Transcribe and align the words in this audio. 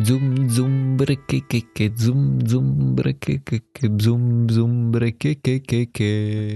Zum, 0.00 0.48
zum, 0.48 0.96
breke, 0.96 1.44
ke, 1.44 1.60
ke, 1.76 1.92
zum, 1.92 2.40
zum, 2.40 2.96
breke, 2.96 3.44
ke, 3.44 3.60
ke, 3.68 3.84
zum, 4.00 4.48
zum, 4.48 4.96
breke, 4.96 5.36
ke, 5.36 5.60
ke, 5.60 5.92
ke. 5.92 6.12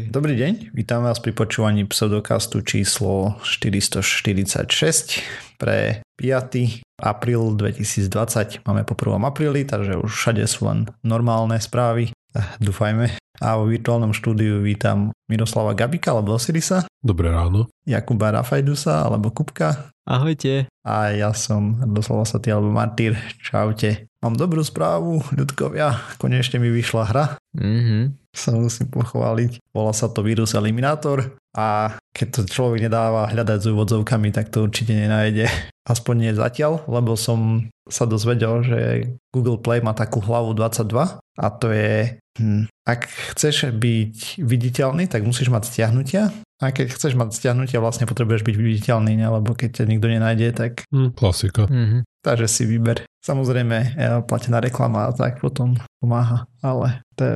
Dobrý 0.09 0.33
deň, 0.33 0.73
vítam 0.73 1.05
vás 1.05 1.21
pri 1.21 1.37
počúvaní 1.37 1.85
pseudokastu 1.85 2.65
číslo 2.65 3.37
446 3.45 5.61
pre 5.61 6.01
5. 6.17 6.89
apríl 6.97 7.53
2020. 7.53 8.65
Máme 8.65 8.89
po 8.89 8.97
1. 8.97 9.13
apríli, 9.21 9.69
takže 9.69 10.01
už 10.01 10.09
všade 10.09 10.49
sú 10.49 10.73
len 10.73 10.89
normálne 11.05 11.61
správy. 11.61 12.17
Dúfajme. 12.59 13.15
A 13.43 13.59
vo 13.59 13.67
virtuálnom 13.67 14.15
štúdiu 14.15 14.63
vítam 14.63 15.11
Miroslava 15.27 15.75
Gabika 15.75 16.15
alebo 16.15 16.39
Osirisa, 16.39 16.87
Dobré 17.05 17.29
ráno. 17.29 17.69
Jakuba 17.85 18.33
Rafajdusa 18.33 19.05
alebo 19.05 19.29
Kupka 19.29 19.93
Ahojte. 20.09 20.73
a 20.81 21.13
ja 21.13 21.35
som 21.37 21.77
Radoslav 21.83 22.25
Saty 22.25 22.49
alebo 22.49 22.73
Martyr. 22.73 23.13
Čaute. 23.43 24.09
Mám 24.25 24.41
dobrú 24.41 24.65
správu, 24.65 25.21
ľudkovia. 25.37 26.01
Konečne 26.17 26.57
mi 26.63 26.73
vyšla 26.73 27.03
hra. 27.05 27.25
Mhm. 27.57 28.17
Sa 28.33 28.51
musím 28.57 28.89
pochváliť. 28.91 29.61
Volá 29.71 29.93
sa 29.95 30.09
to 30.11 30.25
Virus 30.25 30.57
Eliminator 30.57 31.37
a 31.55 31.95
keď 32.15 32.29
to 32.31 32.41
človek 32.47 32.87
nedáva 32.87 33.27
hľadať 33.27 33.59
s 33.59 33.71
úvodzovkami, 33.75 34.31
tak 34.31 34.55
to 34.55 34.63
určite 34.63 34.95
nenájde. 34.95 35.51
Aspoň 35.85 36.15
nie 36.17 36.33
zatiaľ, 36.33 36.87
lebo 36.87 37.19
som 37.19 37.69
sa 37.91 38.09
dozvedel, 38.09 38.65
že 38.65 38.81
Google 39.35 39.61
Play 39.61 39.85
má 39.85 39.93
takú 39.93 40.23
hlavu 40.23 40.57
22 40.57 41.21
a 41.21 41.47
to 41.53 41.69
je, 41.75 42.17
hm, 42.41 42.71
ak 42.87 43.11
chceš 43.35 43.75
byť 43.75 44.41
viditeľný, 44.41 45.11
tak 45.11 45.27
musíš 45.27 45.53
mať 45.53 45.69
stiahnutia 45.69 46.33
a 46.63 46.71
keď 46.71 46.95
chceš 46.95 47.19
mať 47.19 47.35
stiahnutia, 47.37 47.83
vlastne 47.83 48.09
potrebuješ 48.09 48.47
byť 48.47 48.57
viditeľný, 48.57 49.19
ne? 49.19 49.29
lebo 49.29 49.53
keď 49.53 49.83
ťa 49.83 49.91
nikto 49.91 50.07
nenájde, 50.09 50.49
tak 50.55 50.73
Hm, 50.95 51.13
klasika. 51.13 51.67
Mhm. 51.69 52.07
takže 52.25 52.49
si 52.49 52.65
vyber. 52.65 53.05
Samozrejme, 53.21 53.77
eh, 53.99 54.21
platená 54.25 54.63
reklama 54.65 55.09
a 55.09 55.13
tak 55.13 55.45
potom 55.45 55.77
pomáha, 56.01 56.49
ale 56.65 57.05
to 57.19 57.23
je, 57.25 57.33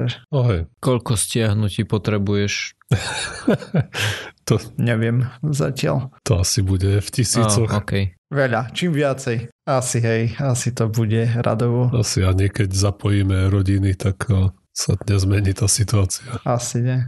Koľko 0.80 1.12
stiahnutí 1.18 1.84
potrebuješ? 1.84 2.72
to, 4.48 4.56
neviem 4.80 5.28
zatiaľ. 5.44 6.08
to 6.24 6.40
asi 6.40 6.64
bude 6.64 7.04
v 7.04 7.08
tisícoch. 7.12 7.68
Ah, 7.68 7.84
OK. 7.84 8.16
Veľa, 8.32 8.72
čím 8.72 8.96
viacej. 8.96 9.52
Asi 9.68 10.00
hej, 10.00 10.36
asi 10.40 10.72
to 10.72 10.88
bude 10.88 11.28
radovo. 11.44 11.92
Asi 11.92 12.24
a 12.24 12.32
keď 12.32 12.72
zapojíme 12.72 13.52
rodiny, 13.52 13.92
tak 13.96 14.24
sa 14.72 14.96
nezmení 15.04 15.52
tá 15.52 15.68
situácia. 15.68 16.40
Asi 16.44 16.80
nie. 16.80 17.04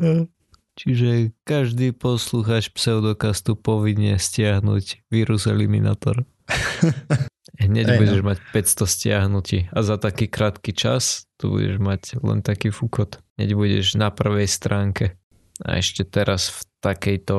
Čiže 0.80 1.36
každý 1.44 1.92
poslucháč 1.92 2.72
pseudokastu 2.72 3.52
povinne 3.52 4.16
stiahnuť 4.16 5.12
vírus 5.12 5.44
Eliminator. 5.44 6.24
Hneď 7.60 7.84
no. 7.84 7.96
budeš 8.00 8.20
mať 8.24 8.38
500 8.56 8.88
stiahnutí 8.88 9.58
a 9.68 9.78
za 9.84 10.00
taký 10.00 10.32
krátky 10.32 10.72
čas 10.72 11.28
tu 11.36 11.52
budeš 11.52 11.76
mať 11.76 12.02
len 12.24 12.40
taký 12.40 12.72
fukot. 12.72 13.20
Hneď 13.36 13.52
budeš 13.52 14.00
na 14.00 14.08
prvej 14.08 14.48
stránke. 14.48 15.20
A 15.60 15.76
ešte 15.76 16.08
teraz 16.08 16.48
v 16.48 16.69
takejto 16.80 17.38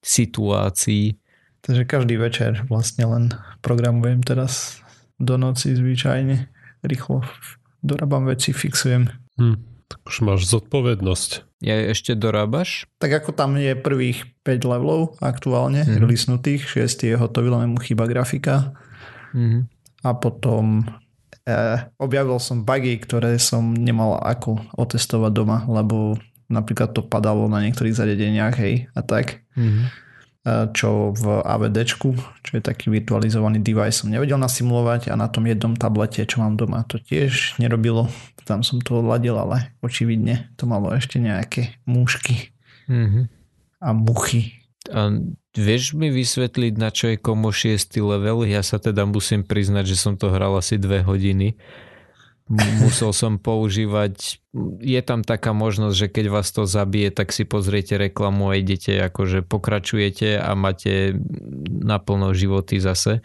situácii 0.00 1.16
Takže 1.60 1.84
každý 1.84 2.16
večer 2.16 2.64
vlastne 2.72 3.04
len 3.04 3.24
programujem 3.60 4.24
teraz 4.24 4.80
do 5.20 5.36
noci 5.36 5.76
zvyčajne. 5.76 6.48
Rýchlo 6.80 7.20
dorábam 7.84 8.24
veci, 8.24 8.56
fixujem. 8.56 9.12
Hm, 9.36 9.60
tak 9.84 10.00
už 10.08 10.24
máš 10.24 10.48
zodpovednosť. 10.48 11.60
ja 11.60 11.76
ešte 11.92 12.16
dorábaš? 12.16 12.88
Tak 12.96 13.12
ako 13.12 13.36
tam 13.36 13.60
je 13.60 13.76
prvých 13.76 14.24
5 14.40 14.64
levelov 14.64 15.20
aktuálne, 15.20 15.84
Mhm. 15.84 15.88
mm-hmm. 15.92 16.00
releasenutých, 16.00 16.62
6 16.64 17.04
je 17.04 17.20
hotový, 17.20 17.52
len 17.52 17.76
mu 17.76 17.80
chýba 17.84 18.08
grafika. 18.08 18.72
Mhm. 19.36 19.68
A 20.00 20.16
potom 20.16 20.88
eh, 21.44 21.76
objavil 22.00 22.40
som 22.40 22.64
bugy, 22.64 22.96
ktoré 23.04 23.36
som 23.36 23.76
nemal 23.76 24.16
ako 24.16 24.64
otestovať 24.80 25.32
doma, 25.36 25.68
lebo 25.68 26.16
napríklad 26.50 26.92
to 26.92 27.06
padalo 27.06 27.46
na 27.46 27.62
niektorých 27.62 27.94
zariadeniach, 27.94 28.54
hej, 28.58 28.90
a 28.92 29.00
tak. 29.00 29.46
Mhm. 29.54 29.82
E, 30.40 30.50
čo 30.72 31.12
v 31.12 31.44
AVDčku, 31.44 32.08
čo 32.16 32.50
je 32.56 32.62
taký 32.64 32.88
virtualizovaný 32.88 33.60
device 33.60 34.00
som 34.00 34.08
nevedel 34.08 34.40
nasimulovať 34.40 35.12
a 35.12 35.14
na 35.14 35.28
tom 35.28 35.44
jednom 35.44 35.76
tablete, 35.76 36.24
čo 36.24 36.40
mám 36.40 36.56
doma, 36.56 36.80
to 36.88 36.96
tiež 36.96 37.60
nerobilo. 37.60 38.08
Tam 38.48 38.64
som 38.64 38.80
to 38.80 39.04
odladil, 39.04 39.36
ale 39.36 39.70
očividne 39.84 40.48
to 40.56 40.64
malo 40.64 40.90
ešte 40.90 41.20
nejaké 41.20 41.78
múšky 41.84 42.50
Mhm. 42.90 43.28
a 43.84 43.88
muchy. 43.94 44.58
A 44.90 45.12
vieš 45.54 45.92
mi 45.92 46.08
vysvetliť, 46.08 46.72
na 46.74 46.88
čo 46.90 47.12
je 47.12 47.20
komo 47.20 47.52
6. 47.52 48.00
level? 48.00 48.42
Ja 48.48 48.64
sa 48.64 48.80
teda 48.80 49.04
musím 49.04 49.44
priznať, 49.44 49.92
že 49.92 49.96
som 50.00 50.16
to 50.16 50.32
hral 50.32 50.56
asi 50.56 50.80
dve 50.80 51.04
hodiny. 51.04 51.54
Musel 52.50 53.14
som 53.14 53.38
používať... 53.38 54.42
Je 54.82 55.00
tam 55.06 55.22
taká 55.22 55.54
možnosť, 55.54 55.94
že 55.94 56.08
keď 56.10 56.26
vás 56.34 56.50
to 56.50 56.66
zabije, 56.66 57.14
tak 57.14 57.30
si 57.30 57.46
pozriete 57.46 57.94
reklamu 57.94 58.50
a 58.50 58.58
idete, 58.58 58.98
akože 58.98 59.46
pokračujete 59.46 60.34
a 60.34 60.50
máte 60.58 61.14
naplno 61.70 62.34
životy 62.34 62.82
zase. 62.82 63.22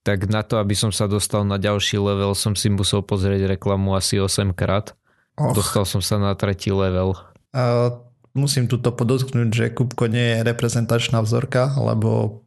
Tak 0.00 0.32
na 0.32 0.40
to, 0.40 0.56
aby 0.56 0.72
som 0.72 0.88
sa 0.88 1.04
dostal 1.04 1.44
na 1.44 1.60
ďalší 1.60 2.00
level, 2.00 2.32
som 2.32 2.56
si 2.56 2.72
musel 2.72 3.04
pozrieť 3.04 3.60
reklamu 3.60 3.92
asi 3.92 4.16
8 4.16 4.56
krát. 4.56 4.96
Och, 5.36 5.52
Dostal 5.52 5.84
som 5.84 6.00
sa 6.00 6.16
na 6.16 6.32
tretí 6.32 6.72
level. 6.72 7.12
a 7.56 7.92
musím 8.36 8.68
tuto 8.68 8.92
podotknúť, 8.92 9.48
že 9.48 9.72
Kupko 9.72 10.12
nie 10.12 10.36
je 10.36 10.44
reprezentačná 10.44 11.24
vzorka, 11.24 11.72
lebo 11.80 12.44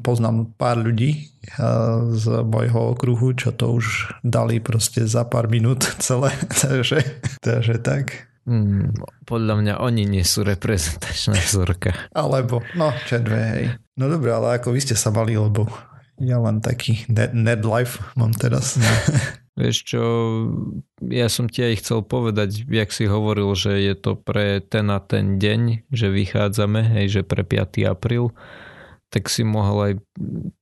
poznám 0.00 0.50
pár 0.56 0.80
ľudí 0.80 1.28
z 2.10 2.24
môjho 2.48 2.96
okruhu, 2.96 3.36
čo 3.36 3.52
to 3.52 3.76
už 3.76 4.16
dali 4.24 4.58
proste 4.58 5.04
za 5.04 5.28
pár 5.28 5.52
minút 5.52 5.84
celé. 6.04 6.32
takže, 6.48 7.04
takže 7.44 7.78
tak. 7.84 8.32
Hmm, 8.44 8.92
podľa 9.24 9.54
mňa 9.64 9.74
oni 9.80 10.04
nie 10.04 10.24
sú 10.24 10.44
reprezentačná 10.44 11.40
vzorka. 11.40 11.96
Alebo, 12.12 12.60
no, 12.76 12.92
čo 13.08 13.16
dve, 13.24 13.40
hej. 13.40 13.64
No 13.96 14.12
dobre, 14.12 14.36
ale 14.36 14.60
ako 14.60 14.76
vy 14.76 14.80
ste 14.84 14.96
sa 14.96 15.08
mali, 15.08 15.32
lebo 15.32 15.64
ja 16.20 16.36
len 16.38 16.60
taký 16.60 17.08
nerd 17.08 17.64
life 17.64 18.04
mám 18.14 18.36
teraz. 18.36 18.76
Vieš 19.54 19.76
čo, 19.86 20.02
ja 20.98 21.30
som 21.30 21.46
ti 21.46 21.62
aj 21.62 21.78
chcel 21.78 22.02
povedať, 22.02 22.66
jak 22.66 22.90
si 22.90 23.06
hovoril, 23.06 23.54
že 23.54 23.78
je 23.86 23.94
to 23.94 24.18
pre 24.18 24.58
ten 24.58 24.90
a 24.90 24.98
ten 24.98 25.38
deň, 25.38 25.86
že 25.94 26.10
vychádzame, 26.10 26.82
hej, 26.82 27.06
že 27.06 27.22
pre 27.22 27.46
5. 27.46 27.86
apríl, 27.86 28.34
tak 29.14 29.30
si 29.30 29.46
mohol 29.46 29.78
aj 29.78 29.92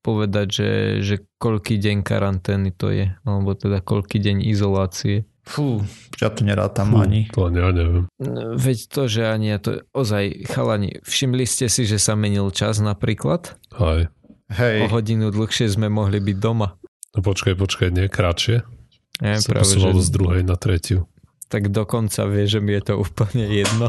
povedať, 0.05 0.47
že, 0.53 0.71
že 1.01 1.15
koľký 1.41 1.81
deň 1.81 2.05
karantény 2.05 2.69
to 2.69 2.93
je, 2.93 3.17
alebo 3.25 3.57
teda 3.57 3.81
koľký 3.81 4.21
deň 4.21 4.45
izolácie. 4.45 5.25
Fú, 5.43 5.81
ja 6.21 6.29
to 6.29 6.45
nerátam 6.45 6.93
Hm, 6.93 7.01
ani. 7.01 7.21
To 7.33 7.49
ani 7.49 7.59
ja 7.59 7.71
neviem. 7.73 8.05
Veď 8.55 8.79
to, 8.93 9.09
že 9.09 9.25
ani 9.27 9.51
ja 9.51 9.59
to, 9.59 9.83
ozaj, 9.91 10.45
chalani, 10.47 11.01
všimli 11.03 11.49
ste 11.49 11.67
si, 11.67 11.83
že 11.83 11.97
sa 11.97 12.13
menil 12.13 12.53
čas 12.53 12.79
napríklad? 12.79 13.57
Hej. 13.75 14.13
O 14.53 14.55
Hej, 14.55 14.93
hodinu 14.93 15.33
dlhšie 15.33 15.65
sme 15.67 15.89
mohli 15.89 16.21
byť 16.21 16.37
doma. 16.37 16.77
No 17.17 17.25
počkaj, 17.25 17.57
počkaj, 17.57 17.89
nie 17.89 18.05
kratšie. 18.07 18.61
Ja, 19.25 19.41
Sa 19.41 19.49
práve, 19.49 19.81
že, 19.81 19.89
z 19.97 20.11
druhej 20.13 20.43
na 20.45 20.61
tretiu. 20.61 21.09
tak 21.49 21.73
dokonca 21.73 22.29
vie, 22.29 22.45
že 22.45 22.61
mi 22.61 22.77
je 22.77 22.93
to 22.93 22.95
úplne 23.01 23.49
jedno. 23.49 23.89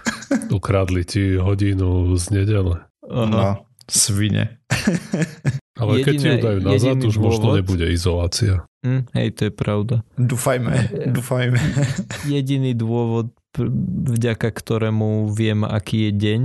Ukradli 0.56 1.04
ti 1.04 1.36
hodinu 1.36 2.16
z 2.16 2.24
nedele. 2.32 2.84
no, 3.04 3.67
svine. 3.88 4.60
Ale 5.78 6.02
keď 6.02 6.12
ti 6.12 6.18
Jediné- 6.20 6.34
ju 6.34 6.42
dajú 6.42 6.58
nazad, 6.60 6.96
už 7.00 7.16
možno 7.16 7.44
dôvod- 7.44 7.56
nebude 7.56 7.86
izolácia. 7.88 8.66
Hm, 8.80 9.10
hej, 9.12 9.28
to 9.32 9.40
je 9.44 9.52
pravda. 9.52 9.96
Dúfajme, 10.14 10.74
dúfajme. 11.16 11.58
Jediný 12.24 12.72
dôvod, 12.72 13.30
vďaka 14.08 14.48
ktorému 14.48 15.28
viem, 15.28 15.62
aký 15.62 16.08
je 16.08 16.12
deň, 16.12 16.42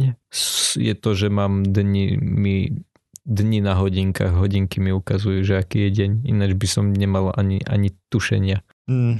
je 0.76 0.94
to, 0.94 1.10
že 1.12 1.28
mám 1.28 1.62
dni, 1.62 2.14
mi, 2.16 2.86
dni 3.24 3.60
na 3.60 3.74
hodinkách. 3.74 4.34
Hodinky 4.34 4.78
mi 4.80 4.90
ukazujú, 4.90 5.42
že 5.42 5.58
aký 5.58 5.86
je 5.86 5.92
deň. 5.96 6.12
Ináč 6.26 6.54
by 6.54 6.68
som 6.68 6.86
nemal 6.90 7.30
ani, 7.32 7.62
ani 7.64 7.90
tušenia. 8.08 8.62
Mm, 8.86 9.18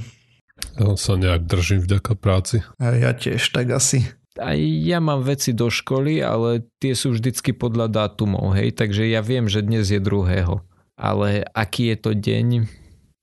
Ja 0.74 0.94
sa 0.94 1.14
nejak 1.14 1.44
držím 1.44 1.82
vďaka 1.82 2.14
práci. 2.14 2.62
a 2.78 2.94
ja 2.94 3.10
tiež 3.10 3.42
tak 3.48 3.70
asi. 3.70 4.06
Aj 4.34 4.58
ja 4.58 4.98
mám 4.98 5.22
veci 5.22 5.54
do 5.54 5.70
školy, 5.70 6.18
ale 6.18 6.66
tie 6.82 6.98
sú 6.98 7.14
vždycky 7.14 7.54
podľa 7.54 7.86
dátumov, 7.86 8.58
hej, 8.58 8.74
takže 8.74 9.06
ja 9.06 9.22
viem, 9.22 9.46
že 9.46 9.62
dnes 9.62 9.86
je 9.90 10.02
druhého. 10.02 10.62
Ale 10.94 11.46
aký 11.54 11.94
je 11.94 11.96
to 11.98 12.10
deň, 12.14 12.46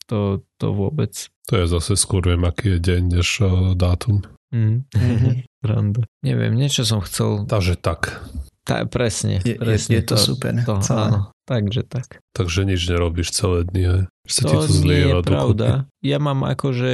to, 0.08 0.44
to 0.60 0.68
vôbec. 0.76 1.32
To 1.48 1.54
je 1.56 1.66
zase 1.72 1.96
skôr 1.96 2.24
viem, 2.24 2.44
aký 2.44 2.76
je 2.76 2.80
deň, 2.80 3.02
než 3.20 3.28
uh, 3.44 3.72
dátum. 3.76 4.24
Mm. 4.52 4.84
Randa. 5.68 6.04
Neviem, 6.20 6.60
niečo 6.60 6.84
som 6.84 7.00
chcel 7.00 7.48
Takže 7.48 7.80
tak. 7.80 8.20
Tá, 8.62 8.86
presne, 8.86 9.42
Je, 9.42 9.58
presne. 9.58 9.98
je, 9.98 10.00
je 10.00 10.06
to, 10.06 10.16
to 10.16 10.22
super. 10.24 10.54
To, 10.62 10.78
celé. 10.80 11.02
áno, 11.10 11.20
takže 11.44 11.82
tak. 11.82 12.22
Takže 12.32 12.62
nič 12.64 12.82
nerobíš 12.86 13.34
celé 13.34 13.66
dni, 13.66 13.84
hej? 13.84 14.04
Že 14.22 14.38
To 14.38 14.46
to 14.46 14.54
nie 14.54 14.62
je 14.62 14.70
zlieva 14.70 15.12
dokopy. 15.18 15.32
pravda. 15.34 15.68
Ja 16.00 16.18
mám 16.18 16.42
akože, 16.44 16.92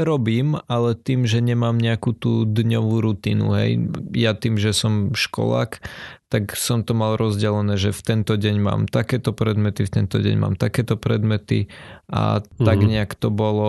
robím, 0.00 0.56
ale 0.64 0.96
tým, 0.96 1.24
že 1.24 1.38
nemám 1.38 1.76
nejakú 1.76 2.12
tú 2.12 2.44
dňovú 2.44 3.04
rutinu, 3.04 3.52
hej. 3.52 3.84
Ja 4.10 4.32
tým, 4.32 4.56
že 4.56 4.72
som 4.72 5.12
školák, 5.12 5.84
tak 6.26 6.56
som 6.56 6.80
to 6.80 6.92
mal 6.92 7.14
rozdelené, 7.14 7.76
že 7.76 7.90
v 7.90 8.00
tento 8.00 8.34
deň 8.34 8.56
mám 8.56 8.80
takéto 8.86 9.30
predmety, 9.30 9.84
v 9.84 9.92
tento 9.92 10.16
deň 10.16 10.34
mám 10.36 10.54
takéto 10.56 10.96
predmety 10.96 11.68
a 12.06 12.40
tak 12.56 12.80
Mhm. 12.80 12.88
nejak 12.88 13.12
to 13.14 13.28
bolo, 13.28 13.68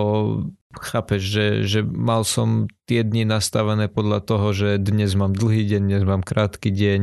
chápeš, 0.80 1.22
že, 1.22 1.46
že 1.68 1.80
mal 1.84 2.24
som 2.24 2.70
tie 2.88 3.04
dni 3.04 3.28
nastavené 3.28 3.88
podľa 3.92 4.20
toho, 4.24 4.52
že 4.52 4.80
dnes 4.80 5.12
mám 5.16 5.36
dlhý 5.36 5.64
deň, 5.68 5.82
dnes 5.88 6.04
mám 6.04 6.22
krátky 6.24 6.72
deň, 6.72 7.02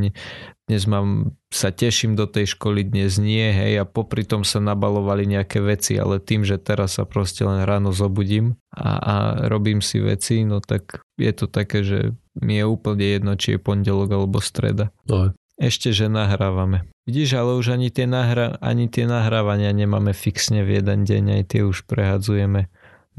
dnes 0.69 0.83
mám, 0.86 1.33
sa 1.50 1.74
teším 1.74 2.13
do 2.13 2.30
tej 2.30 2.54
školy, 2.54 2.86
dnes 2.86 3.18
nie, 3.18 3.50
hej, 3.50 3.81
a 3.81 3.86
popri 3.89 4.21
tom 4.21 4.45
sa 4.45 4.62
nabalovali 4.62 5.25
nejaké 5.25 5.66
veci, 5.66 5.98
ale 5.98 6.21
tým, 6.21 6.45
že 6.45 6.62
teraz 6.62 7.01
sa 7.01 7.10
proste 7.10 7.42
len 7.42 7.66
ráno 7.66 7.89
zobudím 7.89 8.54
a, 8.69 8.89
a 9.01 9.16
robím 9.50 9.81
si 9.81 9.98
veci, 9.98 10.45
no 10.45 10.62
tak 10.62 11.01
je 11.18 11.31
to 11.33 11.50
také, 11.50 11.81
že 11.81 12.13
mi 12.38 12.62
je 12.62 12.66
úplne 12.69 13.01
jedno, 13.01 13.33
či 13.33 13.57
je 13.57 13.60
pondelok 13.60 14.13
alebo 14.13 14.38
streda. 14.39 14.94
No, 15.10 15.33
Ešte, 15.60 15.92
že 15.92 16.07
nahrávame. 16.07 16.88
Vidíš, 17.04 17.36
ale 17.36 17.57
už 17.57 17.74
ani 17.74 17.89
tie, 17.89 18.06
nahra- 18.06 18.56
ani 18.62 18.88
tie 18.88 19.10
nahrávania 19.10 19.74
nemáme 19.74 20.13
fixne 20.13 20.62
v 20.62 20.80
jeden 20.80 21.04
deň, 21.04 21.42
aj 21.42 21.44
tie 21.50 21.62
už 21.66 21.89
prehadzujeme, 21.89 22.69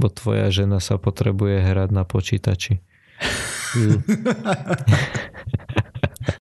bo 0.00 0.08
tvoja 0.08 0.48
žena 0.48 0.80
sa 0.80 0.96
potrebuje 0.96 1.60
hrať 1.60 1.90
na 1.90 2.02
počítači. 2.02 2.80
mm. 3.76 4.00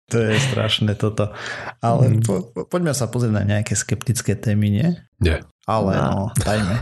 To 0.07 0.21
je 0.21 0.39
strašné 0.39 0.95
toto. 0.95 1.35
Ale 1.81 2.07
Mm. 2.09 2.23
po, 2.23 2.35
po, 2.47 2.61
poďme 2.65 2.93
sa 2.93 3.07
pozrieť 3.07 3.35
na 3.35 3.43
nejaké 3.45 3.75
skeptické 3.75 4.35
témy, 4.35 4.71
nie? 4.71 4.89
Nie. 5.19 5.43
Ale 5.65 5.91
No. 5.93 6.07
no, 6.07 6.23
dajme. 6.37 6.75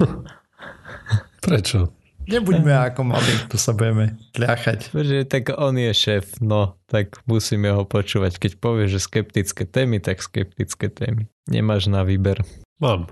Prečo? 1.45 1.89
Nebuďme 2.23 2.71
ako 2.71 3.03
mali, 3.05 3.33
tu 3.49 3.57
sa 3.57 3.73
budeme 3.73 4.15
tľachať. 4.31 4.93
Že 4.93 5.27
tak 5.27 5.51
on 5.51 5.75
je 5.75 5.91
šéf, 5.91 6.39
no, 6.39 6.79
tak 6.87 7.19
musíme 7.25 7.67
ho 7.67 7.83
počúvať. 7.83 8.39
Keď 8.39 8.53
povie, 8.59 8.87
že 8.87 9.03
skeptické 9.03 9.65
témy, 9.65 9.99
tak 9.99 10.23
skeptické 10.23 10.87
témy. 10.87 11.27
Nemáš 11.49 11.89
na 11.89 12.07
výber. 12.07 12.47
Mám. 12.79 13.11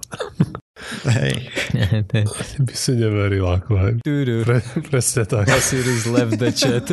Hej. 1.07 1.35
By 2.67 2.75
si 2.75 2.93
neveril, 2.97 3.47
ako 3.47 3.73
hej. 3.79 3.95
Pre, 4.45 4.59
presne 4.89 5.23
tak. 5.25 5.49
Osiris 5.59 6.07
left 6.11 6.37
the 6.37 6.51
chat. 6.53 6.87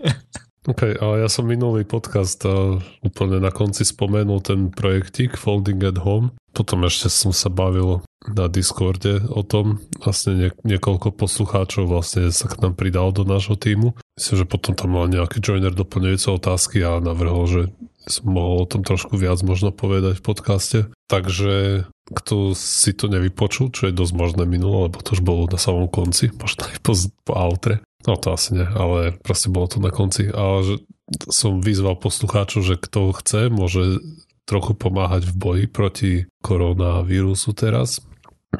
OK, 0.70 1.00
a 1.00 1.04
ja 1.24 1.28
som 1.32 1.48
minulý 1.48 1.88
podcast 1.88 2.44
uh, 2.44 2.76
úplne 3.00 3.40
na 3.40 3.48
konci 3.48 3.88
spomenul 3.88 4.44
ten 4.44 4.68
projektík 4.68 5.40
Folding 5.40 5.80
at 5.80 5.96
Home. 6.04 6.36
Potom 6.52 6.84
ešte 6.84 7.08
som 7.08 7.32
sa 7.32 7.48
bavil 7.48 8.04
na 8.28 8.52
Discorde 8.52 9.24
o 9.32 9.40
tom. 9.40 9.80
Vlastne 9.96 10.36
nie, 10.36 10.50
niekoľko 10.68 11.16
poslucháčov 11.16 11.88
vlastne 11.88 12.28
sa 12.28 12.52
k 12.52 12.60
nám 12.60 12.76
pridal 12.76 13.16
do 13.16 13.24
nášho 13.24 13.56
týmu. 13.56 13.96
Myslím, 14.20 14.36
že 14.44 14.50
potom 14.50 14.76
tam 14.76 14.92
mal 14.92 15.08
nejaký 15.08 15.40
joiner 15.40 15.72
doplňujúce 15.72 16.28
otázky 16.36 16.84
a 16.84 17.00
navrhol, 17.00 17.48
že 17.48 17.62
som 18.08 18.32
mohol 18.32 18.64
o 18.64 18.70
tom 18.70 18.82
trošku 18.82 19.14
viac 19.16 19.40
možno 19.44 19.70
povedať 19.70 20.18
v 20.18 20.24
podcaste. 20.24 20.78
Takže 21.08 21.86
kto 22.08 22.56
si 22.56 22.96
to 22.96 23.12
nevypočul, 23.12 23.68
čo 23.68 23.88
je 23.88 23.96
dosť 23.96 24.12
možné 24.16 24.44
minulo, 24.48 24.88
lebo 24.88 25.00
to 25.04 25.12
už 25.12 25.22
bolo 25.24 25.44
na 25.48 25.60
samom 25.60 25.88
konci, 25.88 26.32
možno 26.32 26.68
aj 26.68 26.76
po, 26.80 26.92
po 27.24 27.32
outre. 27.36 27.84
No 28.08 28.16
to 28.16 28.32
asi 28.32 28.56
nie, 28.56 28.64
ale 28.64 29.12
proste 29.20 29.52
bolo 29.52 29.68
to 29.68 29.78
na 29.82 29.92
konci. 29.92 30.32
A 30.32 30.64
že 30.64 30.80
som 31.28 31.60
vyzval 31.60 31.96
poslucháčov, 32.00 32.64
že 32.64 32.80
kto 32.80 33.12
chce, 33.16 33.52
môže 33.52 34.00
trochu 34.48 34.72
pomáhať 34.72 35.28
v 35.28 35.34
boji 35.36 35.64
proti 35.68 36.12
koronavírusu 36.40 37.52
teraz. 37.52 38.00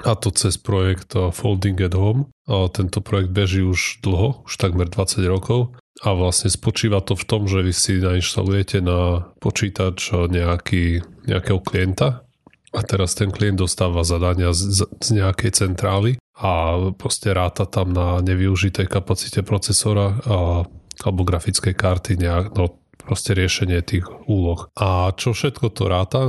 A 0.05 0.13
to 0.13 0.29
cez 0.29 0.61
projekt 0.61 1.17
uh, 1.17 1.33
Folding 1.33 1.81
at 1.81 1.97
Home. 1.97 2.29
A 2.45 2.69
tento 2.69 3.01
projekt 3.01 3.33
beží 3.33 3.65
už 3.65 4.05
dlho, 4.05 4.45
už 4.45 4.53
takmer 4.61 4.85
20 4.93 5.25
rokov. 5.25 5.73
A 6.07 6.15
vlastne 6.15 6.47
spočíva 6.47 7.03
to 7.03 7.19
v 7.19 7.27
tom, 7.27 7.51
že 7.51 7.63
vy 7.63 7.75
si 7.75 7.99
nainštalujete 7.99 8.79
na 8.79 9.31
počítač 9.43 10.15
nejaký, 10.15 11.03
nejakého 11.27 11.59
klienta 11.59 12.23
a 12.71 12.81
teraz 12.85 13.17
ten 13.17 13.33
klient 13.33 13.59
dostáva 13.59 14.05
zadania 14.07 14.55
z, 14.55 14.87
z 14.87 15.09
nejakej 15.11 15.65
centrály 15.65 16.23
a 16.39 16.79
proste 16.95 17.35
ráta 17.35 17.67
tam 17.67 17.91
na 17.91 18.23
nevyužitej 18.23 18.87
kapacite 18.87 19.43
procesora 19.43 20.15
a, 20.23 20.63
alebo 21.03 21.21
grafickej 21.27 21.75
karty 21.75 22.21
nejak, 22.21 22.55
no 22.55 22.79
proste 22.99 23.33
riešenie 23.33 23.81
tých 23.81 24.05
úloh. 24.27 24.69
A 24.75 25.15
čo 25.15 25.33
všetko 25.33 25.73
to 25.73 25.85
ráta, 25.87 26.23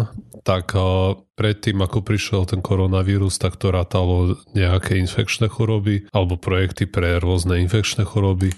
tak 0.48 0.71
uh, 0.77 1.19
predtým, 1.39 1.80
ako 1.80 2.04
prišiel 2.04 2.44
ten 2.44 2.60
koronavírus, 2.60 3.39
tak 3.39 3.56
to 3.56 3.71
rátalo 3.71 4.36
nejaké 4.51 5.00
infekčné 5.00 5.48
choroby 5.48 6.12
alebo 6.12 6.36
projekty 6.36 6.83
pre 6.83 7.16
rôzne 7.16 7.63
infekčné 7.63 8.04
choroby 8.04 8.51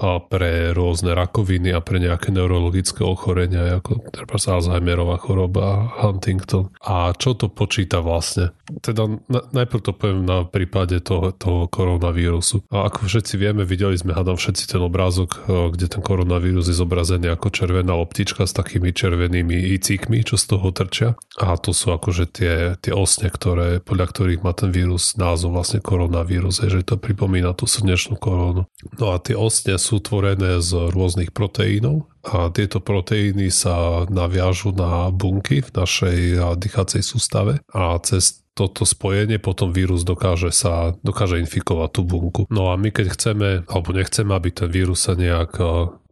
a 0.00 0.16
pre 0.24 0.72
rôzne 0.72 1.12
rakoviny 1.12 1.76
a 1.76 1.84
pre 1.84 2.00
nejaké 2.00 2.32
neurologické 2.32 3.04
ochorenia, 3.04 3.76
ako 3.76 4.08
treba 4.08 4.40
Alzheimerová 4.40 5.20
choroba, 5.20 5.92
Huntington. 6.00 6.72
A 6.80 7.12
čo 7.12 7.36
to 7.36 7.52
počíta 7.52 8.00
vlastne? 8.00 8.56
Teda 8.80 9.04
na, 9.28 9.44
najprv 9.52 9.80
to 9.84 9.92
poviem 9.92 10.24
na 10.24 10.48
prípade 10.48 11.04
toho, 11.04 11.36
toho 11.36 11.68
koronavírusu. 11.68 12.64
A 12.72 12.88
ako 12.88 13.12
všetci 13.12 13.36
vieme, 13.36 13.68
videli 13.68 13.92
sme, 14.00 14.16
hádam 14.16 14.40
všetci 14.40 14.72
ten 14.72 14.80
obrázok, 14.80 15.44
kde 15.76 15.86
ten 15.92 16.00
koronavírus 16.00 16.72
je 16.72 16.76
zobrazený 16.80 17.28
ako 17.28 17.51
červená 17.52 17.92
loptička 17.94 18.48
s 18.48 18.56
takými 18.56 18.96
červenými 18.96 19.76
icíkmi, 19.76 20.24
čo 20.24 20.40
z 20.40 20.44
toho 20.56 20.72
trčia. 20.72 21.14
A 21.36 21.54
to 21.60 21.76
sú 21.76 21.92
akože 21.92 22.24
tie, 22.32 22.54
tie 22.80 22.92
osne, 22.96 23.28
ktoré, 23.28 23.84
podľa 23.84 24.06
ktorých 24.08 24.40
má 24.40 24.56
ten 24.56 24.72
vírus 24.72 25.14
názov 25.20 25.54
vlastne 25.54 25.84
koronavírus, 25.84 26.64
je, 26.64 26.80
že 26.80 26.88
to 26.88 26.96
pripomína 26.96 27.52
tú 27.52 27.68
slnečnú 27.68 28.16
korónu. 28.16 28.64
No 28.96 29.06
a 29.12 29.20
tie 29.20 29.36
osne 29.36 29.76
sú 29.76 30.00
tvorené 30.00 30.64
z 30.64 30.90
rôznych 30.90 31.36
proteínov 31.36 32.08
a 32.22 32.48
tieto 32.54 32.78
proteíny 32.78 33.50
sa 33.50 34.06
naviažu 34.06 34.70
na 34.72 35.10
bunky 35.10 35.60
v 35.60 35.70
našej 35.74 36.18
dýchacej 36.56 37.02
sústave 37.02 37.58
a 37.74 37.98
cez 37.98 38.42
toto 38.52 38.84
spojenie 38.84 39.40
potom 39.40 39.72
vírus 39.72 40.04
dokáže 40.04 40.52
sa 40.52 40.92
dokáže 41.00 41.40
infikovať 41.40 41.90
tú 41.96 42.02
bunku. 42.04 42.42
No 42.52 42.68
a 42.68 42.76
my 42.76 42.92
keď 42.92 43.16
chceme, 43.16 43.48
alebo 43.64 43.96
nechceme, 43.96 44.32
aby 44.36 44.52
ten 44.52 44.68
vírus 44.68 45.08
sa 45.08 45.16
nejak 45.16 45.56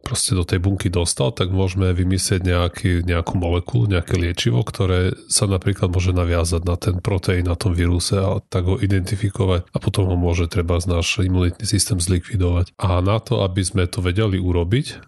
proste 0.01 0.33
do 0.33 0.43
tej 0.43 0.59
bunky 0.59 0.89
dostal, 0.89 1.31
tak 1.31 1.53
môžeme 1.53 1.93
vymyslieť 1.93 2.41
nejaký, 2.43 2.91
nejakú 3.05 3.37
molekulu, 3.37 3.87
nejaké 3.87 4.17
liečivo, 4.17 4.65
ktoré 4.65 5.13
sa 5.29 5.45
napríklad 5.47 5.93
môže 5.93 6.11
naviazať 6.11 6.61
na 6.65 6.75
ten 6.75 6.97
proteín 6.99 7.47
na 7.47 7.55
tom 7.55 7.71
víruse 7.77 8.17
a 8.17 8.41
tak 8.41 8.65
ho 8.65 8.75
identifikovať 8.81 9.69
a 9.71 9.77
potom 9.77 10.09
ho 10.09 10.17
môže 10.17 10.49
treba 10.49 10.81
náš 10.83 11.21
imunitný 11.21 11.63
systém 11.63 12.01
zlikvidovať. 12.01 12.73
A 12.81 12.99
na 12.99 13.21
to, 13.21 13.45
aby 13.45 13.61
sme 13.61 13.85
to 13.85 14.01
vedeli 14.01 14.41
urobiť, 14.41 15.07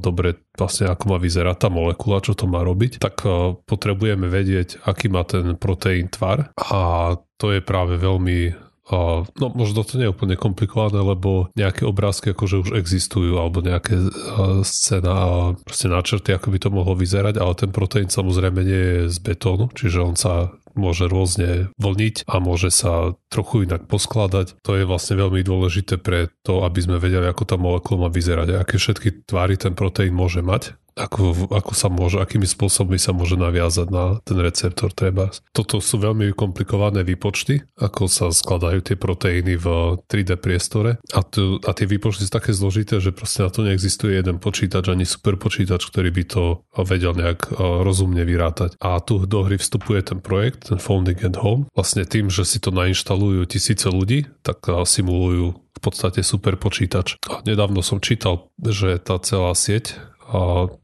dobre 0.00 0.40
vlastne 0.56 0.88
ako 0.88 1.04
má 1.12 1.18
vyzerať 1.20 1.56
tá 1.60 1.68
molekula, 1.68 2.24
čo 2.24 2.32
to 2.32 2.48
má 2.48 2.64
robiť, 2.64 2.96
tak 2.96 3.20
potrebujeme 3.68 4.24
vedieť, 4.24 4.80
aký 4.88 5.12
má 5.12 5.20
ten 5.28 5.52
proteín 5.60 6.08
tvar 6.08 6.48
a 6.56 7.12
to 7.36 7.52
je 7.52 7.60
práve 7.60 8.00
veľmi 8.00 8.56
Uh, 8.90 9.22
no 9.38 9.54
možno 9.54 9.86
to 9.86 9.96
nie 9.96 10.10
je 10.10 10.14
úplne 10.14 10.34
komplikované, 10.34 10.98
lebo 10.98 11.46
nejaké 11.54 11.86
obrázky 11.86 12.34
akože 12.34 12.56
už 12.66 12.68
existujú 12.74 13.38
alebo 13.38 13.62
nejaké 13.62 13.94
uh, 13.94 14.66
scéna 14.66 15.14
a 15.14 15.30
proste 15.62 15.86
náčrty, 15.86 16.34
ako 16.34 16.50
by 16.50 16.58
to 16.58 16.68
mohlo 16.74 16.98
vyzerať, 16.98 17.38
ale 17.38 17.54
ten 17.54 17.70
proteín 17.70 18.10
samozrejme 18.10 18.60
nie 18.66 18.82
je 18.82 19.00
z 19.14 19.18
betónu, 19.22 19.70
čiže 19.70 19.98
on 20.02 20.18
sa 20.18 20.50
môže 20.74 21.10
rôzne 21.10 21.70
vlniť 21.78 22.30
a 22.30 22.38
môže 22.38 22.70
sa 22.70 23.14
trochu 23.30 23.66
inak 23.66 23.90
poskladať. 23.90 24.58
To 24.62 24.78
je 24.78 24.86
vlastne 24.86 25.18
veľmi 25.18 25.42
dôležité 25.42 25.98
pre 25.98 26.30
to, 26.46 26.62
aby 26.62 26.78
sme 26.82 27.02
vedeli, 27.02 27.26
ako 27.26 27.42
tá 27.46 27.56
molekula 27.58 28.06
má 28.06 28.10
vyzerať 28.10 28.48
a 28.54 28.60
aké 28.62 28.78
všetky 28.78 29.26
tvary 29.26 29.58
ten 29.58 29.74
proteín 29.74 30.14
môže 30.14 30.42
mať 30.42 30.78
ako, 30.96 31.50
ako 31.52 31.72
sa 31.76 31.88
môže, 31.92 32.18
akými 32.18 32.46
spôsobmi 32.46 32.96
sa 32.96 33.14
môže 33.14 33.38
naviazať 33.38 33.88
na 33.90 34.18
ten 34.22 34.38
receptor 34.38 34.90
treba. 34.92 35.30
Toto 35.54 35.78
sú 35.78 36.00
veľmi 36.00 36.32
komplikované 36.34 37.02
výpočty, 37.06 37.62
ako 37.78 38.06
sa 38.10 38.30
skladajú 38.30 38.80
tie 38.84 38.96
proteíny 38.96 39.56
v 39.56 39.66
3D 40.06 40.38
priestore 40.40 41.00
a, 41.12 41.20
tu, 41.22 41.58
a 41.62 41.70
tie 41.74 41.86
výpočty 41.86 42.26
sú 42.26 42.32
také 42.32 42.54
zložité, 42.54 42.98
že 42.98 43.14
proste 43.14 43.44
na 43.46 43.50
to 43.50 43.66
neexistuje 43.66 44.18
jeden 44.18 44.42
počítač 44.42 44.90
ani 44.90 45.04
super 45.06 45.36
počítač, 45.36 45.86
ktorý 45.88 46.10
by 46.10 46.24
to 46.26 46.42
vedel 46.86 47.12
nejak 47.14 47.52
rozumne 47.58 48.22
vyrátať. 48.22 48.78
A 48.80 48.98
tu 49.02 49.22
do 49.24 49.46
hry 49.46 49.56
vstupuje 49.58 50.00
ten 50.02 50.18
projekt, 50.22 50.70
ten 50.70 50.78
Founding 50.78 51.18
at 51.22 51.36
Home. 51.40 51.66
Vlastne 51.74 52.06
tým, 52.06 52.28
že 52.28 52.46
si 52.46 52.58
to 52.58 52.72
nainštalujú 52.74 53.44
tisíce 53.46 53.86
ľudí, 53.90 54.28
tak 54.42 54.64
simulujú 54.66 55.56
v 55.56 55.80
podstate 55.80 56.20
super 56.20 56.60
počítač. 56.60 57.16
A 57.30 57.40
nedávno 57.46 57.80
som 57.80 58.04
čítal, 58.04 58.52
že 58.60 59.00
tá 59.00 59.16
celá 59.22 59.56
sieť 59.56 59.96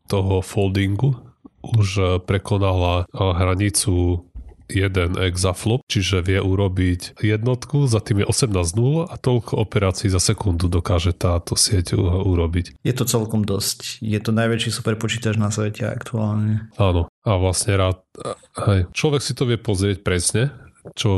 toho 0.07 0.35
foldingu 0.43 1.15
už 1.63 2.23
prekonala 2.27 3.07
hranicu 3.15 4.23
jeden 4.67 5.15
exaflop, 5.15 5.87
čiže 5.87 6.27
vie 6.27 6.43
urobiť 6.43 7.23
jednotku, 7.23 7.87
za 7.87 8.03
tým 8.03 8.23
je 8.23 8.27
18 8.27 8.51
nul 8.75 9.07
a 9.07 9.15
toľko 9.15 9.63
operácií 9.63 10.11
za 10.11 10.19
sekundu 10.19 10.67
dokáže 10.67 11.15
táto 11.15 11.55
sieť 11.55 11.95
urobiť. 11.99 12.83
Je 12.83 12.95
to 12.95 13.07
celkom 13.07 13.47
dosť. 13.47 14.03
Je 14.03 14.19
to 14.19 14.35
najväčší 14.35 14.75
superpočítač 14.75 15.39
na 15.39 15.55
svete 15.55 15.87
aktuálne. 15.87 16.67
Áno. 16.83 17.07
A 17.23 17.31
vlastne 17.39 17.79
rád, 17.79 18.03
hej, 18.67 18.91
človek 18.91 19.23
si 19.23 19.39
to 19.39 19.47
vie 19.47 19.59
pozrieť 19.59 20.03
presne, 20.03 20.51
čo 20.99 21.11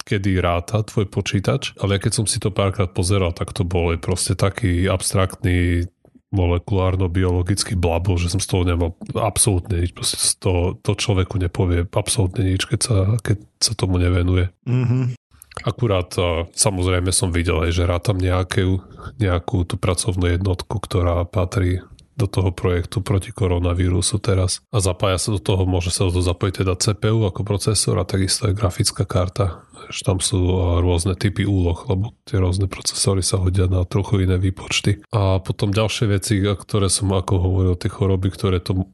kedy 0.00 0.40
ráta 0.40 0.80
tvoj 0.80 1.06
počítač, 1.12 1.76
ale 1.76 2.00
keď 2.00 2.12
som 2.16 2.24
si 2.24 2.40
to 2.40 2.48
párkrát 2.48 2.88
pozeral, 2.88 3.36
tak 3.36 3.52
to 3.52 3.62
bol 3.62 3.92
proste 4.00 4.34
taký 4.40 4.88
abstraktný 4.88 5.84
molekulárno-biologický 6.30 7.74
blabo, 7.74 8.14
že 8.14 8.30
som 8.30 8.38
z 8.38 8.46
toho 8.46 8.62
nemal 8.62 8.94
absolútne 9.18 9.82
nič. 9.82 9.90
Proste 9.90 10.16
to, 10.38 10.78
to 10.78 10.94
človeku 10.94 11.36
nepovie 11.42 11.86
absolútne 11.90 12.46
nič, 12.46 12.70
keď 12.70 12.80
sa, 12.80 12.96
keď 13.18 13.36
sa 13.58 13.72
tomu 13.74 13.98
nevenuje. 13.98 14.50
Mm-hmm. 14.66 15.18
Akurát 15.66 16.08
samozrejme 16.54 17.10
som 17.10 17.34
videl 17.34 17.58
aj, 17.66 17.70
že 17.74 17.84
rátam 17.84 18.16
nejakú, 18.16 18.80
nejakú 19.18 19.66
tú 19.66 19.74
pracovnú 19.76 20.30
jednotku, 20.30 20.78
ktorá 20.78 21.26
patrí 21.26 21.82
do 22.20 22.28
toho 22.28 22.52
projektu 22.52 23.00
proti 23.00 23.32
koronavírusu 23.32 24.20
teraz 24.20 24.60
a 24.68 24.84
zapája 24.84 25.16
sa 25.16 25.32
do 25.32 25.40
toho, 25.40 25.64
môže 25.64 25.88
sa 25.88 26.04
do 26.04 26.20
zapojiť 26.20 26.54
teda 26.60 26.76
CPU 26.76 27.24
ako 27.24 27.40
procesor 27.40 27.96
a 27.96 28.04
takisto 28.04 28.52
aj 28.52 28.54
grafická 28.54 29.08
karta. 29.08 29.64
Že 29.88 30.00
tam 30.04 30.18
sú 30.20 30.38
rôzne 30.84 31.16
typy 31.16 31.48
úloh, 31.48 31.80
lebo 31.88 32.12
tie 32.28 32.36
rôzne 32.36 32.68
procesory 32.68 33.24
sa 33.24 33.40
hodia 33.40 33.64
na 33.66 33.88
trochu 33.88 34.28
iné 34.28 34.36
výpočty. 34.36 35.00
A 35.10 35.40
potom 35.40 35.72
ďalšie 35.72 36.06
veci, 36.12 36.36
ktoré 36.44 36.92
som 36.92 37.08
ako 37.10 37.34
hovoril, 37.40 37.74
tie 37.80 37.88
choroby, 37.88 38.28
ktoré 38.28 38.60
to 38.60 38.92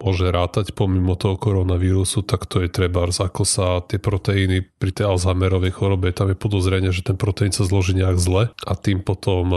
môže 0.00 0.24
rátať 0.30 0.72
pomimo 0.72 1.18
toho 1.18 1.36
koronavírusu, 1.36 2.24
tak 2.24 2.48
to 2.48 2.64
je 2.64 2.72
treba, 2.72 3.04
ako 3.04 3.42
sa 3.44 3.84
tie 3.84 4.00
proteíny 4.00 4.64
pri 4.64 4.90
tej 4.94 5.12
Alzheimerovej 5.12 5.74
chorobe, 5.74 6.14
tam 6.16 6.32
je 6.32 6.38
podozrenie, 6.38 6.90
že 6.94 7.04
ten 7.04 7.20
proteín 7.20 7.52
sa 7.52 7.68
zloží 7.68 7.92
nejak 7.92 8.16
zle 8.16 8.48
a 8.54 8.72
tým 8.78 9.04
potom 9.04 9.52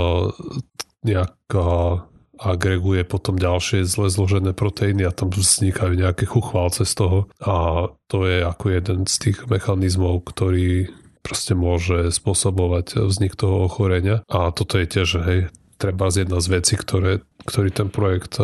nejaká 1.01 2.03
agreguje 2.41 3.05
potom 3.05 3.37
ďalšie 3.37 3.85
zle 3.85 4.09
zložené 4.09 4.57
proteíny 4.57 5.05
a 5.05 5.13
tam 5.13 5.29
vznikajú 5.29 5.93
nejaké 5.93 6.25
chuchválce 6.25 6.89
z 6.89 6.93
toho 6.97 7.19
a 7.37 7.87
to 8.09 8.25
je 8.25 8.41
ako 8.41 8.65
jeden 8.73 9.05
z 9.05 9.15
tých 9.29 9.45
mechanizmov, 9.45 10.25
ktorý 10.25 10.89
proste 11.21 11.53
môže 11.53 12.09
spôsobovať 12.09 13.05
vznik 13.05 13.37
toho 13.37 13.69
ochorenia 13.69 14.25
a 14.25 14.49
toto 14.49 14.81
je 14.81 14.89
tiež, 14.89 15.09
hej, 15.21 15.39
treba 15.77 16.09
z 16.09 16.25
jedna 16.25 16.41
z 16.41 16.47
vecí, 16.49 16.73
ktoré, 16.73 17.21
ktorý 17.45 17.69
ten 17.69 17.89
projekt 17.93 18.41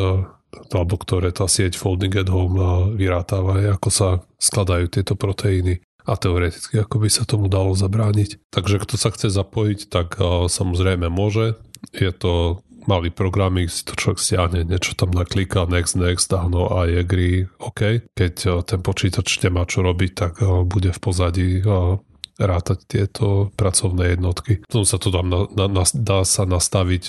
alebo 0.73 0.95
ktoré 0.95 1.33
tá 1.33 1.49
sieť 1.49 1.75
Folding 1.75 2.13
at 2.17 2.29
Home 2.29 2.93
vyrátáva, 2.95 3.61
ako 3.73 3.89
sa 3.89 4.09
skladajú 4.37 4.93
tieto 4.93 5.17
proteíny 5.17 5.81
a 6.07 6.15
teoreticky 6.15 6.79
ako 6.79 7.03
by 7.03 7.09
sa 7.11 7.27
tomu 7.27 7.51
dalo 7.51 7.75
zabrániť. 7.75 8.39
Takže 8.53 8.79
kto 8.79 8.95
sa 8.95 9.11
chce 9.11 9.27
zapojiť, 9.27 9.91
tak 9.91 10.15
samozrejme 10.47 11.11
môže. 11.11 11.59
Je 11.91 12.09
to 12.15 12.63
malý 12.87 13.11
programík, 13.11 13.67
si 13.69 13.83
to 13.83 13.93
človek 13.93 14.19
stiahne, 14.19 14.63
niečo 14.63 14.95
tam 14.95 15.11
naklika, 15.11 15.67
next, 15.67 15.99
next, 15.99 16.31
áno 16.31 16.71
a 16.71 16.87
je 16.87 17.01
gry, 17.03 17.31
OK. 17.59 18.07
Keď 18.15 18.35
eh, 18.47 18.51
ten 18.63 18.79
počítač 18.81 19.43
nemá 19.43 19.67
čo 19.67 19.83
robiť, 19.83 20.11
tak 20.15 20.33
eh, 20.39 20.63
bude 20.63 20.95
v 20.95 20.99
pozadí 20.99 21.49
eh, 21.59 21.99
rátať 22.37 22.79
tieto 22.87 23.49
pracovné 23.53 24.15
jednotky. 24.15 24.61
Potom 24.65 24.85
sa 24.85 24.97
to 25.01 25.09
tam 25.09 25.27
na, 25.27 25.49
na, 25.53 25.65
na, 25.67 25.83
dá 25.93 26.21
sa 26.21 26.45
nastaviť 26.45 27.03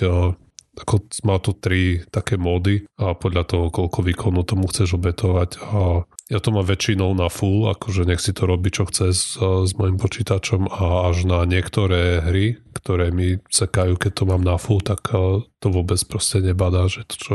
ako 0.78 1.10
má 1.26 1.42
tu 1.42 1.52
tri 1.58 2.06
také 2.06 2.38
módy 2.38 2.86
a 3.02 3.18
podľa 3.18 3.44
toho, 3.50 3.64
koľko 3.74 3.98
výkonu 4.06 4.46
tomu 4.46 4.70
chceš 4.70 4.94
obetovať. 4.94 5.58
A 5.74 6.06
ja 6.28 6.38
to 6.38 6.52
mám 6.52 6.68
väčšinou 6.68 7.16
na 7.16 7.32
full, 7.32 7.66
akože 7.72 8.04
nech 8.04 8.22
si 8.22 8.36
to 8.36 8.44
robí, 8.46 8.70
čo 8.70 8.86
chce 8.86 9.06
s, 9.10 9.40
s 9.40 9.72
mojim 9.74 9.96
počítačom 9.96 10.68
a 10.68 11.10
až 11.10 11.26
na 11.26 11.42
niektoré 11.48 12.22
hry, 12.22 12.60
ktoré 12.76 13.10
mi 13.10 13.40
sekajú, 13.48 13.96
keď 13.98 14.12
to 14.12 14.24
mám 14.28 14.44
na 14.44 14.60
full, 14.60 14.84
tak 14.84 15.08
to 15.58 15.74
vôbec 15.74 15.98
proste 16.06 16.38
nebadá, 16.38 16.86
že 16.86 17.02
to 17.06 17.14
čo, 17.18 17.34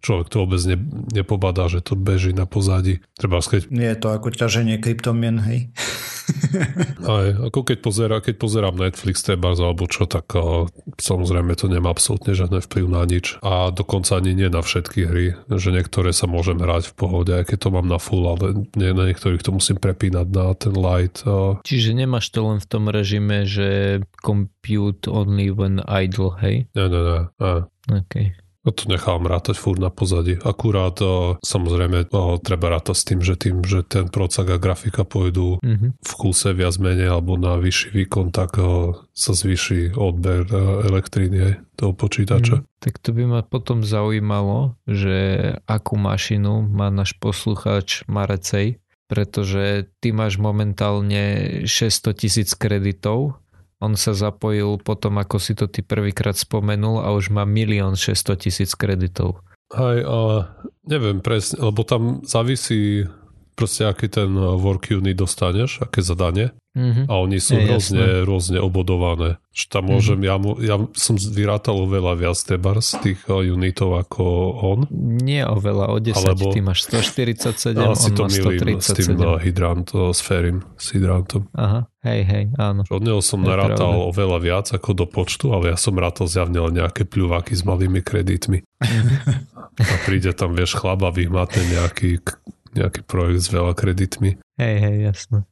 človek 0.00 0.26
to 0.32 0.36
vôbec 0.44 0.60
ne, 0.64 0.76
nepobadá, 1.12 1.68
že 1.68 1.84
to 1.84 1.94
beží 1.94 2.32
na 2.32 2.48
pozadí. 2.48 3.04
Treba 3.20 3.44
skeď... 3.44 3.68
Nie 3.68 3.92
je 3.92 4.00
to 4.00 4.08
ako 4.12 4.32
ťaženie 4.32 4.80
kryptomien, 4.80 5.40
hej? 5.44 5.68
Aj, 7.08 7.26
ako 7.48 7.60
keď, 7.64 7.78
pozera, 7.80 8.16
keď 8.20 8.34
pozerám 8.36 8.76
Netflix 8.76 9.24
treba 9.24 9.52
alebo 9.52 9.88
čo, 9.88 10.04
tak 10.04 10.28
uh, 10.36 10.68
samozrejme 11.00 11.56
to 11.56 11.66
nemá 11.72 11.90
absolútne 11.92 12.36
žiadne 12.36 12.60
vplyv 12.60 12.86
na 12.88 13.02
nič. 13.08 13.40
A 13.40 13.72
dokonca 13.72 14.20
ani 14.20 14.36
nie 14.36 14.48
na 14.52 14.60
všetky 14.60 15.00
hry, 15.08 15.26
že 15.48 15.72
niektoré 15.72 16.12
sa 16.12 16.28
môžem 16.28 16.60
hrať 16.60 16.92
v 16.92 16.94
pohode, 16.94 17.32
aj 17.32 17.48
keď 17.48 17.58
to 17.58 17.68
mám 17.72 17.88
na 17.88 17.98
full, 18.00 18.24
ale 18.28 18.68
nie, 18.76 18.92
na 18.92 19.08
niektorých 19.08 19.42
to 19.42 19.56
musím 19.56 19.80
prepínať 19.80 20.26
na 20.28 20.52
ten 20.54 20.74
light. 20.76 21.24
Uh. 21.24 21.58
Čiže 21.64 21.96
nemáš 21.96 22.30
to 22.30 22.44
len 22.44 22.58
v 22.60 22.68
tom 22.68 22.92
režime, 22.92 23.48
že 23.48 24.00
compute 24.20 25.08
only 25.08 25.48
when 25.48 25.80
idle, 25.88 26.36
hej? 26.38 26.68
Nie, 26.76 26.86
nie, 26.92 27.00
nie. 27.00 27.20
nie. 27.40 27.57
Okay. 27.88 28.36
No 28.66 28.76
to 28.76 28.84
nechám 28.90 29.24
rátať 29.24 29.56
furt 29.56 29.80
na 29.80 29.88
pozadí. 29.88 30.36
Akurát 30.44 30.98
o, 31.00 31.40
samozrejme 31.40 32.12
o, 32.12 32.36
treba 32.36 32.68
rátať 32.76 32.96
s 33.00 33.06
tým, 33.08 33.20
že 33.24 33.34
tým, 33.40 33.64
že 33.64 33.80
ten 33.80 34.12
procak 34.12 34.52
a 34.52 34.60
grafika 34.60 35.08
pôjdu 35.08 35.56
mm-hmm. 35.64 35.90
v 35.96 36.12
kúse 36.12 36.52
viac 36.52 36.76
menej 36.76 37.08
alebo 37.08 37.40
na 37.40 37.56
vyšší 37.56 37.96
výkon, 37.96 38.28
tak 38.28 38.60
o, 38.60 38.92
sa 39.16 39.32
zvýši 39.32 39.96
odber 39.96 40.44
elektriny 40.84 41.64
toho 41.80 41.96
počítača. 41.96 42.60
Mm, 42.60 42.64
tak 42.82 43.00
to 43.00 43.16
by 43.16 43.24
ma 43.24 43.40
potom 43.40 43.80
zaujímalo, 43.80 44.76
že 44.84 45.16
akú 45.64 45.96
mašinu 45.96 46.60
má 46.68 46.92
náš 46.92 47.16
poslucháč 47.16 48.04
Marecej, 48.04 48.84
pretože 49.08 49.88
ty 50.04 50.12
máš 50.12 50.36
momentálne 50.36 51.64
600 51.64 52.20
tisíc 52.20 52.52
kreditov 52.52 53.40
on 53.78 53.94
sa 53.94 54.14
zapojil 54.14 54.82
potom, 54.82 55.22
ako 55.22 55.36
si 55.38 55.54
to 55.54 55.70
ty 55.70 55.86
prvýkrát 55.86 56.34
spomenul 56.34 57.02
a 57.02 57.14
už 57.14 57.30
má 57.30 57.46
milión 57.46 57.94
600 57.94 58.34
tisíc 58.38 58.74
kreditov. 58.74 59.42
Hej, 59.70 60.02
ale 60.08 60.36
neviem 60.88 61.20
presne, 61.20 61.60
lebo 61.60 61.84
tam 61.84 62.24
závisí 62.24 63.04
proste, 63.58 63.82
aký 63.90 64.06
ten 64.06 64.30
work 64.38 64.94
unit 64.94 65.18
dostaneš, 65.18 65.82
aké 65.82 65.98
zadanie. 66.06 66.54
Mm-hmm. 66.78 67.10
A 67.10 67.12
oni 67.18 67.42
sú 67.42 67.58
je, 67.58 67.66
rôzne, 67.66 68.06
rôzne 68.22 68.58
obodované. 68.62 69.42
Že 69.50 69.64
tam 69.66 69.84
môžem, 69.90 70.22
mm-hmm. 70.22 70.62
ja, 70.62 70.76
ja 70.78 70.86
som 70.94 71.18
vyrátal 71.18 71.74
oveľa 71.74 72.14
viac 72.14 72.38
tebar 72.38 72.78
z 72.78 73.02
tých 73.02 73.20
eh, 73.26 73.50
unitov 73.50 73.98
ako 73.98 74.22
on. 74.62 74.78
Nie 74.94 75.42
oveľa, 75.50 75.90
o 75.90 75.98
10, 75.98 76.14
Alebo, 76.14 76.54
ty 76.54 76.62
máš 76.62 76.86
147, 76.86 77.74
no, 77.74 77.98
on 77.98 78.10
to 78.14 78.22
má 78.22 78.30
137. 78.30 78.78
s 78.78 78.88
tým 78.94 79.18
uh, 79.18 79.34
hydrant, 79.42 79.90
s 79.90 80.20
Ferim, 80.22 80.62
s 80.78 80.94
hydrantom. 80.94 81.50
Aha, 81.58 81.90
hej, 82.06 82.20
hej, 82.22 82.44
áno. 82.54 82.86
Od 82.86 83.02
neho 83.02 83.18
som 83.18 83.42
je 83.42 83.50
narátal 83.50 83.98
pravda. 83.98 84.08
oveľa 84.14 84.38
viac 84.38 84.66
ako 84.70 84.90
do 84.94 85.06
počtu, 85.10 85.50
ale 85.50 85.74
ja 85.74 85.76
som 85.80 85.98
rátal 85.98 86.30
zjavne 86.30 86.62
len 86.62 86.78
nejaké 86.78 87.02
pľuváky 87.02 87.58
s 87.58 87.66
malými 87.66 88.06
kreditmi. 88.06 88.62
Mm-hmm. 88.78 89.82
a 89.82 89.94
príde 90.06 90.30
tam, 90.30 90.54
vieš, 90.54 90.78
chlaba 90.78 91.10
vyhmatne 91.10 91.58
nejaký, 91.74 92.22
nejaký 92.74 93.04
projekt 93.04 93.44
s 93.44 93.48
veľa 93.52 93.72
kreditmi. 93.72 94.36
Hej, 94.58 94.76
hej, 94.82 94.96
jasno. 95.12 95.48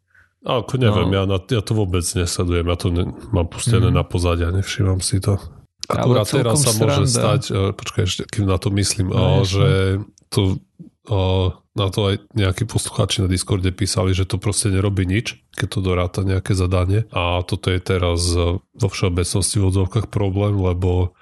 Ako 0.47 0.79
neviem, 0.79 1.11
no. 1.11 1.15
ja, 1.15 1.23
na, 1.27 1.39
ja 1.43 1.63
to 1.63 1.75
vôbec 1.75 2.07
nesledujem, 2.07 2.67
ja 2.71 2.77
to 2.79 2.89
ne, 2.95 3.11
mám 3.35 3.51
pustené 3.51 3.91
mm. 3.91 3.97
na 3.99 4.05
pozadie 4.07 4.47
a 4.47 4.55
nevšímam 4.55 5.03
si 5.03 5.19
to. 5.19 5.43
Akurát 5.91 6.27
teraz 6.27 6.63
sa 6.63 6.71
môže 6.79 7.11
sranda. 7.11 7.19
stať, 7.19 7.43
uh, 7.51 7.71
počkaj, 7.75 8.03
ešte 8.07 8.23
kým 8.31 8.47
na 8.47 8.59
to 8.59 8.71
myslím, 8.75 9.11
no, 9.11 9.43
uh, 9.43 9.47
že 9.47 9.99
to 10.31 10.63
uh, 11.11 11.51
na 11.77 11.87
to 11.93 12.15
aj 12.15 12.15
nejakí 12.33 12.65
poslucháči 12.65 13.23
na 13.23 13.29
Discorde 13.29 13.69
písali, 13.69 14.17
že 14.17 14.25
to 14.25 14.41
proste 14.41 14.73
nerobí 14.73 15.05
nič, 15.05 15.37
keď 15.53 15.69
to 15.69 15.79
doráta 15.85 16.21
nejaké 16.25 16.57
zadanie. 16.57 17.05
A 17.13 17.45
toto 17.45 17.69
je 17.69 17.79
teraz 17.85 18.33
vo 18.57 18.89
všeobecnosti 18.89 19.61
v 19.61 19.69
odzovkách 19.69 20.09
problém, 20.09 20.57
lebo 20.57 21.13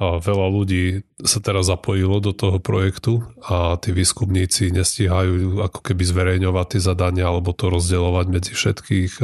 a 0.00 0.18
veľa 0.18 0.48
ľudí 0.50 1.04
sa 1.20 1.38
teraz 1.38 1.68
zapojilo 1.68 2.18
do 2.18 2.32
toho 2.32 2.58
projektu 2.58 3.22
a 3.44 3.76
tí 3.78 3.92
výskumníci 3.92 4.72
nestíhajú 4.72 5.62
ako 5.62 5.80
keby 5.84 6.02
zverejňovať 6.02 6.66
tie 6.74 6.80
zadania 6.80 7.28
alebo 7.28 7.52
to 7.54 7.68
rozdielovať 7.68 8.26
medzi 8.32 8.52
všetkých 8.56 9.20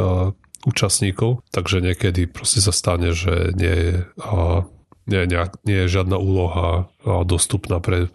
účastníkov. 0.68 1.42
Takže 1.50 1.82
niekedy 1.82 2.28
proste 2.30 2.62
sa 2.62 2.70
stane, 2.70 3.10
že 3.10 3.56
nie 3.58 3.74
je, 3.74 3.94
nie, 5.08 5.22
nie, 5.26 5.38
nie 5.66 5.78
je 5.86 5.92
žiadna 5.98 6.20
úloha 6.20 6.86
dostupná 7.24 7.82
pre 7.82 8.12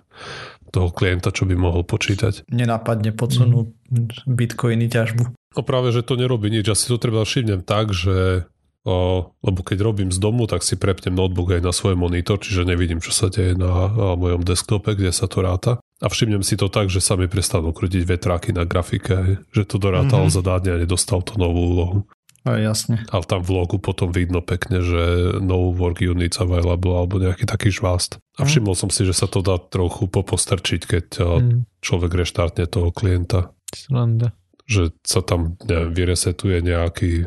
toho 0.74 0.90
klienta, 0.90 1.30
čo 1.30 1.46
by 1.46 1.54
mohol 1.54 1.86
počítať. 1.86 2.50
Nenápadne 2.50 3.14
podsunú 3.14 3.70
mm. 3.94 4.26
bitcoiny 4.26 4.90
ťažbu. 4.90 5.24
No 5.54 5.62
práve, 5.62 5.94
že 5.94 6.02
to 6.02 6.18
nerobí 6.18 6.50
nič. 6.50 6.66
Ja 6.66 6.74
si 6.74 6.90
to 6.90 6.98
treba 6.98 7.22
všimnem 7.22 7.62
tak, 7.62 7.94
že 7.94 8.50
lebo 8.84 9.60
keď 9.64 9.80
robím 9.80 10.12
z 10.12 10.20
domu, 10.20 10.44
tak 10.44 10.60
si 10.60 10.76
prepnem 10.76 11.16
notebook 11.16 11.56
aj 11.56 11.62
na 11.64 11.72
svoj 11.72 11.96
monitor, 11.96 12.36
čiže 12.36 12.68
nevidím, 12.68 13.00
čo 13.00 13.16
sa 13.16 13.32
deje 13.32 13.56
na, 13.56 13.88
mojom 14.20 14.44
desktope, 14.44 14.96
kde 15.00 15.16
sa 15.16 15.32
to 15.32 15.40
ráta. 15.40 15.80
A 16.04 16.12
všimnem 16.12 16.44
si 16.44 16.60
to 16.60 16.68
tak, 16.68 16.92
že 16.92 17.00
sa 17.00 17.16
mi 17.16 17.32
prestanú 17.32 17.72
krútiť 17.72 18.04
vetráky 18.04 18.52
na 18.52 18.68
grafike, 18.68 19.40
že 19.56 19.64
to 19.64 19.80
dorátal 19.80 20.28
mm-hmm. 20.28 20.36
zadádne 20.36 20.72
a 20.76 20.82
nedostal 20.84 21.24
to 21.24 21.40
novú 21.40 21.64
úlohu. 21.76 21.98
A 22.44 22.60
jasne. 22.60 23.08
A 23.08 23.24
tam 23.24 23.40
v 23.40 23.56
logu 23.56 23.80
potom 23.80 24.12
vidno 24.12 24.44
pekne, 24.44 24.84
že 24.84 25.40
no 25.40 25.72
work 25.72 26.04
units 26.04 26.44
available 26.44 26.92
alebo 26.92 27.16
nejaký 27.16 27.48
taký 27.48 27.72
žvást. 27.72 28.20
A 28.36 28.44
mhm. 28.44 28.48
všimol 28.52 28.76
som 28.76 28.92
si, 28.92 29.08
že 29.08 29.16
sa 29.16 29.32
to 29.32 29.40
dá 29.40 29.56
trochu 29.56 30.12
popostrčiť, 30.12 30.82
keď 30.84 31.06
mm. 31.24 31.80
človek 31.80 32.12
reštartne 32.12 32.68
toho 32.68 32.92
klienta. 32.92 33.56
Sranda. 33.74 34.36
že 34.70 34.94
sa 35.02 35.26
tam 35.26 35.58
neviem, 35.66 35.92
vyresetuje 35.96 36.62
nejaký, 36.62 37.26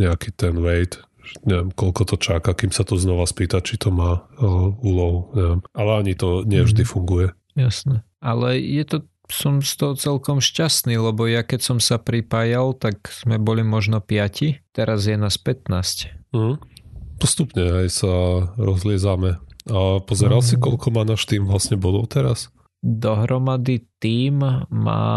nejaký 0.00 0.32
ten 0.32 0.56
weight, 0.56 0.98
neviem, 1.44 1.70
koľko 1.70 2.14
to 2.14 2.16
čaká, 2.16 2.56
kým 2.56 2.72
sa 2.72 2.82
to 2.82 2.98
znova 2.98 3.28
spýta, 3.28 3.62
či 3.62 3.78
to 3.78 3.92
má 3.92 4.24
uh, 4.24 4.72
úlohu. 4.80 5.30
Neviem. 5.36 5.60
Ale 5.76 5.90
ani 6.00 6.14
to 6.16 6.42
nevždy 6.48 6.82
mm. 6.82 6.88
funguje. 6.88 7.28
Jasné. 7.54 8.02
Ale 8.20 8.56
je 8.58 8.84
to, 8.88 8.96
som 9.30 9.60
z 9.62 9.72
toho 9.76 9.94
celkom 9.94 10.38
šťastný, 10.42 10.96
lebo 10.98 11.28
ja 11.28 11.44
keď 11.44 11.60
som 11.60 11.78
sa 11.78 12.00
pripájal, 12.00 12.74
tak 12.74 13.12
sme 13.12 13.38
boli 13.38 13.62
možno 13.62 14.02
5, 14.02 14.74
teraz 14.74 15.06
je 15.06 15.16
nás 15.16 15.36
15. 15.38 16.34
Mm. 16.34 16.56
Postupne 17.20 17.84
aj 17.84 17.88
sa 17.92 18.12
rozliezame. 18.56 19.36
A 19.68 20.00
pozeral 20.00 20.40
mm. 20.40 20.46
si, 20.46 20.54
koľko 20.56 20.88
má 20.90 21.04
náš 21.04 21.28
tým 21.28 21.44
vlastne 21.44 21.76
bodov 21.76 22.08
teraz? 22.08 22.48
Dohromady 22.80 23.84
tým 24.00 24.40
má 24.72 25.12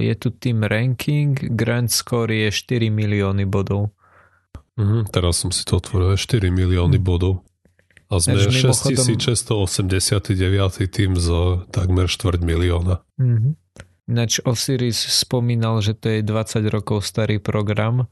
je 0.00 0.14
tu 0.16 0.28
tým 0.32 0.64
ranking, 0.64 1.36
grand 1.52 1.90
score 1.92 2.32
je 2.32 2.48
4 2.48 2.88
milióny 2.88 3.44
bodov. 3.44 3.92
Mm, 4.74 5.06
teraz 5.12 5.44
som 5.44 5.52
si 5.52 5.62
to 5.62 5.78
otvoril, 5.78 6.16
4 6.16 6.48
milióny 6.50 6.98
mm. 6.98 7.04
bodov. 7.04 7.44
A 8.08 8.20
sme 8.20 8.40
mimochodom... 8.40 9.04
6689 9.04 10.88
tým 10.92 11.12
z 11.16 11.28
takmer 11.72 12.06
4 12.08 12.40
milióna. 12.40 13.00
Mm-hmm. 13.20 13.52
Ináč 14.04 14.44
Osiris 14.44 15.00
spomínal, 15.00 15.80
že 15.80 15.96
to 15.96 16.12
je 16.12 16.20
20 16.20 16.60
rokov 16.68 17.08
starý 17.08 17.40
program, 17.40 18.04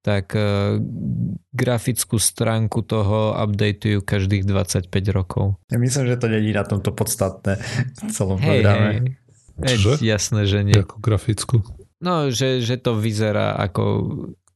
tak 0.00 0.32
uh, 0.36 0.80
grafickú 1.52 2.16
stránku 2.16 2.84
toho 2.84 3.36
updateujú 3.36 4.04
každých 4.04 4.48
25 4.48 4.88
rokov. 5.12 5.60
Ja 5.68 5.76
myslím, 5.80 6.08
že 6.08 6.16
to 6.16 6.28
není 6.28 6.52
na 6.52 6.64
tomto 6.64 6.92
podstatné 6.92 7.60
v 7.60 8.00
celom 8.12 8.40
hey, 8.40 8.60
programe. 8.60 8.88
Hey. 8.88 9.23
Čože? 9.60 10.02
Jasné, 10.02 10.50
že 10.50 10.66
nie. 10.66 10.74
Ako 10.74 10.98
grafickú? 10.98 11.62
No, 12.02 12.28
že, 12.34 12.60
že 12.60 12.76
to 12.76 12.98
vyzerá 12.98 13.54
ako 13.56 13.84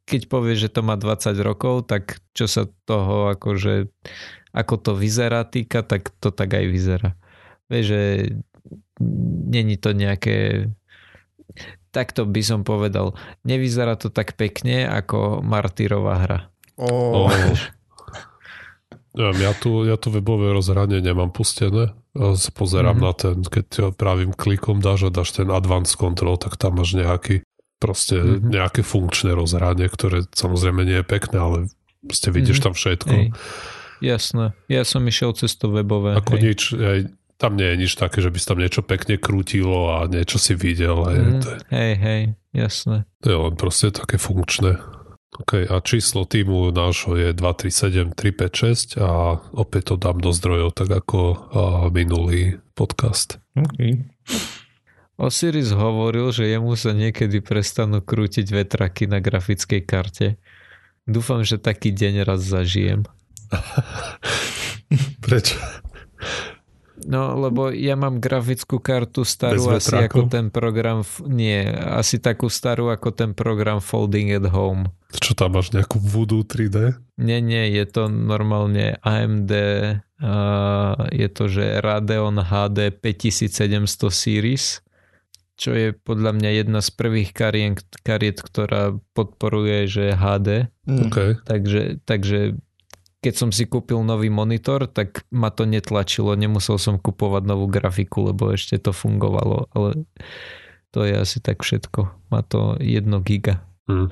keď 0.08 0.22
povie, 0.32 0.56
že 0.56 0.72
to 0.72 0.80
má 0.80 0.96
20 0.96 1.36
rokov, 1.44 1.84
tak 1.84 2.24
čo 2.32 2.48
sa 2.48 2.64
toho 2.88 3.28
akože 3.28 3.92
ako 4.56 4.74
to 4.80 4.92
vyzerá 4.96 5.44
týka, 5.44 5.84
tak 5.84 6.08
to 6.16 6.32
tak 6.32 6.48
aj 6.56 6.64
vyzerá. 6.64 7.10
Vieš, 7.68 7.84
že 7.84 8.02
není 9.52 9.76
to 9.76 9.92
nejaké 9.92 10.72
takto 11.92 12.24
by 12.24 12.42
som 12.44 12.64
povedal, 12.64 13.16
nevyzerá 13.44 14.00
to 14.00 14.08
tak 14.08 14.36
pekne 14.36 14.88
ako 14.88 15.44
Martyrová 15.44 16.14
hra. 16.24 16.40
Oh. 16.80 17.28
Oh. 17.28 17.76
Ja, 19.18 19.50
tu, 19.58 19.82
ja 19.82 19.98
tu 19.98 20.14
webové 20.14 20.54
rozhranie 20.54 21.02
nemám 21.02 21.34
pustené. 21.34 21.90
Pozerám 22.54 23.02
mm-hmm. 23.02 23.10
na 23.10 23.12
ten, 23.18 23.36
keď 23.42 23.66
pravým 23.98 24.30
klikom 24.30 24.78
dáš 24.78 25.06
a 25.06 25.10
dáš 25.10 25.34
ten 25.34 25.50
advanced 25.50 25.98
control, 25.98 26.38
tak 26.38 26.54
tam 26.54 26.78
máš 26.78 26.94
nejaký 26.94 27.42
proste 27.82 28.18
mm-hmm. 28.18 28.46
nejaké 28.46 28.86
funkčné 28.86 29.34
rozhranie, 29.34 29.90
ktoré 29.90 30.22
samozrejme 30.30 30.86
nie 30.86 31.02
je 31.02 31.06
pekné, 31.06 31.38
ale 31.38 31.58
proste 32.06 32.30
vidíš 32.30 32.62
mm-hmm. 32.62 32.66
tam 32.70 32.74
všetko. 32.78 33.14
Hej. 33.14 33.28
Jasné. 33.98 34.54
Ja 34.70 34.82
som 34.86 35.02
išiel 35.02 35.34
cez 35.34 35.58
to 35.58 35.66
webové. 35.74 36.14
Ako 36.14 36.38
hej. 36.38 36.42
nič, 36.54 36.60
aj, 36.78 37.10
tam 37.38 37.58
nie 37.58 37.66
je 37.74 37.76
nič 37.86 37.92
také, 37.98 38.22
že 38.22 38.30
by 38.30 38.38
tam 38.38 38.58
niečo 38.62 38.82
pekne 38.86 39.14
krútilo 39.18 39.98
a 39.98 40.06
niečo 40.06 40.38
si 40.38 40.54
videl. 40.54 40.94
Hej, 41.06 41.18
mm, 41.18 41.40
to 41.42 41.48
je, 41.50 41.58
hej, 41.74 41.92
hej, 41.98 42.22
jasné. 42.54 43.06
To 43.22 43.26
je 43.30 43.38
len 43.38 43.54
proste 43.58 43.90
také 43.90 44.18
funkčné. 44.18 44.78
OK, 45.38 45.70
a 45.70 45.78
číslo 45.78 46.26
týmu 46.26 46.74
nášho 46.74 47.14
je 47.14 47.30
237356 47.30 48.98
a 48.98 49.38
opäť 49.54 49.94
to 49.94 49.94
dám 49.94 50.18
do 50.18 50.34
zdrojov, 50.34 50.74
tak 50.74 50.90
ako 50.90 51.20
minulý 51.94 52.58
podcast. 52.74 53.38
Okay. 53.54 54.02
Osiris 55.18 55.74
hovoril, 55.74 56.30
že 56.30 56.46
jemu 56.46 56.78
sa 56.78 56.94
niekedy 56.94 57.42
prestanú 57.42 57.98
krútiť 57.98 58.50
vetraky 58.50 59.10
na 59.10 59.18
grafickej 59.18 59.82
karte. 59.82 60.38
Dúfam, 61.06 61.42
že 61.42 61.58
taký 61.58 61.90
deň 61.90 62.22
raz 62.22 62.42
zažijem. 62.42 63.02
Prečo? 65.24 65.58
No, 67.06 67.38
lebo 67.38 67.70
ja 67.70 67.94
mám 67.94 68.18
grafickú 68.18 68.82
kartu 68.82 69.22
starú 69.22 69.70
asi 69.70 69.94
ako 69.94 70.26
ten 70.26 70.50
program, 70.50 71.06
nie, 71.30 71.62
asi 71.70 72.18
takú 72.18 72.50
starú 72.50 72.90
ako 72.90 73.14
ten 73.14 73.30
program 73.38 73.78
Folding 73.78 74.34
at 74.34 74.50
Home. 74.50 74.90
Čo 75.14 75.38
tam 75.38 75.54
máš, 75.54 75.70
nejakú 75.70 76.02
Voodoo 76.02 76.42
3D? 76.42 76.98
Nie, 77.22 77.38
nie, 77.38 77.70
je 77.70 77.84
to 77.86 78.10
normálne 78.10 78.98
AMD, 79.06 79.52
uh, 79.54 81.06
je 81.14 81.28
to, 81.30 81.44
že 81.46 81.78
Radeon 81.78 82.42
HD 82.42 82.90
5700 82.90 84.10
series 84.10 84.82
čo 85.58 85.74
je 85.74 85.90
podľa 85.90 86.38
mňa 86.38 86.50
jedna 86.62 86.78
z 86.78 86.90
prvých 86.94 87.34
kariet, 87.34 87.82
kariet 88.06 88.38
ktorá 88.38 88.94
podporuje, 89.10 89.90
že 89.90 90.14
HD. 90.14 90.70
Mm. 90.86 91.10
Okay. 91.10 91.30
Takže, 91.42 91.82
takže 92.06 92.54
keď 93.28 93.36
som 93.36 93.52
si 93.52 93.68
kúpil 93.68 94.00
nový 94.00 94.32
monitor, 94.32 94.88
tak 94.88 95.28
ma 95.28 95.52
to 95.52 95.68
netlačilo, 95.68 96.32
nemusel 96.32 96.80
som 96.80 96.96
kupovať 96.96 97.44
novú 97.44 97.68
grafiku, 97.68 98.32
lebo 98.32 98.56
ešte 98.56 98.80
to 98.80 98.96
fungovalo, 98.96 99.68
ale 99.76 100.08
to 100.96 101.04
je 101.04 101.12
asi 101.12 101.44
tak 101.44 101.60
všetko. 101.60 102.08
Má 102.32 102.40
to 102.48 102.80
1 102.80 103.04
giga. 103.20 103.60
Mm. 103.84 104.08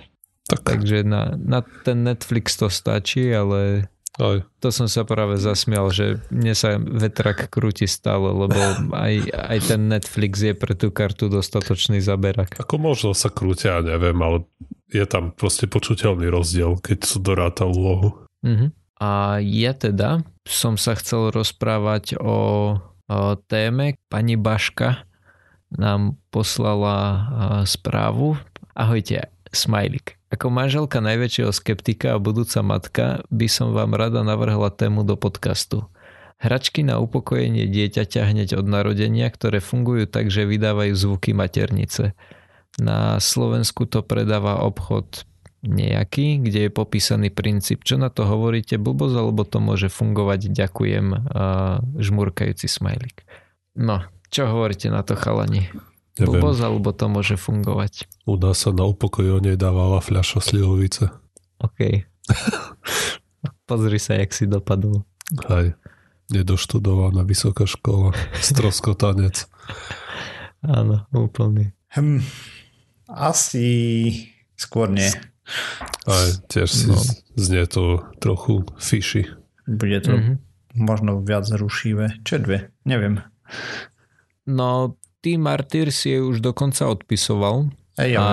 Tak. 0.53 0.69
Takže 0.69 1.01
na, 1.01 1.33
na 1.41 1.65
ten 1.65 2.05
Netflix 2.05 2.61
to 2.61 2.69
stačí, 2.69 3.33
ale 3.33 3.89
aj. 4.21 4.45
To 4.61 4.69
som 4.69 4.85
sa 4.85 5.05
práve 5.09 5.41
zasmial, 5.41 5.89
že 5.93 6.21
mne 6.33 6.53
sa 6.53 6.77
vetrak 6.77 7.49
krúti 7.49 7.89
stále, 7.89 8.33
lebo 8.33 8.57
aj, 8.93 9.33
aj 9.33 9.59
ten 9.65 9.81
Netflix 9.89 10.45
je 10.45 10.53
pre 10.53 10.77
tú 10.77 10.93
kartu 10.93 11.33
dostatočný 11.33 12.05
zaberak. 12.05 12.61
Ako 12.61 12.77
možno 12.77 13.17
sa 13.17 13.33
krútia, 13.33 13.81
neviem, 13.81 14.17
ale 14.21 14.45
je 14.93 15.09
tam 15.09 15.33
proste 15.33 15.65
počuteľný 15.65 16.29
rozdiel, 16.29 16.77
keď 16.85 16.99
sú 17.01 17.19
doráta 17.25 17.65
úlohu. 17.65 18.29
Uh-huh. 18.45 18.69
A 18.97 19.43
ja 19.45 19.77
teda 19.77 20.25
som 20.49 20.81
sa 20.81 20.97
chcel 20.97 21.29
rozprávať 21.29 22.17
o, 22.17 22.37
o 22.81 23.21
téme. 23.51 24.01
Pani 24.09 24.41
Baška 24.41 25.05
nám 25.69 26.17
poslala 26.33 27.29
správu. 27.69 28.41
Ahojte, 28.73 29.29
smajlik. 29.53 30.17
Ako 30.33 30.49
manželka 30.51 30.99
najväčšieho 31.05 31.53
skeptika 31.53 32.17
a 32.17 32.23
budúca 32.23 32.61
matka 32.65 33.05
by 33.29 33.47
som 33.47 33.77
vám 33.77 33.95
rada 33.95 34.25
navrhla 34.25 34.73
tému 34.73 35.05
do 35.05 35.15
podcastu. 35.15 35.87
Hračky 36.37 36.85
na 36.85 37.01
upokojenie 37.01 37.65
dieťaťa 37.65 38.29
hneď 38.29 38.61
od 38.61 38.67
narodenia, 38.69 39.33
ktoré 39.33 39.65
fungujú 39.65 40.05
tak, 40.05 40.29
že 40.29 40.45
vydávajú 40.45 40.93
zvuky 40.93 41.33
maternice. 41.33 42.13
Na 42.77 43.17
Slovensku 43.17 43.89
to 43.89 44.05
predáva 44.05 44.61
obchod 44.61 45.25
nejaký, 45.67 46.41
kde 46.41 46.67
je 46.67 46.71
popísaný 46.71 47.29
princíp. 47.35 47.83
Čo 47.83 47.99
na 47.99 48.09
to 48.09 48.25
hovoríte? 48.25 48.79
Blbosť, 48.79 49.17
alebo 49.19 49.43
to 49.43 49.59
môže 49.59 49.91
fungovať? 49.91 50.51
Ďakujem. 50.51 51.07
Žmurkajúci 51.99 52.67
smajlik. 52.71 53.27
No, 53.77 54.07
čo 54.31 54.49
hovoríte 54.49 54.89
na 54.89 55.05
to, 55.05 55.19
chalani? 55.19 55.69
Neviem. 56.17 56.41
Blbosť, 56.41 56.61
alebo 56.65 56.91
to 56.97 57.07
môže 57.13 57.37
fungovať. 57.37 58.09
U 58.25 58.41
nás 58.41 58.65
sa 58.65 58.73
na 58.73 58.89
upokojenie 58.89 59.61
dávala 59.61 60.01
fľaša 60.01 60.41
slivovice. 60.41 61.13
OK. 61.61 62.09
Pozri 63.69 63.99
sa, 64.01 64.17
jak 64.17 64.33
si 64.33 64.49
dopadol. 64.49 65.05
Hej. 65.53 65.77
Nedoštudovaná 66.33 67.23
vysoká 67.23 67.69
škola. 67.69 68.17
Stroskotanec. 68.41 69.45
Áno, 70.65 71.07
úplný. 71.15 71.77
Hm, 71.95 72.25
asi 73.07 73.69
skôr 74.59 74.91
nie. 74.91 75.07
Aj 76.07 76.29
tiež 76.51 76.69
si 76.69 76.91
no. 76.91 76.99
znie 77.39 77.67
to 77.71 78.03
trochu 78.19 78.67
fishy. 78.79 79.31
Bude 79.67 79.99
to 80.03 80.15
mm-hmm. 80.19 80.37
možno 80.79 81.23
viac 81.23 81.47
rušivé. 81.51 82.23
Čo 82.23 82.43
dve? 82.43 82.71
Neviem. 82.87 83.23
No, 84.47 84.99
T. 85.23 85.39
Martyr 85.39 85.91
si 85.91 86.15
ju 86.15 86.31
už 86.31 86.39
dokonca 86.39 86.87
odpisoval 86.87 87.71
Ej, 87.99 88.15
ja 88.15 88.23
a 88.23 88.33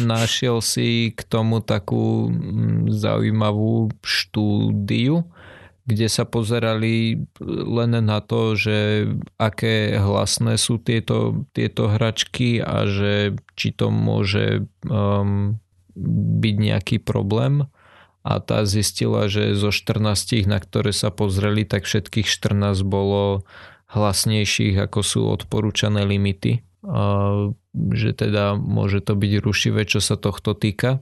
našiel 0.00 0.60
si 0.60 1.12
k 1.16 1.20
tomu 1.24 1.64
takú 1.64 2.28
mm, 2.28 2.92
zaujímavú 2.92 3.92
štúdiu, 4.04 5.24
kde 5.88 6.08
sa 6.12 6.28
pozerali 6.28 7.24
len 7.44 7.92
na 7.96 8.20
to, 8.20 8.52
že 8.52 9.08
aké 9.40 9.96
hlasné 9.96 10.60
sú 10.60 10.76
tieto, 10.76 11.48
tieto 11.56 11.88
hračky 11.88 12.60
a 12.60 12.84
že 12.84 13.40
či 13.56 13.72
to 13.72 13.88
môže 13.88 14.68
um, 14.84 15.56
byť 16.38 16.54
nejaký 16.58 16.96
problém 17.02 17.66
a 18.22 18.44
tá 18.44 18.66
zistila, 18.68 19.26
že 19.30 19.56
zo 19.56 19.72
14, 19.72 20.44
na 20.44 20.60
ktoré 20.60 20.92
sa 20.92 21.08
pozreli, 21.08 21.64
tak 21.64 21.88
všetkých 21.88 22.28
14 22.28 22.84
bolo 22.84 23.46
hlasnejších, 23.88 24.76
ako 24.76 25.00
sú 25.00 25.20
odporúčané 25.32 26.04
limity. 26.04 26.60
Že 27.72 28.10
teda 28.12 28.52
môže 28.58 29.00
to 29.00 29.16
byť 29.16 29.32
rušivé, 29.40 29.88
čo 29.88 30.04
sa 30.04 30.20
tohto 30.20 30.52
týka. 30.52 31.00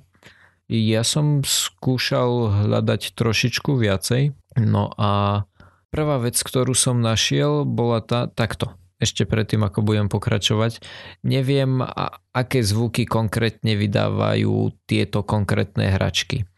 Ja 0.70 1.02
som 1.06 1.42
skúšal 1.42 2.66
hľadať 2.66 3.14
trošičku 3.14 3.74
viacej. 3.74 4.34
No 4.58 4.94
a 4.94 5.42
prvá 5.90 6.16
vec, 6.22 6.38
ktorú 6.38 6.74
som 6.78 7.02
našiel, 7.02 7.66
bola 7.66 8.02
tá, 8.02 8.30
takto. 8.30 8.74
Ešte 8.96 9.28
predtým, 9.28 9.60
ako 9.64 9.84
budem 9.84 10.08
pokračovať. 10.08 10.80
Neviem, 11.20 11.84
aké 12.32 12.64
zvuky 12.64 13.04
konkrétne 13.04 13.76
vydávajú 13.76 14.72
tieto 14.88 15.20
konkrétne 15.20 15.92
hračky. 15.92 16.48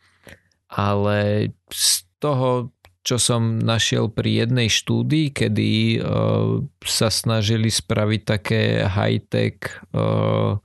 Ale 0.70 1.50
z 1.72 1.90
toho, 2.22 2.70
čo 3.02 3.16
som 3.16 3.58
našiel 3.58 4.12
pri 4.12 4.46
jednej 4.46 4.68
štúdii, 4.68 5.32
kedy 5.32 5.70
uh, 5.98 6.60
sa 6.84 7.08
snažili 7.08 7.72
spraviť 7.72 8.20
také 8.22 8.84
high-tech 8.84 9.82
uh, 9.96 10.60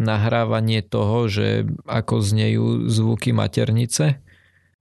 nahrávanie 0.00 0.82
toho, 0.82 1.30
že 1.30 1.66
ako 1.86 2.18
znejú 2.18 2.90
zvuky 2.90 3.30
maternice, 3.30 4.25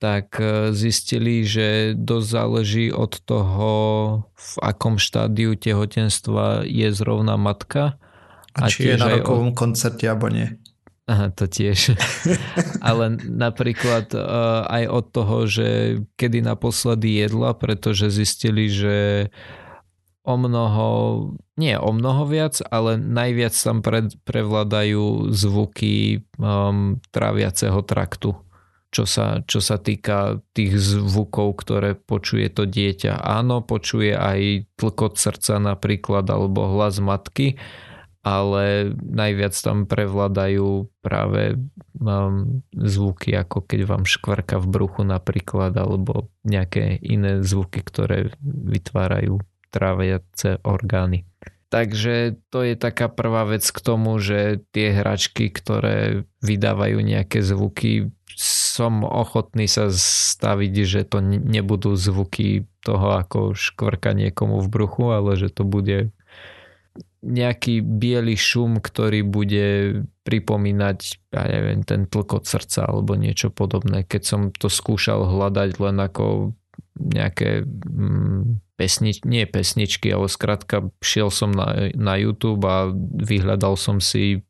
tak 0.05 0.37
e, 0.37 0.69
zistili, 0.69 1.41
že 1.41 1.97
dosť 1.97 2.27
záleží 2.29 2.87
od 2.93 3.17
toho, 3.25 3.71
v 4.37 4.53
akom 4.61 5.01
štádiu 5.01 5.57
tehotenstva 5.57 6.61
je 6.69 6.93
zrovna 6.93 7.41
matka. 7.41 7.97
A, 8.53 8.69
a 8.69 8.69
či 8.69 8.93
je 8.93 9.01
na 9.01 9.17
rokovom 9.17 9.49
od... 9.49 9.57
koncerte 9.57 10.05
alebo 10.05 10.29
nie. 10.29 10.61
Aha, 11.09 11.33
to 11.33 11.49
tiež. 11.49 11.97
Ale 12.85 13.17
napríklad 13.17 14.13
uh, 14.13 14.69
aj 14.69 14.83
od 14.93 15.05
toho, 15.09 15.37
že 15.49 15.67
kedy 16.21 16.45
naposledy 16.45 17.25
jedla, 17.25 17.57
pretože 17.57 18.13
zistili, 18.13 18.69
že 18.69 19.29
o 20.21 20.37
mnoho, 20.37 20.87
nie 21.57 21.77
o 21.77 21.89
mnoho 21.93 22.25
viac, 22.25 22.57
ale 22.73 22.97
najviac 22.97 23.53
tam 23.53 23.85
pre, 23.85 24.09
prevládajú 24.25 25.29
zvuky 25.29 26.25
um, 26.41 26.97
tráviaceho 27.13 27.85
traktu 27.85 28.33
čo 28.93 29.03
sa, 29.03 29.43
čo 29.43 29.59
sa 29.59 29.75
týka 29.75 30.39
tých 30.55 30.77
zvukov, 30.79 31.59
ktoré 31.59 31.95
počuje 31.99 32.47
to 32.47 32.63
dieťa. 32.63 33.19
Áno, 33.19 33.59
počuje 33.59 34.15
aj 34.15 34.69
tlkot 34.79 35.19
srdca 35.19 35.59
napríklad 35.59 36.23
alebo 36.27 36.71
hlas 36.75 37.03
matky, 37.03 37.59
ale 38.25 38.95
najviac 38.97 39.53
tam 39.53 39.85
prevládajú 39.85 40.89
práve 41.05 41.61
um, 42.01 42.65
zvuky, 42.73 43.37
ako 43.37 43.61
keď 43.69 43.79
vám 43.85 44.03
škvrka 44.09 44.57
v 44.57 44.65
bruchu 44.65 45.05
napríklad, 45.05 45.77
alebo 45.77 46.33
nejaké 46.41 46.97
iné 47.05 47.45
zvuky, 47.45 47.85
ktoré 47.85 48.33
vytvárajú 48.41 49.45
tráviace 49.69 50.57
orgány. 50.65 51.29
Takže 51.69 52.39
to 52.49 52.65
je 52.65 52.73
taká 52.79 53.11
prvá 53.11 53.45
vec 53.45 53.61
k 53.67 53.79
tomu, 53.83 54.17
že 54.17 54.63
tie 54.73 54.95
hračky, 54.95 55.51
ktoré 55.51 56.23
vydávajú 56.39 56.97
nejaké 57.03 57.43
zvuky, 57.43 58.15
som 58.75 59.07
ochotný 59.07 59.71
sa 59.71 59.87
staviť, 59.87 60.73
že 60.83 61.01
to 61.07 61.23
nebudú 61.23 61.95
zvuky 61.95 62.67
toho, 62.83 63.15
ako 63.15 63.55
škvrka 63.55 64.11
niekomu 64.11 64.59
v 64.59 64.67
bruchu, 64.67 65.15
ale 65.15 65.39
že 65.39 65.47
to 65.47 65.63
bude 65.63 66.11
nejaký 67.25 67.81
biely 67.81 68.37
šum, 68.37 68.77
ktorý 68.77 69.25
bude 69.25 69.67
pripomínať, 70.27 70.97
ja 71.33 71.43
neviem, 71.49 71.81
ten 71.81 72.05
tlkot 72.05 72.45
srdca 72.45 72.85
alebo 72.85 73.17
niečo 73.17 73.49
podobné. 73.49 74.05
Keď 74.05 74.21
som 74.21 74.41
to 74.53 74.69
skúšal 74.69 75.25
hľadať 75.25 75.81
len 75.81 75.97
ako 75.97 76.53
nejaké 76.95 77.65
mm, 77.65 78.61
pesnič, 78.77 79.25
nie 79.25 79.49
pesničky, 79.49 80.13
ale 80.13 80.29
skrátka 80.29 80.91
šiel 81.01 81.33
som 81.33 81.49
na, 81.49 81.89
na 81.97 82.15
YouTube 82.19 82.63
a 82.67 82.93
vyhľadal 82.93 83.73
som 83.79 83.97
si 83.97 84.45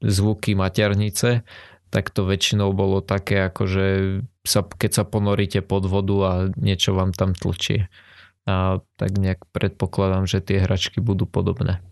zvuky 0.00 0.56
maternice, 0.56 1.44
tak 1.90 2.14
to 2.14 2.22
väčšinou 2.22 2.70
bolo 2.70 3.02
také, 3.02 3.50
ako 3.50 3.62
že 3.66 3.86
sa, 4.46 4.62
keď 4.62 4.90
sa 5.02 5.04
ponoríte 5.04 5.60
pod 5.60 5.84
vodu 5.90 6.16
a 6.22 6.32
niečo 6.54 6.94
vám 6.94 7.10
tam 7.12 7.34
tlčie. 7.34 7.90
A 8.48 8.80
tak 8.96 9.10
nejak 9.18 9.44
predpokladám, 9.52 10.24
že 10.24 10.40
tie 10.40 10.62
hračky 10.64 11.02
budú 11.02 11.28
podobné. 11.28 11.84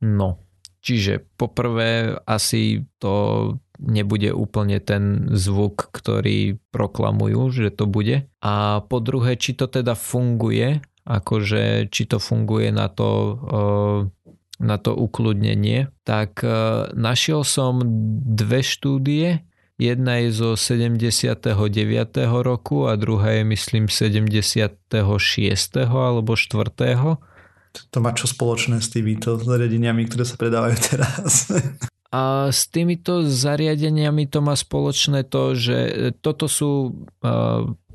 No, 0.00 0.40
čiže 0.82 1.22
poprvé 1.38 2.16
asi 2.26 2.86
to 2.98 3.14
nebude 3.82 4.30
úplne 4.30 4.78
ten 4.78 5.26
zvuk, 5.34 5.90
ktorý 5.90 6.58
proklamujú, 6.70 7.50
že 7.50 7.68
to 7.74 7.90
bude. 7.90 8.30
A 8.42 8.82
po 8.86 8.98
druhé, 9.02 9.34
či 9.34 9.58
to 9.58 9.66
teda 9.66 9.98
funguje, 9.98 10.82
akože 11.02 11.90
či 11.90 12.02
to 12.06 12.22
funguje 12.22 12.70
na 12.70 12.86
to, 12.86 13.10
eh, 13.10 14.00
na 14.62 14.78
to 14.78 14.94
ukludnenie, 14.94 15.90
tak 16.06 16.46
eh, 16.46 16.88
našiel 16.94 17.42
som 17.42 17.82
dve 18.22 18.62
štúdie, 18.62 19.42
Jedna 19.82 20.22
je 20.22 20.30
zo 20.30 20.54
79. 20.54 21.58
roku 22.46 22.86
a 22.86 22.94
druhá 22.94 23.34
je 23.40 23.42
myslím 23.50 23.90
76. 23.90 24.94
alebo 25.90 26.38
4. 26.38 27.18
To 27.90 27.98
má 27.98 28.12
čo 28.14 28.30
spoločné 28.30 28.78
s 28.78 28.92
týmito 28.94 29.40
zariadeniami, 29.40 30.06
ktoré 30.06 30.22
sa 30.22 30.36
predávajú 30.38 30.76
teraz? 30.92 31.50
A 32.12 32.52
s 32.52 32.68
týmito 32.68 33.24
zariadeniami 33.24 34.28
to 34.28 34.44
má 34.44 34.52
spoločné 34.52 35.24
to, 35.24 35.56
že 35.56 35.78
toto 36.20 36.44
sú 36.44 36.92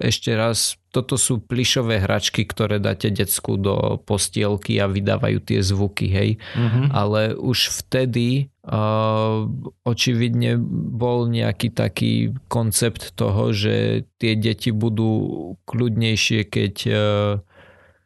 ešte 0.02 0.34
raz, 0.34 0.82
toto 0.98 1.14
sú 1.14 1.38
plišové 1.46 2.02
hračky, 2.02 2.42
ktoré 2.42 2.82
dáte 2.82 3.14
decku 3.14 3.62
do 3.62 4.02
postielky 4.02 4.82
a 4.82 4.90
vydávajú 4.90 5.46
tie 5.46 5.62
zvuky, 5.62 6.10
hej. 6.10 6.30
Uh-huh. 6.58 6.90
Ale 6.90 7.38
už 7.38 7.70
vtedy 7.86 8.50
uh, 8.66 9.46
očividne 9.86 10.58
bol 10.98 11.30
nejaký 11.30 11.70
taký 11.70 12.34
koncept 12.50 13.14
toho, 13.14 13.54
že 13.54 14.10
tie 14.18 14.34
deti 14.34 14.74
budú 14.74 15.54
kľudnejšie, 15.70 16.50
keď, 16.50 16.76
uh, 16.90 17.34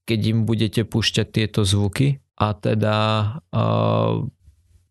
keď 0.03 0.19
im 0.27 0.39
budete 0.43 0.83
púšťať 0.83 1.27
tieto 1.31 1.63
zvuky. 1.63 2.19
A 2.35 2.51
teda 2.51 2.97
uh, 3.55 4.27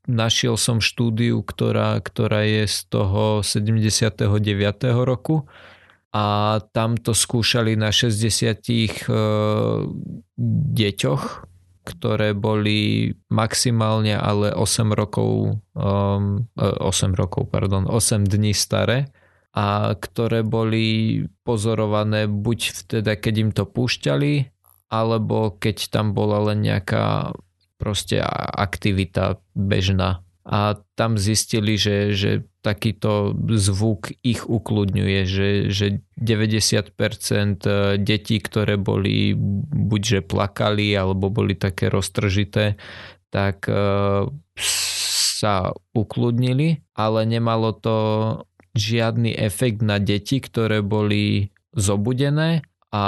našiel 0.09 0.57
som 0.57 0.81
štúdiu, 0.81 1.45
ktorá, 1.45 2.01
ktorá 2.01 2.49
je 2.49 2.65
z 2.65 2.79
toho 2.89 3.45
79. 3.45 4.25
roku 5.05 5.45
a 6.11 6.59
tam 6.75 6.99
to 6.99 7.15
skúšali 7.15 7.79
na 7.79 7.95
60 7.95 8.67
e, 8.67 8.87
deťoch, 10.75 11.25
ktoré 11.87 12.35
boli 12.37 13.11
maximálne 13.33 14.15
ale 14.15 14.53
8 14.53 14.91
rokov, 14.95 15.59
um, 15.75 16.47
8 16.55 17.19
rokov, 17.19 17.49
pardon, 17.49 17.89
8 17.89 18.27
dní 18.27 18.53
staré 18.53 19.11
a 19.51 19.99
ktoré 19.99 20.47
boli 20.47 21.27
pozorované 21.43 22.31
buď 22.31 22.59
vtedy, 22.71 23.11
keď 23.19 23.35
im 23.43 23.51
to 23.51 23.65
púšťali, 23.67 24.47
alebo 24.91 25.59
keď 25.59 25.91
tam 25.91 26.15
bola 26.15 26.53
len 26.53 26.63
nejaká 26.63 27.35
proste 27.81 28.23
aktivita 28.55 29.41
bežná. 29.57 30.23
A 30.45 30.81
tam 30.97 31.21
zistili, 31.21 31.77
že, 31.77 32.17
že 32.17 32.49
takýto 32.65 33.37
zvuk 33.57 34.13
ich 34.25 34.45
ukludňuje, 34.49 35.21
že, 35.29 35.49
že 35.69 35.87
90% 36.17 36.97
e, 37.65 37.73
detí, 38.01 38.37
ktoré 38.41 38.81
boli 38.81 39.37
buďže 39.37 40.25
plakali 40.25 40.97
alebo 40.97 41.29
boli 41.29 41.57
také 41.57 41.93
roztržité, 41.93 42.81
tak 43.29 43.69
e, 43.69 44.29
sa 45.41 45.73
ukludnili, 45.97 46.85
ale 46.97 47.21
nemalo 47.25 47.73
to 47.73 47.97
žiadny 48.77 49.33
efekt 49.33 49.81
na 49.81 49.97
deti, 49.97 50.41
ktoré 50.41 50.85
boli 50.85 51.53
zobudené 51.73 52.61
a 52.91 53.05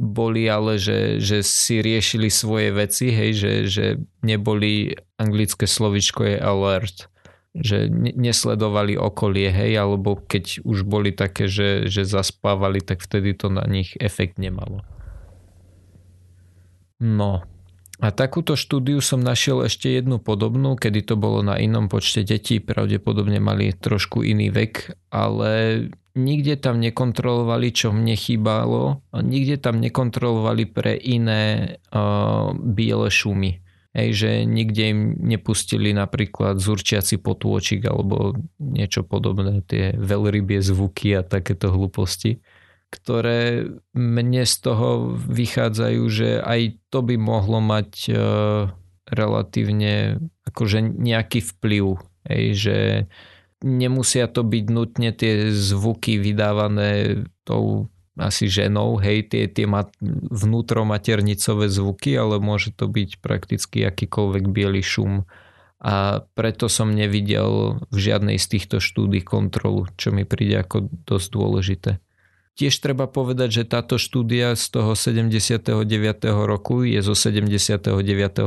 boli 0.00 0.48
ale, 0.48 0.80
že, 0.80 1.20
že 1.20 1.44
si 1.44 1.84
riešili 1.84 2.32
svoje 2.32 2.72
veci, 2.72 3.12
hej, 3.12 3.30
že, 3.36 3.52
že 3.68 3.86
neboli, 4.24 4.96
anglické 5.20 5.68
slovičko 5.68 6.24
je 6.24 6.36
alert, 6.40 7.12
že 7.54 7.86
nesledovali 7.92 8.96
okolie, 8.96 9.52
hej, 9.52 9.76
alebo 9.76 10.16
keď 10.16 10.64
už 10.64 10.88
boli 10.88 11.12
také, 11.12 11.46
že, 11.46 11.86
že 11.86 12.08
zaspávali, 12.08 12.80
tak 12.80 13.04
vtedy 13.04 13.36
to 13.36 13.52
na 13.52 13.62
nich 13.68 13.92
efekt 14.00 14.40
nemalo. 14.40 14.80
No, 16.98 17.44
a 18.02 18.10
takúto 18.10 18.58
štúdiu 18.58 18.98
som 18.98 19.22
našiel 19.22 19.62
ešte 19.70 19.86
jednu 19.86 20.18
podobnú, 20.18 20.74
kedy 20.74 21.06
to 21.06 21.14
bolo 21.14 21.46
na 21.46 21.60
inom 21.62 21.86
počte 21.86 22.26
detí, 22.26 22.58
pravdepodobne 22.58 23.38
mali 23.38 23.70
trošku 23.70 24.26
iný 24.26 24.50
vek, 24.50 24.98
ale 25.14 25.52
nikde 26.14 26.54
tam 26.56 26.78
nekontrolovali, 26.78 27.74
čo 27.74 27.90
mne 27.90 28.14
chýbalo, 28.14 29.02
nikde 29.10 29.58
tam 29.58 29.82
nekontrolovali 29.82 30.64
pre 30.70 30.94
iné 30.94 31.76
uh, 31.90 32.54
biele 32.54 33.10
šumy. 33.10 33.60
Hej, 33.94 34.10
že 34.10 34.30
nikde 34.42 34.90
im 34.90 35.00
nepustili 35.22 35.94
napríklad 35.94 36.58
zurčiaci 36.58 37.22
potôčik 37.22 37.86
alebo 37.86 38.34
niečo 38.58 39.06
podobné, 39.06 39.62
tie 39.70 39.94
veľrybie 39.94 40.58
zvuky 40.58 41.14
a 41.14 41.22
takéto 41.22 41.70
hlúposti, 41.70 42.42
ktoré 42.90 43.70
mne 43.94 44.42
z 44.42 44.54
toho 44.66 45.14
vychádzajú, 45.14 46.02
že 46.10 46.42
aj 46.42 46.60
to 46.90 47.06
by 47.06 47.14
mohlo 47.14 47.62
mať 47.62 47.90
uh, 48.10 48.16
relatívne 49.06 50.18
akože 50.50 50.82
nejaký 50.82 51.46
vplyv. 51.54 51.94
Hej, 52.26 52.44
že 52.58 52.76
uh, 53.06 53.33
nemusia 53.64 54.28
to 54.28 54.44
byť 54.44 54.64
nutne 54.68 55.10
tie 55.16 55.48
zvuky 55.48 56.20
vydávané 56.20 57.24
tou 57.48 57.88
asi 58.14 58.46
ženou, 58.46 59.02
hej, 59.02 59.26
tie, 59.26 59.50
tie 59.50 59.66
má 59.66 59.90
vnútromaternicové 60.30 61.66
zvuky, 61.66 62.14
ale 62.14 62.38
môže 62.38 62.70
to 62.70 62.86
byť 62.86 63.18
prakticky 63.18 63.82
akýkoľvek 63.82 64.44
biely 64.54 64.82
šum. 64.86 65.26
A 65.82 66.22
preto 66.38 66.70
som 66.70 66.94
nevidel 66.94 67.82
v 67.90 67.98
žiadnej 67.98 68.38
z 68.38 68.46
týchto 68.56 68.78
štúdí 68.78 69.20
kontrolu, 69.26 69.90
čo 69.98 70.14
mi 70.14 70.22
príde 70.22 70.62
ako 70.62 70.86
dosť 71.04 71.28
dôležité. 71.34 71.90
Tiež 72.54 72.78
treba 72.78 73.10
povedať, 73.10 73.50
že 73.50 73.64
táto 73.66 73.98
štúdia 73.98 74.54
z 74.54 74.78
toho 74.78 74.94
79. 74.94 75.74
roku 76.46 76.86
je 76.86 77.02
zo 77.02 77.18
79. 77.18 77.82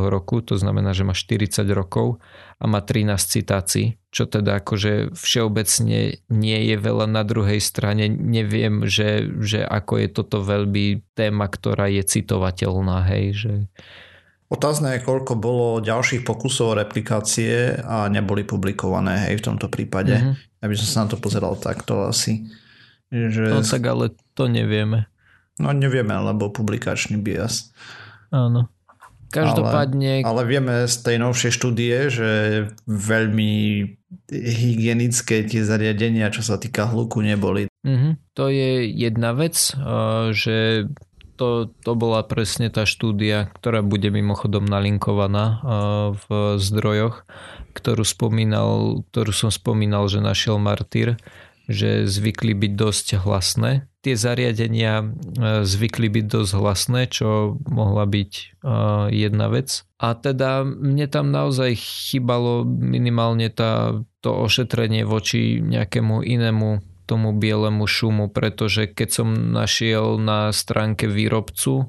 roku, 0.08 0.40
to 0.40 0.56
znamená, 0.56 0.96
že 0.96 1.04
má 1.04 1.12
40 1.12 1.68
rokov 1.76 2.24
a 2.56 2.72
má 2.72 2.80
13 2.80 3.20
citácií, 3.20 4.00
čo 4.08 4.24
teda 4.24 4.64
akože 4.64 5.12
všeobecne 5.12 6.24
nie 6.32 6.60
je 6.72 6.76
veľa 6.80 7.04
na 7.12 7.28
druhej 7.28 7.60
strane. 7.60 8.08
Neviem, 8.08 8.88
že, 8.88 9.28
že 9.44 9.68
ako 9.68 10.00
je 10.00 10.08
toto 10.08 10.40
veľmi 10.40 11.04
téma, 11.12 11.52
ktorá 11.52 11.92
je 11.92 12.08
citovateľná, 12.08 13.04
hej, 13.12 13.26
že... 13.36 13.54
Otázne 14.48 14.96
je, 14.96 15.04
koľko 15.04 15.36
bolo 15.36 15.84
ďalších 15.84 16.24
pokusov 16.24 16.80
replikácie 16.80 17.76
a 17.84 18.08
neboli 18.08 18.48
publikované 18.48 19.28
hej, 19.28 19.44
v 19.44 19.52
tomto 19.52 19.68
prípade. 19.68 20.16
Mm-hmm. 20.16 20.64
Aby 20.64 20.74
som 20.80 20.88
sa 20.88 21.00
na 21.04 21.12
to 21.12 21.20
pozeral 21.20 21.60
takto 21.60 22.08
asi. 22.08 22.48
Že... 23.14 23.44
No 23.52 23.64
tak 23.64 23.84
ale 23.88 24.16
to 24.36 24.52
nevieme. 24.52 25.08
No 25.58 25.74
nevieme, 25.74 26.14
lebo 26.14 26.54
publikačný 26.54 27.18
bias. 27.18 27.72
Áno. 28.30 28.70
Každopádne... 29.28 30.24
Ale, 30.24 30.28
ale 30.28 30.42
vieme 30.48 30.88
z 30.88 30.96
tej 31.04 31.18
novšej 31.20 31.52
štúdie, 31.52 32.08
že 32.08 32.30
veľmi 32.88 33.52
hygienické 34.32 35.44
tie 35.44 35.68
zariadenia, 35.68 36.32
čo 36.32 36.48
sa 36.48 36.56
týka 36.56 36.88
hluku, 36.88 37.20
neboli. 37.20 37.68
Mm-hmm. 37.84 38.40
To 38.40 38.48
je 38.48 38.88
jedna 38.88 39.36
vec, 39.36 39.56
že 40.32 40.88
to, 41.36 41.68
to 41.84 41.92
bola 41.94 42.24
presne 42.24 42.72
tá 42.72 42.88
štúdia, 42.88 43.52
ktorá 43.60 43.84
bude 43.84 44.08
mimochodom 44.10 44.64
nalinkovaná 44.64 45.60
v 46.16 46.28
zdrojoch, 46.58 47.28
ktorú, 47.76 48.08
spomínal, 48.08 49.04
ktorú 49.12 49.32
som 49.36 49.52
spomínal, 49.52 50.08
že 50.08 50.24
našiel 50.24 50.56
Martyr 50.56 51.20
že 51.68 52.08
zvykli 52.08 52.56
byť 52.56 52.74
dosť 52.74 53.08
hlasné. 53.22 53.92
Tie 54.00 54.16
zariadenia 54.16 55.04
e, 55.04 55.06
zvykli 55.68 56.08
byť 56.08 56.26
dosť 56.32 56.52
hlasné, 56.56 57.02
čo 57.12 57.60
mohla 57.68 58.08
byť 58.08 58.32
e, 58.34 58.44
jedna 59.12 59.52
vec. 59.52 59.84
A 60.00 60.16
teda 60.16 60.64
mne 60.64 61.12
tam 61.12 61.36
naozaj 61.36 61.76
chýbalo 61.76 62.64
minimálne 62.64 63.52
tá, 63.52 64.00
to 64.24 64.32
ošetrenie 64.32 65.04
voči 65.04 65.60
nejakému 65.60 66.24
inému 66.24 66.70
tomu 67.08 67.32
bielemu 67.36 67.88
šumu, 67.88 68.28
pretože 68.32 68.92
keď 68.92 69.10
som 69.12 69.30
našiel 69.32 70.20
na 70.20 70.52
stránke 70.56 71.08
výrobcu 71.08 71.74
e, 71.80 71.86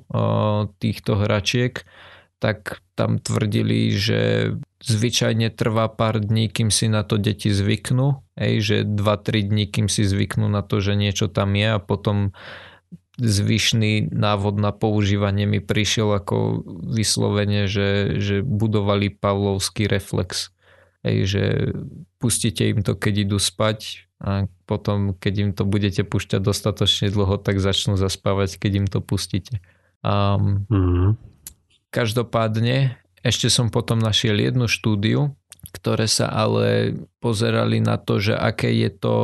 týchto 0.82 1.22
hračiek, 1.22 1.86
tak 2.38 2.82
tam 2.94 3.18
tvrdili, 3.18 3.94
že 3.94 4.54
zvyčajne 4.78 5.50
trvá 5.50 5.90
pár 5.90 6.22
dní, 6.22 6.46
kým 6.46 6.70
si 6.70 6.86
na 6.86 7.02
to 7.02 7.18
deti 7.18 7.50
zvyknú, 7.50 8.22
hej, 8.38 8.54
že 8.62 8.76
2-3 8.86 9.50
dní, 9.50 9.64
kým 9.66 9.86
si 9.90 10.06
zvyknú 10.06 10.46
na 10.46 10.62
to, 10.62 10.78
že 10.78 10.94
niečo 10.94 11.26
tam 11.26 11.58
je 11.58 11.68
a 11.74 11.82
potom 11.82 12.36
zvyšný 13.18 14.14
návod 14.14 14.62
na 14.62 14.70
používanie 14.70 15.42
mi 15.42 15.58
prišiel 15.58 16.22
ako 16.22 16.62
vyslovene, 16.86 17.66
že, 17.66 18.22
že 18.22 18.46
budovali 18.46 19.10
pavlovský 19.10 19.90
reflex. 19.90 20.54
Hej, 21.02 21.18
že 21.26 21.42
pustíte 22.22 22.62
im 22.70 22.86
to, 22.86 22.94
keď 22.94 23.26
idú 23.26 23.38
spať 23.42 24.06
a 24.22 24.46
potom, 24.66 25.14
keď 25.14 25.34
im 25.38 25.50
to 25.54 25.62
budete 25.62 26.02
púšťať 26.06 26.42
dostatočne 26.42 27.10
dlho, 27.10 27.38
tak 27.38 27.58
začnú 27.58 27.94
zaspávať, 27.98 28.58
keď 28.58 28.72
im 28.82 28.86
to 28.90 28.98
pustíte. 29.02 29.62
Um, 30.02 30.66
mm-hmm. 30.70 31.10
Každopádne 31.90 32.98
ešte 33.22 33.50
som 33.50 33.72
potom 33.72 33.98
našiel 33.98 34.38
jednu 34.38 34.70
štúdiu, 34.70 35.34
ktoré 35.74 36.06
sa 36.06 36.30
ale 36.30 36.96
pozerali 37.18 37.82
na 37.82 37.98
to, 37.98 38.22
že 38.22 38.34
aké 38.34 38.72
je 38.72 38.90
to, 38.90 39.16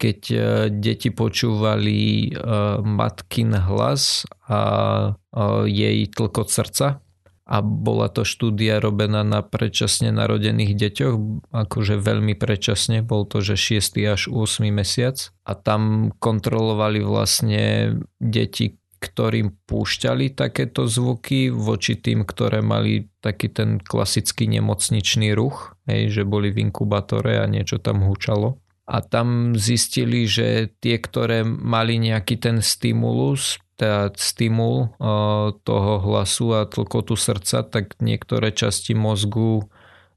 keď 0.00 0.18
e, 0.32 0.38
deti 0.72 1.12
počúvali 1.12 2.00
e, 2.00 2.40
matkin 2.80 3.52
hlas 3.52 4.24
a 4.48 4.60
e, 5.04 5.10
jej 5.68 6.08
tlkot 6.08 6.48
srdca. 6.48 7.04
A 7.50 7.66
bola 7.66 8.06
to 8.06 8.22
štúdia 8.22 8.78
robená 8.78 9.26
na 9.26 9.42
predčasne 9.42 10.14
narodených 10.14 10.70
deťoch, 10.70 11.14
akože 11.50 11.98
veľmi 11.98 12.38
predčasne, 12.38 13.02
bol 13.02 13.26
to, 13.26 13.42
že 13.42 13.82
6. 13.82 13.98
až 14.06 14.22
8. 14.30 14.70
mesiac. 14.70 15.18
A 15.42 15.58
tam 15.58 16.14
kontrolovali 16.22 17.02
vlastne 17.02 17.98
deti, 18.22 18.78
ktorým 19.00 19.56
púšťali 19.64 20.36
takéto 20.36 20.84
zvuky 20.84 21.48
voči 21.48 21.96
tým, 21.96 22.28
ktoré 22.28 22.60
mali 22.60 23.08
taký 23.24 23.48
ten 23.48 23.80
klasický 23.80 24.44
nemocničný 24.46 25.32
ruch, 25.32 25.72
hej, 25.88 26.12
že 26.12 26.22
boli 26.28 26.52
v 26.52 26.68
inkubátore 26.68 27.40
a 27.40 27.48
niečo 27.48 27.80
tam 27.80 28.04
húčalo. 28.04 28.60
A 28.84 29.00
tam 29.00 29.56
zistili, 29.56 30.28
že 30.28 30.68
tie, 30.82 31.00
ktoré 31.00 31.46
mali 31.46 31.96
nejaký 31.96 32.36
ten 32.42 32.58
stimulus, 32.60 33.56
teda 33.80 34.12
stimul 34.18 34.92
toho 35.64 35.92
hlasu 36.04 36.58
a 36.58 36.68
tlkotu 36.68 37.16
srdca, 37.16 37.64
tak 37.64 37.96
niektoré 38.02 38.52
časti 38.52 38.92
mozgu 38.92 39.64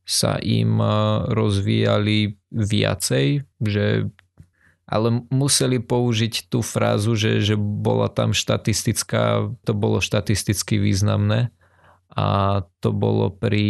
sa 0.03 0.35
im 0.41 0.83
rozvíjali 1.31 2.35
viacej, 2.51 3.47
že 3.63 4.11
ale 4.93 5.25
museli 5.34 5.82
použiť 5.82 6.53
tú 6.53 6.62
frázu, 6.62 7.17
že, 7.17 7.41
že 7.41 7.58
bola 7.58 8.13
tam 8.13 8.38
štatistická, 8.38 9.49
to 9.65 9.73
bolo 9.73 9.97
štatisticky 9.97 10.77
významné 10.77 11.49
a 12.13 12.62
to 12.77 12.93
bolo 12.93 13.34
pri 13.34 13.65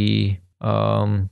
um, 0.60 1.32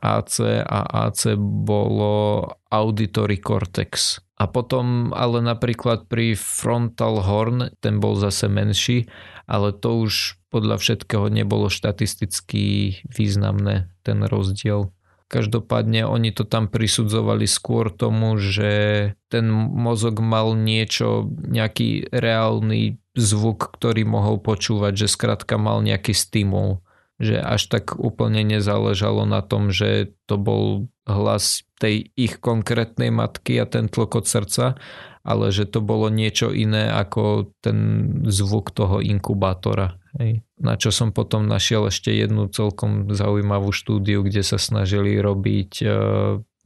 AC 0.00 0.64
a 0.64 0.80
AC 1.12 1.36
bolo 1.36 2.48
auditory 2.72 3.36
cortex. 3.36 4.24
A 4.40 4.48
potom 4.48 5.12
ale 5.12 5.44
napríklad 5.44 6.08
pri 6.08 6.32
frontal 6.32 7.20
horn, 7.20 7.76
ten 7.84 8.00
bol 8.00 8.16
zase 8.16 8.48
menší, 8.48 9.04
ale 9.44 9.76
to 9.76 10.00
už 10.00 10.40
podľa 10.48 10.80
všetkého 10.80 11.28
nebolo 11.28 11.68
štatisticky 11.68 12.96
významné, 13.04 13.92
ten 14.00 14.24
rozdiel. 14.24 14.88
Každopádne 15.30 16.10
oni 16.10 16.34
to 16.34 16.42
tam 16.42 16.66
prisudzovali 16.66 17.46
skôr 17.46 17.94
tomu, 17.94 18.34
že 18.42 19.14
ten 19.30 19.46
mozog 19.54 20.18
mal 20.18 20.58
niečo, 20.58 21.30
nejaký 21.30 22.10
reálny 22.10 22.98
zvuk, 23.14 23.70
ktorý 23.78 24.02
mohol 24.10 24.42
počúvať, 24.42 25.06
že 25.06 25.14
skrátka 25.14 25.54
mal 25.54 25.86
nejaký 25.86 26.18
stimul. 26.18 26.82
Že 27.22 27.46
až 27.46 27.62
tak 27.70 27.94
úplne 27.94 28.42
nezáležalo 28.42 29.22
na 29.22 29.38
tom, 29.46 29.70
že 29.70 30.18
to 30.26 30.34
bol 30.34 30.90
hlas 31.06 31.62
tej 31.78 32.10
ich 32.18 32.42
konkrétnej 32.42 33.14
matky 33.14 33.54
a 33.62 33.70
ten 33.70 33.86
tlkot 33.86 34.26
srdca, 34.26 34.82
ale 35.22 35.54
že 35.54 35.68
to 35.68 35.78
bolo 35.78 36.10
niečo 36.10 36.50
iné 36.50 36.90
ako 36.90 37.54
ten 37.62 37.78
zvuk 38.26 38.74
toho 38.74 38.98
inkubátora. 38.98 39.99
Hej. 40.18 40.42
Na 40.58 40.74
čo 40.74 40.90
som 40.90 41.14
potom 41.14 41.46
našiel 41.46 41.86
ešte 41.86 42.10
jednu 42.10 42.50
celkom 42.50 43.06
zaujímavú 43.14 43.70
štúdiu, 43.70 44.26
kde 44.26 44.42
sa 44.42 44.58
snažili 44.58 45.14
robiť 45.22 45.72
e, 45.82 45.86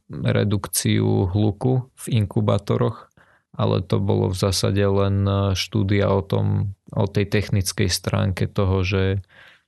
redukciu 0.09 1.29
hluku 1.29 1.85
v 1.93 2.05
inkubátoroch, 2.25 3.13
ale 3.53 3.85
to 3.85 4.01
bolo 4.01 4.33
v 4.33 4.37
zásade 4.37 4.81
len 4.81 5.25
e, 5.29 5.53
štúdia 5.53 6.09
o 6.09 6.25
tom, 6.25 6.73
o 6.89 7.05
tej 7.05 7.29
technickej 7.29 7.89
stránke 7.89 8.49
toho, 8.49 8.81
že, 8.81 9.21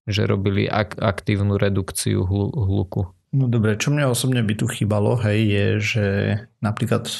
že 0.09 0.25
robili 0.25 0.65
ak, 0.65 0.97
aktívnu 0.97 1.61
redukciu 1.61 2.25
hluku. 2.25 3.13
No 3.37 3.45
dobre, 3.51 3.77
čo 3.77 3.91
mne 3.93 4.09
osobne 4.09 4.41
by 4.41 4.53
tu 4.57 4.65
chýbalo, 4.71 5.19
hej, 5.21 5.39
je, 5.45 5.67
že 5.83 6.05
napríklad 6.63 7.11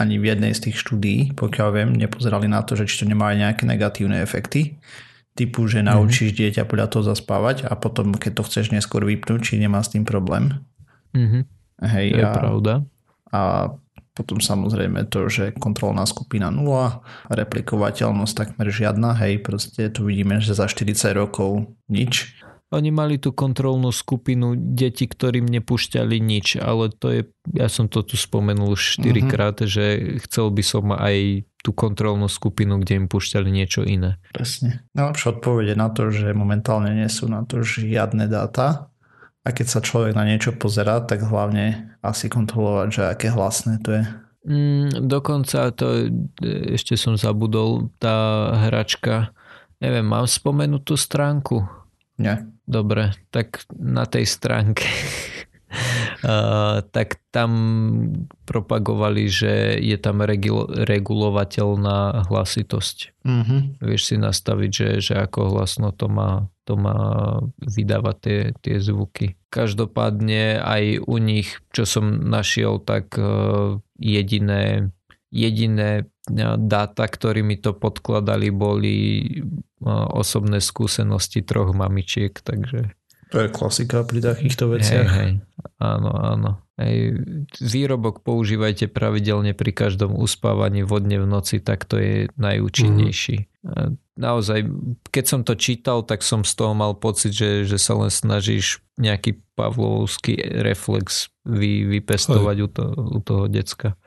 ani 0.00 0.16
v 0.18 0.34
jednej 0.34 0.56
z 0.56 0.70
tých 0.70 0.76
štúdií, 0.80 1.36
pokiaľ 1.36 1.68
viem, 1.70 1.90
nepozerali 1.94 2.48
na 2.50 2.64
to, 2.64 2.74
že 2.74 2.88
či 2.88 3.04
to 3.04 3.06
nemá 3.06 3.30
aj 3.30 3.36
nejaké 3.38 3.62
negatívne 3.68 4.18
efekty 4.24 4.80
typu, 5.36 5.68
že 5.68 5.84
naučíš 5.84 6.32
mm-hmm. 6.32 6.40
dieťa 6.40 6.62
podľa 6.64 6.86
toho 6.88 7.04
zaspávať 7.12 7.68
a 7.68 7.76
potom, 7.76 8.16
keď 8.16 8.40
to 8.40 8.42
chceš 8.48 8.72
neskôr 8.72 9.04
vypnúť, 9.04 9.52
či 9.52 9.60
nemá 9.60 9.84
s 9.84 9.92
tým 9.92 10.08
problém. 10.08 10.64
Mm-hmm. 11.12 11.42
Hej, 11.84 12.06
to 12.16 12.18
je 12.18 12.26
a, 12.26 12.32
pravda. 12.32 12.74
A 13.30 13.40
potom 14.16 14.40
samozrejme 14.40 15.12
to, 15.12 15.28
že 15.28 15.52
kontrolná 15.60 16.08
skupina 16.08 16.48
0, 16.48 17.04
replikovateľnosť 17.28 18.32
takmer 18.32 18.72
žiadna, 18.72 19.12
hej, 19.20 19.44
proste 19.44 19.92
tu 19.92 20.08
vidíme, 20.08 20.40
že 20.40 20.56
za 20.56 20.64
40 20.64 21.12
rokov 21.12 21.68
nič. 21.92 22.32
Oni 22.74 22.90
mali 22.90 23.20
tú 23.20 23.30
kontrolnú 23.30 23.94
skupinu 23.94 24.58
detí, 24.58 25.06
ktorým 25.06 25.46
nepúšťali 25.46 26.18
nič, 26.18 26.58
ale 26.58 26.90
to 26.90 27.06
je, 27.14 27.22
ja 27.54 27.70
som 27.70 27.86
to 27.86 28.02
tu 28.02 28.18
spomenul 28.18 28.74
už 28.74 28.98
4 28.98 29.06
mm-hmm. 29.06 29.30
krát, 29.30 29.56
že 29.62 30.18
chcel 30.26 30.50
by 30.50 30.62
som 30.66 30.90
aj 30.90 31.46
tú 31.66 31.74
kontrolnú 31.74 32.30
skupinu, 32.30 32.78
kde 32.78 33.02
im 33.02 33.06
púšťali 33.10 33.50
niečo 33.50 33.82
iné. 33.82 34.22
Presne. 34.30 34.86
Najlepšia 34.94 35.34
odpovede 35.34 35.74
na 35.74 35.90
to, 35.90 36.14
že 36.14 36.30
momentálne 36.30 36.94
nie 36.94 37.10
sú 37.10 37.26
na 37.26 37.42
to 37.42 37.66
žiadne 37.66 38.30
dáta 38.30 38.86
a 39.42 39.48
keď 39.50 39.66
sa 39.66 39.80
človek 39.82 40.14
na 40.14 40.22
niečo 40.22 40.54
pozerá, 40.54 41.02
tak 41.02 41.26
hlavne 41.26 41.98
asi 42.06 42.30
kontrolovať, 42.30 42.88
že 42.94 43.02
aké 43.10 43.34
hlasné 43.34 43.82
to 43.82 43.98
je. 43.98 44.02
Mm, 44.46 45.10
dokonca 45.10 45.74
to 45.74 46.06
ešte 46.70 46.94
som 46.94 47.18
zabudol, 47.18 47.90
tá 47.98 48.54
hračka, 48.70 49.34
neviem, 49.82 50.06
mám 50.06 50.30
spomenutú 50.30 50.94
stránku? 50.94 51.66
Nie. 52.22 52.46
Dobre, 52.62 53.10
tak 53.34 53.66
na 53.74 54.06
tej 54.06 54.22
stránke 54.22 54.86
tak 56.90 57.20
tam 57.34 57.50
propagovali, 58.48 59.24
že 59.28 59.76
je 59.76 59.96
tam 60.00 60.22
regul- 60.24 60.70
regulovateľná 60.70 62.30
hlasitosť. 62.30 63.26
Mm-hmm. 63.26 63.60
Vieš 63.82 64.02
si 64.02 64.16
nastaviť, 64.16 64.70
že, 64.70 64.88
že 65.02 65.14
ako 65.20 65.52
hlasno 65.52 65.90
to 65.92 66.06
má, 66.08 66.48
to 66.64 66.78
má 66.78 66.98
vydávať 67.60 68.16
tie, 68.22 68.40
tie 68.62 68.76
zvuky. 68.80 69.36
Každopádne 69.50 70.62
aj 70.62 70.84
u 71.04 71.16
nich, 71.18 71.60
čo 71.74 71.84
som 71.84 72.24
našiel, 72.24 72.80
tak 72.80 73.14
uh, 73.18 73.82
jediné, 73.98 74.94
jediné 75.34 76.06
dáta, 76.66 77.06
ktorými 77.06 77.58
to 77.62 77.70
podkladali, 77.70 78.50
boli 78.50 78.96
uh, 79.82 80.10
osobné 80.10 80.58
skúsenosti 80.58 81.42
troch 81.42 81.70
mamičiek, 81.74 82.34
takže 82.34 82.94
to 83.36 83.44
je 83.44 83.52
klasika 83.52 84.00
pri 84.00 84.24
takýchto 84.24 84.64
veciach. 84.72 85.04
Hej, 85.12 85.20
hej. 85.20 85.30
Áno, 85.76 86.08
áno. 86.08 86.50
Hej. 86.80 87.20
Výrobok 87.60 88.24
používajte 88.24 88.88
pravidelne 88.88 89.52
pri 89.52 89.76
každom 89.76 90.16
uspávaní 90.16 90.88
vodne 90.88 91.20
v 91.20 91.28
noci, 91.28 91.60
tak 91.60 91.84
to 91.84 92.00
je 92.00 92.32
najúčinnejší. 92.40 93.36
Mm. 93.60 94.00
Naozaj, 94.16 94.72
keď 95.12 95.24
som 95.28 95.40
to 95.44 95.52
čítal, 95.52 96.00
tak 96.00 96.24
som 96.24 96.48
z 96.48 96.56
toho 96.56 96.72
mal 96.72 96.96
pocit, 96.96 97.36
že, 97.36 97.68
že 97.68 97.76
sa 97.76 97.92
len 98.00 98.08
snažíš 98.08 98.80
nejaký 98.96 99.44
pavlovský 99.52 100.40
reflex 100.64 101.28
vy, 101.44 101.84
vypestovať 101.84 102.56
u, 102.64 102.68
to, 102.72 102.84
u 102.96 103.18
toho 103.20 103.44
decka. 103.52 104.00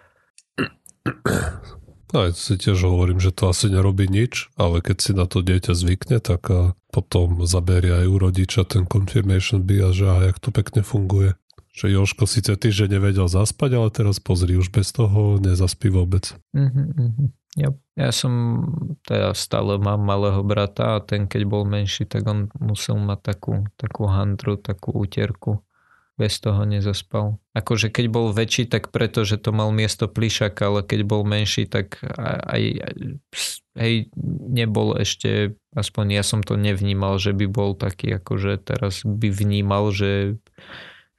No, 2.10 2.26
ja 2.26 2.34
si 2.34 2.58
tiež 2.58 2.89
hovorím, 2.89 3.22
že 3.22 3.30
to 3.30 3.54
asi 3.54 3.69
nerobí 3.69 4.10
nič, 4.10 4.50
ale 4.58 4.82
keď 4.82 4.98
si 4.98 5.12
na 5.13 5.30
to 5.30 5.45
dieťa 5.45 5.78
zvykne, 5.78 6.17
tak 6.17 6.50
potom 6.89 7.45
zaberie 7.45 7.93
aj 7.93 8.08
u 8.10 8.17
rodiča 8.17 8.65
ten 8.65 8.89
confirmation 8.89 9.62
bias, 9.62 9.93
že 9.93 10.10
aj 10.10 10.24
jak 10.34 10.38
to 10.41 10.50
pekne 10.50 10.82
funguje. 10.82 11.38
Že 11.69 12.02
Joško 12.02 12.26
síce 12.26 12.58
týždeň 12.58 12.98
nevedel 12.98 13.30
zaspať, 13.30 13.78
ale 13.78 13.93
teraz 13.93 14.17
pozri, 14.17 14.58
už 14.58 14.74
bez 14.74 14.89
toho 14.89 15.38
nezaspí 15.38 15.93
vôbec. 15.93 16.34
Mm-hmm. 16.58 17.30
Ja, 17.62 17.69
ja 17.93 18.10
som, 18.10 18.65
teda 19.06 19.38
stále 19.38 19.78
mám 19.78 20.02
malého 20.02 20.41
brata 20.41 20.98
a 20.98 21.04
ten 21.06 21.30
keď 21.30 21.45
bol 21.45 21.63
menší, 21.65 22.10
tak 22.10 22.26
on 22.26 22.50
musel 22.58 22.98
mať 22.98 23.19
takú, 23.22 23.54
takú 23.78 24.10
handru, 24.10 24.58
takú 24.58 24.98
úterku 24.98 25.62
bez 26.19 26.43
toho 26.43 26.67
nezaspal. 26.67 27.39
Akože 27.55 27.88
keď 27.88 28.05
bol 28.12 28.36
väčší, 28.36 28.67
tak 28.67 28.91
preto, 28.91 29.23
že 29.23 29.39
to 29.39 29.55
mal 29.55 29.71
miesto 29.71 30.12
plišaka, 30.12 30.67
ale 30.67 30.79
keď 30.84 31.08
bol 31.08 31.23
menší, 31.23 31.63
tak 31.63 32.03
aj, 32.43 32.62
hej, 33.79 34.12
nebol 34.51 34.99
ešte, 34.99 35.55
aspoň 35.71 36.19
ja 36.19 36.23
som 36.27 36.43
to 36.43 36.60
nevnímal, 36.60 37.15
že 37.15 37.32
by 37.32 37.47
bol 37.47 37.71
taký, 37.79 38.19
akože 38.19 38.60
teraz 38.60 39.08
by 39.08 39.32
vnímal, 39.32 39.95
že 39.95 40.36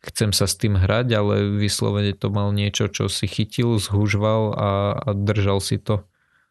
chcem 0.04 0.36
sa 0.36 0.44
s 0.44 0.60
tým 0.60 0.76
hrať, 0.76 1.16
ale 1.16 1.56
vyslovene 1.56 2.12
to 2.12 2.28
mal 2.28 2.52
niečo, 2.52 2.92
čo 2.92 3.08
si 3.08 3.24
chytil, 3.24 3.80
zhužval 3.80 4.52
a, 4.52 4.70
a 5.00 5.08
držal 5.16 5.64
si 5.64 5.80
to. 5.80 6.04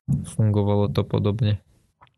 Fungovalo 0.10 0.90
to 0.90 1.06
podobne. 1.06 1.62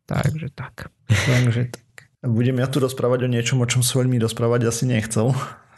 Takže 0.08 0.48
tak. 0.56 0.88
Takže 1.08 1.68
tak. 1.68 2.08
Budem 2.22 2.62
ja 2.62 2.70
tu 2.70 2.80
rozprávať 2.80 3.26
o 3.26 3.32
niečom, 3.32 3.60
o 3.60 3.66
čom 3.68 3.84
som 3.84 4.00
veľmi 4.00 4.16
rozprávať 4.22 4.70
asi 4.70 4.88
nechcel 4.88 5.36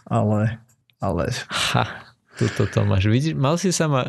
ale... 0.08 0.60
ale... 1.00 1.32
Ha, 1.48 2.16
tuto 2.36 2.68
to 2.68 2.84
máš. 2.84 3.08
Vidíš, 3.08 3.34
mal 3.36 3.56
si 3.60 3.72
sa 3.72 3.88
ma... 3.88 4.08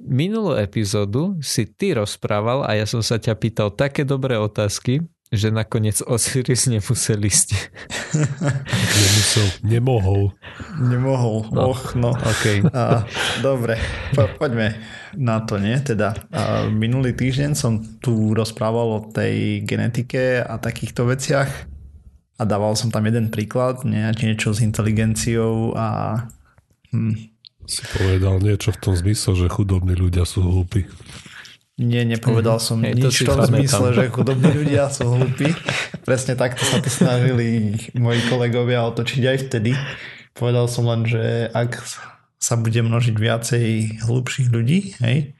Minulú 0.00 0.56
epizódu 0.56 1.36
si 1.44 1.68
ty 1.68 1.92
rozprával 1.92 2.64
a 2.64 2.72
ja 2.72 2.88
som 2.88 3.04
sa 3.04 3.20
ťa 3.20 3.36
pýtal 3.36 3.68
také 3.68 4.00
dobré 4.08 4.40
otázky, 4.40 5.04
že 5.30 5.54
nakoniec 5.54 6.02
Osiris 6.02 6.66
nemusel 6.66 7.22
ísť. 7.22 7.54
Nemusel, 8.98 9.46
nemohol. 9.62 10.34
Nemohol, 10.82 11.46
no. 11.54 11.70
och, 11.70 11.94
no. 11.94 12.10
Okay. 12.18 12.66
A, 12.74 13.06
dobre, 13.38 13.78
po, 14.10 14.26
poďme 14.42 14.74
na 15.14 15.38
to, 15.46 15.62
nie? 15.62 15.78
Teda, 15.78 16.18
a 16.34 16.66
minulý 16.66 17.14
týždeň 17.14 17.54
som 17.54 17.78
tu 18.02 18.34
rozprával 18.34 18.88
o 18.90 19.06
tej 19.06 19.62
genetike 19.62 20.42
a 20.42 20.58
takýchto 20.58 21.06
veciach 21.06 21.46
a 22.40 22.42
dával 22.48 22.72
som 22.72 22.88
tam 22.88 23.04
jeden 23.04 23.28
príklad, 23.28 23.84
nie, 23.84 24.00
niečo 24.16 24.56
s 24.56 24.64
inteligenciou 24.64 25.76
a... 25.76 26.24
Hm. 26.88 27.28
Si 27.68 27.84
povedal 27.92 28.40
niečo 28.40 28.72
v 28.72 28.80
tom 28.80 28.94
zmysle, 28.96 29.36
že 29.36 29.46
chudobní 29.52 29.92
ľudia 29.92 30.24
sú 30.24 30.40
hlúpi. 30.40 30.88
Nie, 31.80 32.04
nepovedal 32.04 32.60
mhm. 32.60 32.64
som 32.64 32.76
mm, 32.80 32.92
nič 32.96 33.24
v 33.24 33.28
tom 33.28 33.40
zmysle, 33.40 33.86
že 33.96 34.12
chudobní 34.12 34.50
ľudia 34.52 34.88
sú 34.92 35.16
hlúpi. 35.16 35.52
Presne 36.08 36.36
takto 36.36 36.64
sa 36.64 36.80
to 36.80 36.92
snažili 36.92 37.76
moji 37.96 38.20
kolegovia 38.28 38.84
otočiť 38.88 39.22
aj 39.24 39.36
vtedy. 39.48 39.72
Povedal 40.36 40.68
som 40.68 40.88
len, 40.88 41.08
že 41.08 41.48
ak 41.52 41.80
sa 42.40 42.56
bude 42.56 42.80
množiť 42.80 43.16
viacej 43.16 43.66
hlúpších 44.04 44.48
ľudí, 44.48 44.96
hej, 45.04 45.36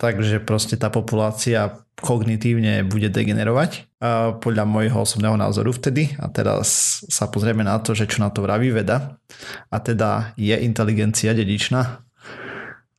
takže 0.00 0.40
proste 0.40 0.80
tá 0.80 0.88
populácia 0.88 1.84
kognitívne 2.00 2.80
bude 2.88 3.12
degenerovať 3.12 4.00
podľa 4.40 4.64
môjho 4.64 5.04
osobného 5.04 5.36
názoru 5.36 5.76
vtedy 5.76 6.16
a 6.16 6.32
teraz 6.32 7.00
sa 7.12 7.28
pozrieme 7.28 7.60
na 7.60 7.76
to, 7.76 7.92
že 7.92 8.08
čo 8.08 8.24
na 8.24 8.32
to 8.32 8.40
vraví 8.40 8.72
veda 8.72 9.20
a 9.68 9.76
teda 9.76 10.32
je 10.40 10.56
inteligencia 10.56 11.36
dedičná 11.36 12.00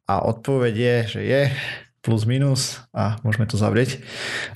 a 0.05 0.13
odpoveď 0.29 0.73
je, 0.77 0.95
že 1.17 1.21
je 1.25 1.41
plus 2.05 2.29
minus 2.29 2.85
a 2.93 3.17
môžeme 3.25 3.49
to 3.49 3.57
zavrieť, 3.57 4.01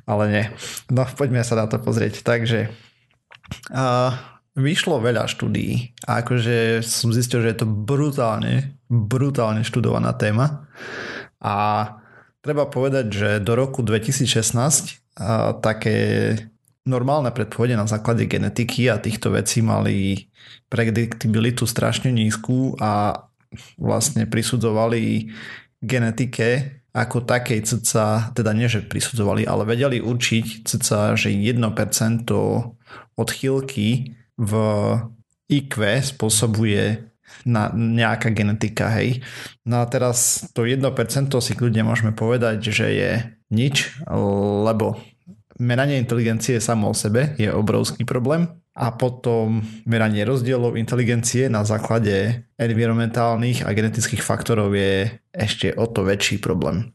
ale 0.06 0.24
nie. 0.30 0.46
No 0.94 1.10
poďme 1.18 1.42
sa 1.42 1.58
na 1.58 1.66
to 1.66 1.82
pozrieť. 1.82 2.22
Takže 2.22 2.70
a 3.74 4.14
vyšlo 4.58 5.02
veľa 5.02 5.30
štúdií 5.30 5.94
a 6.10 6.26
akože 6.26 6.82
som 6.82 7.14
zistil, 7.14 7.46
že 7.46 7.54
je 7.54 7.60
to 7.62 7.68
brutálne, 7.70 8.78
brutálne 8.90 9.62
študovaná 9.62 10.18
téma 10.18 10.66
a 11.38 11.56
Treba 12.46 12.70
povedať, 12.70 13.06
že 13.10 13.30
do 13.42 13.58
roku 13.58 13.82
2016 13.82 15.02
a 15.18 15.58
také 15.58 15.98
normálne 16.86 17.34
predpovede 17.34 17.74
na 17.74 17.90
základe 17.90 18.30
genetiky 18.30 18.86
a 18.86 19.02
týchto 19.02 19.34
vecí 19.34 19.66
mali 19.66 20.30
predictabilitu 20.70 21.66
strašne 21.66 22.14
nízku 22.14 22.78
a 22.78 23.26
vlastne 23.82 24.30
prisudzovali 24.30 25.34
genetike 25.82 26.82
ako 26.94 27.26
takej 27.26 27.66
cca, 27.66 28.30
teda 28.38 28.54
nie, 28.54 28.70
že 28.70 28.86
prisudzovali, 28.86 29.44
ale 29.50 29.66
vedeli 29.66 29.98
určiť 29.98 30.70
cca, 30.70 31.18
že 31.18 31.34
1% 31.34 31.66
odchýlky 33.18 33.88
v 34.38 34.54
IQ 35.50 35.74
spôsobuje 36.06 37.10
na 37.46 37.70
nejaká 37.74 38.34
genetika, 38.34 38.90
hej. 38.96 39.22
No 39.66 39.82
a 39.82 39.86
teraz 39.86 40.50
to 40.54 40.66
1% 40.66 40.86
si 41.42 41.54
kľudne 41.54 41.86
môžeme 41.86 42.14
povedať, 42.14 42.62
že 42.70 42.88
je 42.90 43.12
nič, 43.54 44.02
lebo 44.66 44.98
meranie 45.62 46.02
inteligencie 46.02 46.60
samo 46.60 46.92
o 46.92 46.96
sebe 46.98 47.38
je 47.40 47.48
obrovský 47.48 48.04
problém 48.04 48.50
a 48.76 48.92
potom 48.92 49.64
meranie 49.88 50.28
rozdielov 50.28 50.76
inteligencie 50.76 51.48
na 51.48 51.64
základe 51.64 52.44
environmentálnych 52.60 53.64
a 53.64 53.72
genetických 53.72 54.20
faktorov 54.20 54.76
je 54.76 55.16
ešte 55.32 55.72
o 55.80 55.88
to 55.88 56.04
väčší 56.04 56.44
problém. 56.44 56.92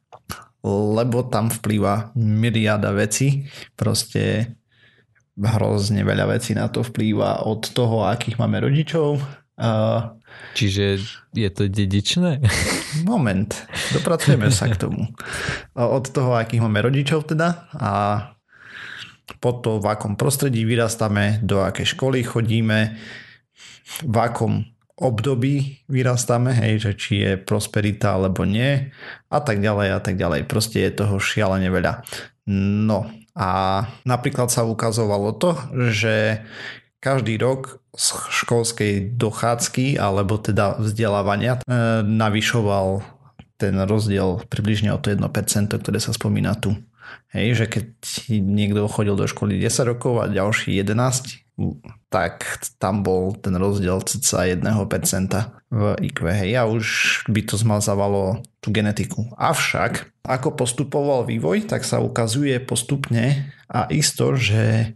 Lebo 0.67 1.25
tam 1.25 1.49
vplýva 1.49 2.13
miliarda 2.21 2.93
vecí, 2.93 3.49
proste 3.81 4.53
hrozne 5.41 6.05
veľa 6.05 6.37
vecí 6.37 6.53
na 6.53 6.69
to 6.69 6.85
vplýva 6.85 7.49
od 7.49 7.73
toho, 7.73 8.05
akých 8.05 8.37
máme 8.37 8.61
rodičov, 8.61 9.17
Čiže 10.55 10.85
je 11.35 11.49
to 11.51 11.71
dedičné? 11.71 12.43
Moment, 13.09 13.51
dopracujeme 13.95 14.51
sa 14.51 14.67
k 14.67 14.77
tomu. 14.77 15.07
Od 15.79 16.05
toho, 16.11 16.35
akých 16.35 16.63
máme 16.63 16.83
rodičov 16.83 17.31
teda 17.31 17.71
a 17.79 17.93
potom 19.39 19.79
v 19.79 19.87
akom 19.87 20.19
prostredí 20.19 20.67
vyrastáme, 20.67 21.39
do 21.47 21.63
akej 21.63 21.95
školy 21.95 22.27
chodíme, 22.27 22.99
v 24.03 24.17
akom 24.19 24.67
období 25.01 25.81
vyrastáme, 25.89 26.53
hej, 26.53 26.75
že 26.83 26.93
či 26.99 27.13
je 27.25 27.33
prosperita 27.41 28.19
alebo 28.19 28.45
nie 28.45 28.93
a 29.33 29.39
tak 29.41 29.65
ďalej 29.65 29.89
a 29.97 30.01
tak 30.03 30.21
ďalej. 30.21 30.45
Proste 30.45 30.85
je 30.85 30.99
toho 31.01 31.17
šialene 31.17 31.73
veľa. 31.73 32.05
No 32.51 33.09
a 33.33 33.51
napríklad 34.05 34.53
sa 34.53 34.69
ukazovalo 34.69 35.33
to, 35.41 35.57
že 35.89 36.45
každý 37.01 37.41
rok 37.41 37.81
z 37.97 38.07
školskej 38.31 39.17
dochádzky 39.17 39.99
alebo 39.99 40.37
teda 40.39 40.79
vzdelávania 40.79 41.59
e, 41.59 41.61
navyšoval 42.05 43.03
ten 43.61 43.77
rozdiel 43.85 44.41
približne 44.49 44.93
o 44.95 45.01
to 45.01 45.13
1%, 45.13 45.21
ktoré 45.69 45.99
sa 46.01 46.17
spomína 46.17 46.57
tu. 46.57 46.77
Hej, 47.35 47.65
že 47.65 47.67
keď 47.67 47.85
niekto 48.31 48.87
chodil 48.87 49.19
do 49.19 49.27
školy 49.27 49.59
10 49.59 49.91
rokov 49.97 50.23
a 50.23 50.31
ďalší 50.31 50.79
11, 50.79 51.51
tak 52.09 52.65
tam 52.81 53.05
bol 53.05 53.37
ten 53.37 53.53
rozdiel 53.55 54.01
cca 54.01 54.49
1% 54.49 54.65
v 55.71 55.83
IQ. 56.01 56.19
Hej, 56.27 56.51
a 56.57 56.63
už 56.67 56.87
by 57.29 57.41
to 57.45 57.55
zmazávalo 57.61 58.41
tú 58.59 58.73
genetiku. 58.73 59.29
Avšak, 59.37 60.11
ako 60.25 60.57
postupoval 60.57 61.29
vývoj, 61.29 61.69
tak 61.69 61.85
sa 61.85 62.01
ukazuje 62.01 62.57
postupne 62.65 63.53
a 63.71 63.87
isto, 63.93 64.35
že 64.35 64.95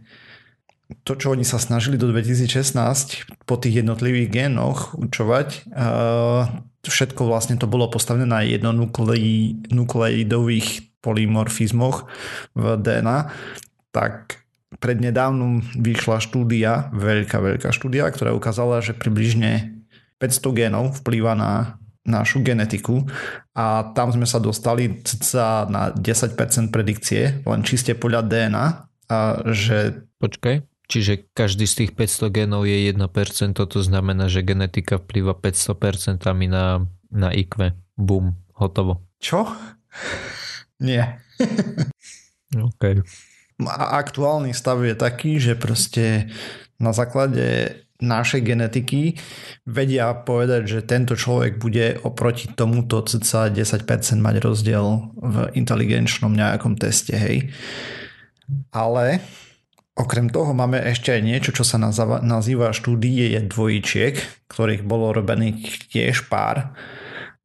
to, 1.05 1.13
čo 1.17 1.33
oni 1.33 1.41
sa 1.41 1.57
snažili 1.57 1.97
do 1.97 2.13
2016 2.13 2.77
po 3.49 3.57
tých 3.57 3.81
jednotlivých 3.81 4.29
génoch 4.29 4.93
učovať, 4.93 5.65
všetko 6.85 7.25
vlastne 7.25 7.57
to 7.57 7.65
bolo 7.65 7.89
postavené 7.89 8.29
na 8.29 8.45
jednonukleidových 8.45 10.69
polymorfizmoch 11.01 12.05
v 12.53 12.77
DNA, 12.77 13.33
tak 13.89 14.45
prednedávnom 14.77 15.65
vyšla 15.77 16.19
štúdia, 16.21 16.89
veľká, 16.93 17.41
veľká 17.41 17.73
štúdia, 17.73 18.05
ktorá 18.11 18.33
ukázala, 18.37 18.81
že 18.85 18.93
približne 18.93 19.81
500 20.21 20.53
génov 20.53 20.93
vplýva 21.01 21.33
na 21.33 21.81
našu 22.05 22.45
genetiku. 22.45 23.01
A 23.57 23.89
tam 23.97 24.13
sme 24.13 24.29
sa 24.29 24.37
dostali 24.37 25.01
na 25.69 25.89
10% 25.89 26.37
predikcie, 26.69 27.41
len 27.41 27.65
čiste 27.65 27.97
podľa 27.97 28.21
DNA, 28.29 28.65
a 29.05 29.37
že... 29.53 30.01
Počkaj, 30.17 30.65
čiže 30.87 31.29
každý 31.33 31.65
z 31.65 31.85
tých 31.85 31.91
500 31.97 32.29
génov 32.31 32.67
je 32.69 32.91
1%, 32.91 32.99
to 33.55 33.79
znamená, 33.81 34.29
že 34.31 34.45
genetika 34.45 35.01
vplýva 35.01 35.37
500% 35.37 36.25
na, 36.49 36.85
na 37.11 37.29
IQ. 37.31 37.75
Bum, 37.95 38.35
hotovo. 38.57 39.05
Čo? 39.19 39.47
Nie. 40.83 41.19
OK 42.51 43.03
aktuálny 43.71 44.51
stav 44.51 44.83
je 44.83 44.95
taký, 44.95 45.39
že 45.39 45.55
proste 45.55 46.27
na 46.75 46.91
základe 46.91 47.79
našej 48.03 48.43
genetiky 48.43 49.15
vedia 49.63 50.11
povedať, 50.11 50.67
že 50.67 50.79
tento 50.83 51.15
človek 51.15 51.55
bude 51.55 51.95
oproti 52.03 52.51
tomuto 52.51 52.99
cca 52.99 53.47
10% 53.47 53.87
mať 54.19 54.35
rozdiel 54.43 55.15
v 55.15 55.35
inteligenčnom 55.55 56.35
nejakom 56.35 56.75
teste, 56.75 57.15
hej. 57.15 57.55
Ale 58.75 59.23
okrem 59.95 60.27
toho 60.27 60.51
máme 60.51 60.83
ešte 60.83 61.15
aj 61.15 61.21
niečo, 61.23 61.51
čo 61.55 61.63
sa 61.63 61.79
nazýva 61.79 62.75
štúdie 62.75 63.31
dvojičiek, 63.47 64.47
ktorých 64.51 64.83
bolo 64.83 65.15
robených 65.15 65.87
tiež 65.89 66.27
pár. 66.27 66.75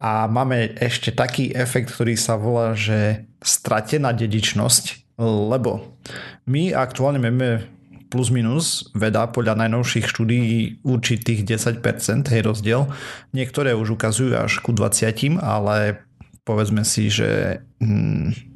A 0.00 0.26
máme 0.26 0.74
ešte 0.80 1.14
taký 1.14 1.54
efekt, 1.54 1.94
ktorý 1.94 2.18
sa 2.18 2.34
volá, 2.34 2.74
že 2.74 3.30
stratená 3.44 4.10
dedičnosť, 4.10 5.16
lebo 5.20 6.00
my 6.48 6.72
aktuálne 6.74 7.20
máme 7.20 7.68
plus 8.10 8.34
minus 8.34 8.90
veda 8.90 9.30
podľa 9.30 9.54
najnovších 9.54 10.10
štúdií 10.10 10.82
určitých 10.82 11.46
10% 11.46 12.26
hej 12.26 12.42
rozdiel. 12.42 12.90
Niektoré 13.30 13.78
už 13.78 13.94
ukazujú 13.94 14.34
až 14.34 14.58
ku 14.58 14.74
20, 14.74 15.38
ale 15.38 16.02
povedzme 16.42 16.82
si, 16.82 17.06
že 17.06 17.62
hmm, 17.78 18.49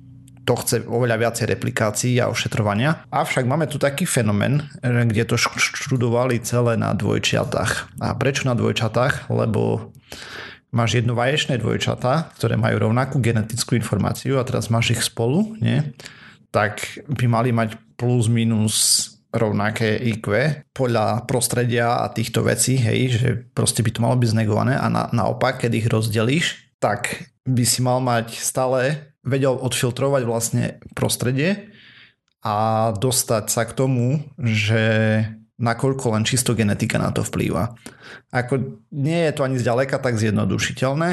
to 0.45 0.55
chce 0.61 0.85
oveľa 0.85 1.17
viacej 1.21 1.47
replikácií 1.57 2.21
a 2.21 2.29
ošetrovania. 2.29 3.09
Avšak 3.09 3.49
máme 3.49 3.65
tu 3.67 3.81
taký 3.81 4.05
fenomén, 4.05 4.69
kde 4.85 5.25
to 5.25 5.41
študovali 5.41 6.41
celé 6.45 6.77
na 6.77 6.93
dvojčiatách. 6.93 8.01
A 8.05 8.13
prečo 8.15 8.45
na 8.45 8.55
dvojčatách? 8.55 9.33
Lebo 9.33 9.91
máš 10.71 11.01
jedno 11.01 11.17
vaječné 11.17 11.57
dvojčatá, 11.59 12.35
ktoré 12.37 12.61
majú 12.61 12.91
rovnakú 12.91 13.19
genetickú 13.25 13.75
informáciu 13.79 14.37
a 14.37 14.47
teraz 14.47 14.69
máš 14.69 14.95
ich 14.95 15.03
spolu, 15.03 15.57
nie? 15.59 15.81
tak 16.55 17.03
by 17.11 17.27
mali 17.27 17.51
mať 17.51 17.75
plus 17.99 18.31
minus 18.31 19.11
rovnaké 19.35 19.99
IQ 19.99 20.31
podľa 20.71 21.27
prostredia 21.27 21.99
a 21.99 22.07
týchto 22.07 22.47
vecí, 22.47 22.79
hej, 22.79 23.19
že 23.19 23.29
proste 23.51 23.83
by 23.83 23.91
to 23.91 23.99
malo 23.99 24.15
byť 24.15 24.31
znegované 24.31 24.79
a 24.79 24.87
na, 24.87 25.11
naopak, 25.11 25.67
keď 25.67 25.83
ich 25.83 25.91
rozdelíš, 25.91 26.71
tak 26.79 27.27
by 27.43 27.67
si 27.67 27.83
mal 27.83 27.99
mať 27.99 28.39
stále 28.39 29.11
vedel 29.25 29.57
odfiltrovať 29.57 30.23
vlastne 30.29 30.65
prostredie 30.93 31.73
a 32.45 32.93
dostať 32.93 33.45
sa 33.49 33.65
k 33.65 33.73
tomu, 33.73 34.21
že 34.37 34.85
nakoľko 35.57 36.13
len 36.13 36.29
čisto 36.29 36.53
genetika 36.53 37.01
na 37.01 37.09
to 37.15 37.25
vplýva. 37.25 37.73
Ako 38.31 38.85
nie 38.93 39.21
je 39.27 39.33
to 39.33 39.47
ani 39.49 39.57
zďaleka 39.57 39.97
tak 40.03 40.21
zjednodušiteľné, 40.21 41.11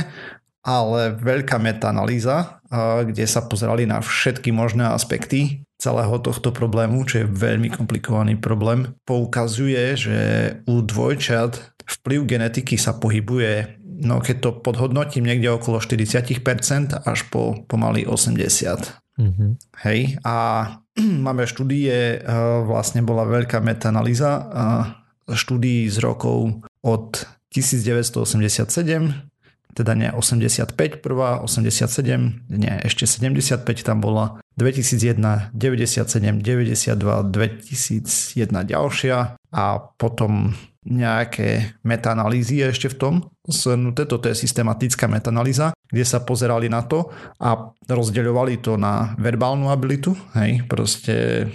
ale 0.61 1.01
veľká 1.17 1.57
metaanalýza, 1.57 2.61
kde 3.05 3.25
sa 3.25 3.41
pozerali 3.45 3.89
na 3.89 4.03
všetky 4.03 4.53
možné 4.53 4.85
aspekty 4.93 5.65
celého 5.81 6.21
tohto 6.21 6.53
problému, 6.53 7.01
čo 7.09 7.25
je 7.25 7.31
veľmi 7.31 7.73
komplikovaný 7.73 8.37
problém, 8.37 8.93
poukazuje, 9.01 9.97
že 9.97 10.17
u 10.69 10.85
dvojčat 10.85 11.81
vplyv 11.81 12.29
genetiky 12.29 12.77
sa 12.77 12.93
pohybuje, 12.93 13.80
no 14.01 14.19
keď 14.19 14.35
to 14.41 14.49
podhodnotím 14.59 15.29
niekde 15.29 15.53
okolo 15.53 15.77
40% 15.79 16.41
až 17.05 17.19
po 17.29 17.61
pomaly 17.69 18.03
80%. 18.03 18.97
Mm-hmm. 19.21 19.51
Hej, 19.85 20.17
a 20.25 20.35
máme 21.25 21.45
štúdie, 21.45 22.25
vlastne 22.65 23.05
bola 23.05 23.27
veľká 23.27 23.61
metaanalýza 23.61 24.31
štúdií 25.29 25.85
z 25.87 25.97
rokov 26.01 26.65
od 26.81 27.29
1987 27.53 29.31
teda 29.71 29.95
nie 29.95 30.11
85 30.11 30.99
prvá, 30.99 31.39
87, 31.39 32.51
nie, 32.51 32.73
ešte 32.83 33.07
75 33.07 33.63
tam 33.87 34.03
bola, 34.03 34.43
2001, 34.59 35.55
97, 35.55 36.43
92, 36.43 37.23
2001 37.31 38.67
ďalšia 38.67 39.17
a 39.51 39.63
potom 39.95 40.55
nejaké 40.81 41.77
metaanalýzy 41.85 42.65
ešte 42.65 42.89
v 42.89 42.97
tom 42.97 43.13
zhrnuté, 43.45 44.09
toto 44.09 44.29
je 44.29 44.37
systematická 44.37 45.05
metaanalýza, 45.05 45.77
kde 45.85 46.05
sa 46.05 46.25
pozerali 46.25 46.69
na 46.69 46.81
to 46.81 47.13
a 47.37 47.73
rozdeľovali 47.85 48.65
to 48.65 48.81
na 48.81 49.13
verbálnu 49.21 49.69
abilitu, 49.69 50.17
hej, 50.33 50.65
proste 50.65 51.45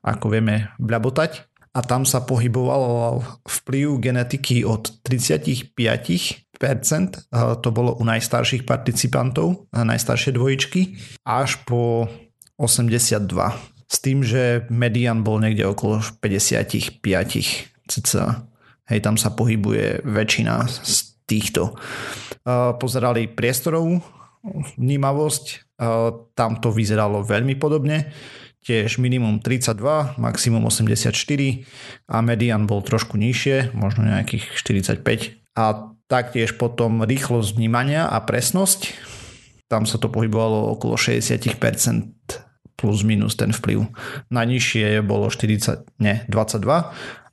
ako 0.00 0.32
vieme 0.32 0.72
bľabotať. 0.80 1.44
A 1.76 1.84
tam 1.84 2.08
sa 2.08 2.24
pohyboval 2.24 3.20
vplyv 3.44 4.00
genetiky 4.00 4.64
od 4.64 4.88
35% 5.04 6.48
to 7.62 7.68
bolo 7.70 7.94
u 7.94 8.02
najstarších 8.02 8.66
participantov, 8.66 9.70
najstaršie 9.70 10.34
dvojičky, 10.34 10.98
až 11.22 11.62
po 11.62 12.10
82. 12.58 13.22
S 13.86 13.96
tým, 14.02 14.26
že 14.26 14.66
median 14.74 15.22
bol 15.22 15.38
niekde 15.38 15.70
okolo 15.70 16.02
55 16.18 16.98
cca. 17.88 18.44
Hej, 18.88 19.00
tam 19.04 19.16
sa 19.16 19.32
pohybuje 19.32 20.04
väčšina 20.04 20.68
z 20.68 20.94
týchto. 21.28 21.76
Pozerali 22.80 23.28
priestorovú 23.28 24.00
vnímavosť, 24.80 25.76
tam 26.32 26.50
to 26.62 26.72
vyzeralo 26.72 27.20
veľmi 27.24 27.58
podobne 27.58 28.12
tiež 28.68 29.00
minimum 29.00 29.40
32, 29.40 30.20
maximum 30.20 30.68
84 30.68 31.08
a 32.04 32.16
median 32.20 32.68
bol 32.68 32.84
trošku 32.84 33.16
nižšie, 33.16 33.72
možno 33.72 34.04
nejakých 34.04 34.44
45 34.60 35.40
a 35.56 35.94
taktiež 36.04 36.60
potom 36.60 37.00
rýchlosť 37.00 37.56
vnímania 37.56 38.04
a 38.04 38.20
presnosť. 38.20 38.92
Tam 39.72 39.88
sa 39.88 39.96
to 39.96 40.12
pohybovalo 40.12 40.68
okolo 40.76 41.00
60% 41.00 41.56
plus 42.76 43.00
minus 43.08 43.40
ten 43.40 43.56
vplyv. 43.56 43.88
Najnižšie 44.28 45.00
bolo 45.00 45.32
40, 45.32 45.88
ne, 46.04 46.28
22 46.28 46.92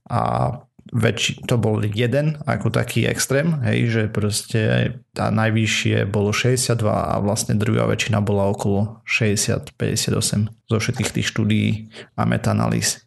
a 0.10 0.51
väčší, 0.93 1.49
to 1.49 1.58
bol 1.58 1.82
jeden 1.82 2.38
ako 2.45 2.70
taký 2.70 3.10
extrém, 3.10 3.58
hej, 3.66 3.80
že 3.89 4.01
proste 4.06 4.62
tá 5.18 5.34
najvyššie 5.34 6.06
bolo 6.06 6.30
62 6.30 6.78
a 6.86 7.18
vlastne 7.26 7.58
druhá 7.58 7.89
väčšina 7.89 8.22
bola 8.22 8.53
okolo 8.53 9.01
60-58 9.10 10.14
zo 10.70 10.78
všetkých 10.78 11.10
tých 11.10 11.28
štúdií 11.28 11.70
a 12.14 12.30
metanalýz. 12.30 13.01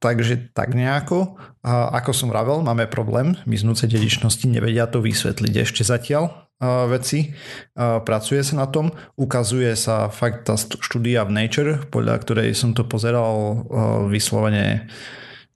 Takže 0.00 0.54
tak 0.56 0.72
nejako, 0.72 1.36
a 1.60 1.92
ako 2.00 2.16
som 2.16 2.32
vravel, 2.32 2.64
máme 2.64 2.88
problém 2.88 3.36
miznúce 3.44 3.84
dedičnosti, 3.84 4.48
nevedia 4.48 4.88
to 4.88 5.04
vysvetliť 5.04 5.54
ešte 5.60 5.82
zatiaľ 5.84 6.48
veci. 6.88 7.36
Pracuje 7.76 8.40
sa 8.40 8.64
na 8.64 8.68
tom, 8.70 8.96
ukazuje 9.20 9.76
sa 9.76 10.08
fakt 10.08 10.48
tá 10.48 10.56
štúdia 10.56 11.26
v 11.28 11.36
Nature, 11.36 11.84
podľa 11.90 12.16
ktorej 12.22 12.56
som 12.56 12.72
to 12.72 12.88
pozeral 12.88 13.60
vyslovene, 14.08 14.88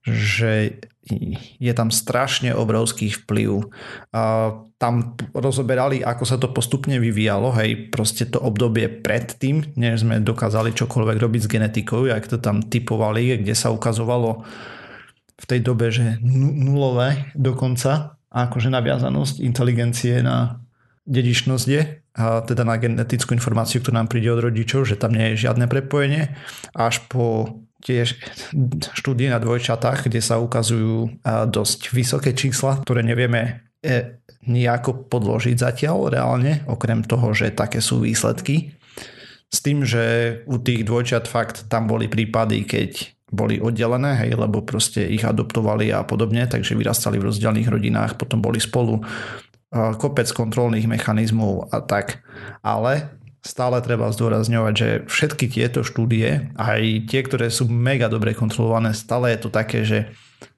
že 0.05 0.84
je 1.61 1.72
tam 1.72 1.88
strašne 1.92 2.52
obrovský 2.57 3.12
vplyv. 3.12 3.68
Tam 4.80 4.94
rozoberali, 5.32 6.00
ako 6.05 6.24
sa 6.24 6.36
to 6.36 6.52
postupne 6.52 6.96
vyvíjalo, 7.00 7.52
hej, 7.57 7.88
proste 7.88 8.28
to 8.28 8.40
obdobie 8.40 8.88
predtým, 8.88 9.76
než 9.76 10.05
sme 10.05 10.20
dokázali 10.20 10.76
čokoľvek 10.76 11.16
robiť 11.20 11.40
s 11.44 11.52
genetikou, 11.52 12.05
jak 12.09 12.24
to 12.28 12.40
tam 12.40 12.64
typovali, 12.64 13.40
kde 13.40 13.52
sa 13.57 13.72
ukazovalo 13.72 14.44
v 15.34 15.44
tej 15.44 15.61
dobe, 15.61 15.92
že 15.92 16.20
nulové 16.24 17.32
dokonca, 17.36 18.16
akože 18.32 18.72
naviazanosť 18.72 19.44
inteligencie 19.44 20.24
na 20.24 20.64
dedičnosť 21.05 21.66
je, 21.68 21.82
a 22.14 22.40
teda 22.46 22.64
na 22.64 22.80
genetickú 22.80 23.36
informáciu, 23.36 23.84
ktorá 23.84 24.00
nám 24.00 24.09
príde 24.09 24.32
od 24.32 24.40
rodičov, 24.40 24.88
že 24.88 24.96
tam 24.96 25.12
nie 25.12 25.34
je 25.34 25.48
žiadne 25.48 25.68
prepojenie, 25.68 26.32
až 26.72 27.05
po 27.11 27.59
tiež 27.84 28.16
štúdie 28.96 29.28
na 29.28 29.36
dvojčatách, 29.36 30.09
kde 30.09 30.24
sa 30.24 30.40
ukazujú 30.40 31.20
dosť 31.52 31.92
vysoké 31.92 32.32
čísla, 32.32 32.80
ktoré 32.80 33.05
nevieme 33.05 33.68
e, 33.84 34.24
nejako 34.48 35.12
podložiť 35.12 35.57
zatiaľ 35.61 36.09
reálne, 36.09 36.64
okrem 36.64 37.05
toho, 37.05 37.36
že 37.36 37.52
také 37.52 37.84
sú 37.84 38.00
výsledky. 38.00 38.72
S 39.52 39.61
tým, 39.61 39.84
že 39.84 40.40
u 40.48 40.57
tých 40.57 40.88
dvojčat 40.88 41.28
fakt 41.28 41.68
tam 41.68 41.84
boli 41.84 42.09
prípady, 42.09 42.64
keď 42.64 43.14
boli 43.34 43.59
oddelené, 43.59 44.16
hej, 44.24 44.38
lebo 44.38 44.62
proste 44.62 45.05
ich 45.05 45.26
adoptovali 45.26 45.90
a 45.90 46.07
podobne, 46.07 46.46
takže 46.46 46.78
vyrastali 46.78 47.18
v 47.18 47.28
rozdielných 47.28 47.68
rodinách, 47.68 48.16
potom 48.16 48.38
boli 48.38 48.62
spolu 48.62 49.02
kopec 49.75 50.31
kontrolných 50.31 50.87
mechanizmov 50.87 51.68
a 51.75 51.83
tak. 51.83 52.22
Ale 52.62 53.11
stále 53.45 53.83
treba 53.85 54.09
zdôrazňovať, 54.09 54.75
že 54.75 54.89
všetky 55.05 55.53
tieto 55.53 55.85
štúdie, 55.85 56.55
aj 56.57 56.81
tie, 57.12 57.20
ktoré 57.20 57.53
sú 57.53 57.68
mega 57.68 58.09
dobre 58.09 58.33
kontrolované, 58.33 58.97
stále 58.97 59.37
je 59.37 59.39
to 59.45 59.51
také, 59.53 59.85
že 59.85 59.99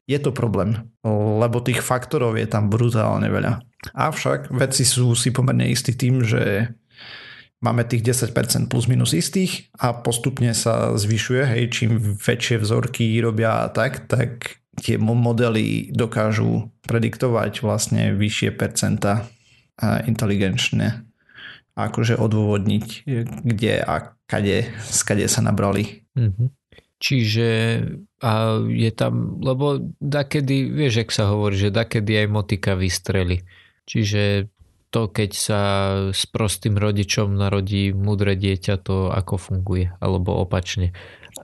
je 0.06 0.18
to 0.22 0.30
problém, 0.30 0.86
lebo 1.02 1.58
tých 1.58 1.82
faktorov 1.82 2.38
je 2.38 2.46
tam 2.46 2.70
brutálne 2.70 3.26
veľa. 3.26 3.58
Avšak 3.90 4.54
vedci 4.54 4.86
sú 4.86 5.18
si 5.18 5.34
pomerne 5.34 5.66
istí 5.66 5.98
tým, 5.98 6.22
že 6.22 6.70
máme 7.58 7.82
tých 7.82 8.06
10% 8.06 8.70
plus 8.70 8.86
minus 8.86 9.10
istých 9.18 9.66
a 9.74 9.90
postupne 9.90 10.54
sa 10.54 10.94
zvyšuje, 10.94 11.42
hej, 11.42 11.62
čím 11.74 11.98
väčšie 11.98 12.62
vzorky 12.62 13.18
robia 13.18 13.66
a 13.66 13.68
tak, 13.74 14.06
tak 14.06 14.62
tie 14.80 14.96
modely 15.00 15.90
dokážu 15.92 16.70
prediktovať 16.84 17.64
vlastne 17.64 18.12
vyššie 18.14 18.50
percenta 18.54 19.28
inteligenčne 19.80 21.04
akože 21.76 22.16
odôvodniť, 22.16 23.04
kde 23.44 23.74
a 23.84 24.16
kade, 24.24 24.72
skade 24.80 25.28
sa 25.28 25.44
nabrali. 25.44 26.08
Mm-hmm. 26.16 26.48
Čiže 26.96 27.48
a 28.24 28.56
je 28.64 28.90
tam, 28.96 29.36
lebo 29.44 29.76
dakedy, 30.00 30.72
vieš, 30.72 31.04
ak 31.04 31.10
sa 31.12 31.28
hovorí, 31.28 31.60
že 31.60 31.68
dakedy 31.68 32.24
aj 32.24 32.28
motika 32.32 32.72
vystreli. 32.72 33.44
Čiže 33.84 34.48
to, 34.88 35.12
keď 35.12 35.30
sa 35.36 35.62
s 36.16 36.24
prostým 36.24 36.80
rodičom 36.80 37.36
narodí 37.36 37.92
mudré 37.92 38.40
dieťa, 38.40 38.80
to 38.80 39.12
ako 39.12 39.36
funguje, 39.36 39.92
alebo 40.00 40.32
opačne. 40.40 40.96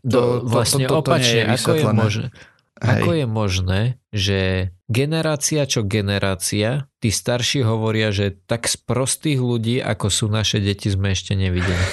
To, 0.08 0.40
to, 0.40 0.48
vlastne 0.48 0.88
to, 0.88 0.96
to, 0.96 0.96
to, 0.96 0.96
to 0.96 1.02
opačne, 1.04 1.40
je 1.44 1.52
ako 1.52 1.70
je 1.76 1.84
možné? 1.92 2.26
Hej. 2.82 3.06
Ako 3.06 3.10
je 3.14 3.26
možné, 3.30 3.80
že 4.10 4.38
generácia 4.90 5.62
čo 5.70 5.86
generácia, 5.86 6.90
tí 6.98 7.14
starší 7.14 7.62
hovoria, 7.62 8.10
že 8.10 8.34
tak 8.34 8.66
z 8.66 8.74
prostých 8.82 9.38
ľudí, 9.38 9.78
ako 9.78 10.10
sú 10.10 10.26
naše 10.26 10.58
deti, 10.58 10.90
sme 10.90 11.14
ešte 11.14 11.38
nevideli. 11.38 11.86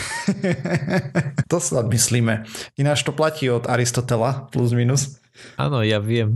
to 1.51 1.61
sa 1.61 1.85
myslíme. 1.85 2.49
Ináč 2.81 3.05
to 3.05 3.13
platí 3.13 3.45
od 3.53 3.69
Aristotela, 3.69 4.49
plus 4.49 4.73
minus. 4.73 5.21
Áno, 5.61 5.85
ja 5.85 6.01
viem. 6.01 6.33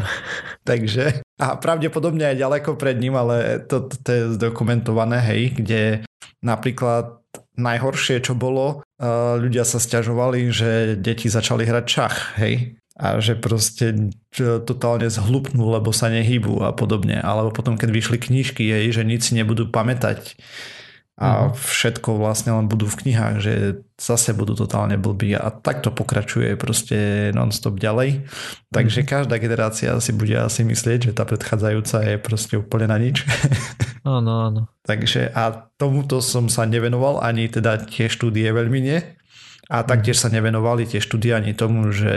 Takže, 0.70 1.26
a 1.42 1.58
pravdepodobne 1.58 2.30
aj 2.30 2.38
ďaleko 2.38 2.78
pred 2.78 3.02
ním, 3.02 3.18
ale 3.18 3.66
to, 3.66 3.90
to, 3.90 3.96
to 4.00 4.10
je 4.14 4.22
zdokumentované, 4.38 5.18
hej, 5.34 5.42
kde 5.58 5.82
napríklad 6.46 7.26
najhoršie, 7.58 8.22
čo 8.22 8.38
bolo, 8.38 8.86
ľudia 9.42 9.66
sa 9.66 9.82
stiažovali, 9.82 10.54
že 10.54 10.94
deti 10.96 11.26
začali 11.26 11.66
hrať 11.66 11.86
čach, 11.90 12.38
hej 12.38 12.78
a 13.04 13.20
že 13.20 13.36
proste 13.36 14.16
totálne 14.64 15.12
zhlupnú, 15.12 15.68
lebo 15.68 15.92
sa 15.92 16.08
nehýbu 16.08 16.64
a 16.64 16.72
podobne. 16.72 17.20
Alebo 17.20 17.52
potom, 17.52 17.76
keď 17.76 17.92
vyšli 17.92 18.16
knižky, 18.16 18.64
jej, 18.64 18.96
že 18.96 19.04
si 19.20 19.36
nebudú 19.36 19.68
pamätať 19.68 20.40
a 21.14 21.46
mm. 21.46 21.54
všetko 21.54 22.18
vlastne 22.18 22.58
len 22.58 22.66
budú 22.66 22.90
v 22.90 23.06
knihách, 23.06 23.36
že 23.38 23.54
zase 24.02 24.34
budú 24.34 24.58
totálne 24.58 24.98
blbí 24.98 25.38
a 25.38 25.54
takto 25.54 25.94
pokračuje 25.94 26.58
proste 26.58 27.30
non-stop 27.38 27.78
ďalej. 27.78 28.26
Takže 28.74 29.06
mm. 29.06 29.08
každá 29.08 29.38
generácia 29.38 29.94
si 30.02 30.10
bude 30.10 30.34
asi 30.34 30.66
myslieť, 30.66 31.14
že 31.14 31.16
tá 31.16 31.22
predchádzajúca 31.30 31.98
je 32.02 32.16
proste 32.18 32.54
úplne 32.58 32.90
na 32.90 32.98
nič. 32.98 33.22
Áno, 34.04 34.52
áno. 34.52 34.62
Takže 34.84 35.32
a 35.32 35.72
tomuto 35.80 36.20
som 36.20 36.52
sa 36.52 36.68
nevenoval, 36.68 37.24
ani 37.24 37.48
teda 37.48 37.88
tie 37.88 38.12
štúdie 38.12 38.52
veľmi 38.52 38.80
nie. 38.84 39.00
A 39.72 39.80
taktiež 39.88 40.20
sa 40.20 40.28
nevenovali 40.28 40.84
tie 40.84 41.00
štúdie 41.00 41.32
ani 41.32 41.56
tomu, 41.56 41.88
že 41.96 42.14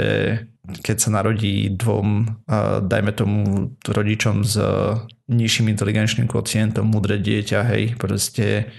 keď 0.66 0.96
sa 0.98 1.14
narodí 1.14 1.70
dvom, 1.70 2.42
dajme 2.82 3.12
tomu 3.14 3.70
rodičom 3.86 4.42
s 4.42 4.58
nižším 5.30 5.70
inteligenčným 5.70 6.26
kocientom, 6.26 6.90
mudré 6.90 7.22
dieťa, 7.22 7.60
hej, 7.70 7.94
proste 7.94 8.74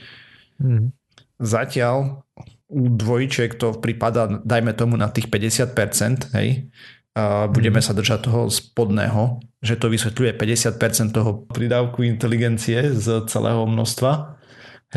mm. 0.59 0.91
zatiaľ 1.39 2.27
u 2.67 2.91
dvojčiek 2.91 3.55
to 3.55 3.79
prípada, 3.79 4.27
dajme 4.43 4.75
tomu 4.75 4.99
na 4.99 5.07
tých 5.07 5.31
50%, 5.31 6.35
hej, 6.35 6.67
a 7.15 7.47
budeme 7.47 7.79
mm. 7.79 7.85
sa 7.87 7.95
držať 7.95 8.27
toho 8.27 8.51
spodného, 8.51 9.39
že 9.63 9.79
to 9.79 9.87
vysvetľuje 9.87 10.35
50% 10.35 11.15
toho 11.15 11.47
pridávku 11.47 12.03
inteligencie 12.03 12.91
z 12.91 13.23
celého 13.31 13.63
množstva, 13.63 14.35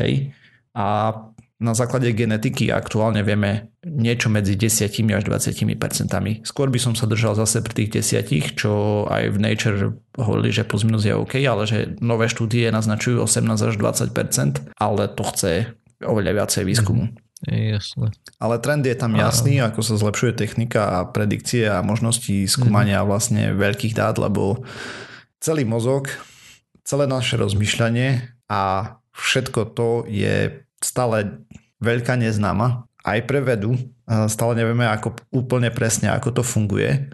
hej, 0.02 0.34
a 0.74 1.14
na 1.60 1.76
základe 1.76 2.08
genetiky 2.16 2.72
aktuálne 2.72 3.20
vieme 3.20 3.76
niečo 3.84 4.32
medzi 4.32 4.56
10 4.56 4.88
až 5.12 5.22
20 5.28 5.76
percentami. 5.76 6.40
Skôr 6.40 6.72
by 6.72 6.80
som 6.80 6.96
sa 6.96 7.04
držal 7.04 7.36
zase 7.36 7.60
pri 7.60 7.84
tých 7.84 8.00
desiatich, 8.00 8.56
čo 8.56 9.04
aj 9.04 9.36
v 9.36 9.38
Nature 9.38 9.92
hovorili, 10.16 10.56
že 10.56 10.64
plus 10.64 10.88
minus 10.88 11.04
je 11.04 11.12
OK, 11.12 11.36
ale 11.44 11.68
že 11.68 12.00
nové 12.00 12.32
štúdie 12.32 12.72
naznačujú 12.72 13.20
18 13.20 13.44
až 13.60 13.74
20% 13.76 14.72
ale 14.80 15.04
to 15.12 15.22
chce 15.28 15.52
oveľa 16.00 16.32
viacej 16.40 16.64
výskumu. 16.64 17.12
Je 17.44 17.76
jasné. 17.76 18.12
Ale 18.40 18.60
trend 18.60 18.84
je 18.84 18.96
tam 18.96 19.16
jasný, 19.16 19.60
a... 19.60 19.68
ako 19.72 19.80
sa 19.84 20.00
zlepšuje 20.00 20.32
technika 20.36 20.80
a 20.88 20.98
predikcie 21.08 21.68
a 21.68 21.84
možnosti 21.84 22.48
skúmania 22.48 23.00
mm. 23.00 23.06
vlastne 23.08 23.42
veľkých 23.56 23.96
dát, 23.96 24.16
lebo 24.16 24.64
celý 25.40 25.64
mozog, 25.64 26.08
celé 26.84 27.08
naše 27.08 27.40
rozmýšľanie 27.40 28.28
a 28.52 28.60
všetko 29.16 29.60
to 29.72 30.04
je 30.08 30.64
stále 30.80 31.44
veľká 31.80 32.14
neznáma. 32.16 32.86
Aj 33.00 33.18
pre 33.24 33.40
vedu 33.40 33.76
stále 34.28 34.52
nevieme 34.58 34.84
ako, 34.84 35.16
úplne 35.32 35.72
presne, 35.72 36.12
ako 36.12 36.40
to 36.40 36.42
funguje. 36.44 37.08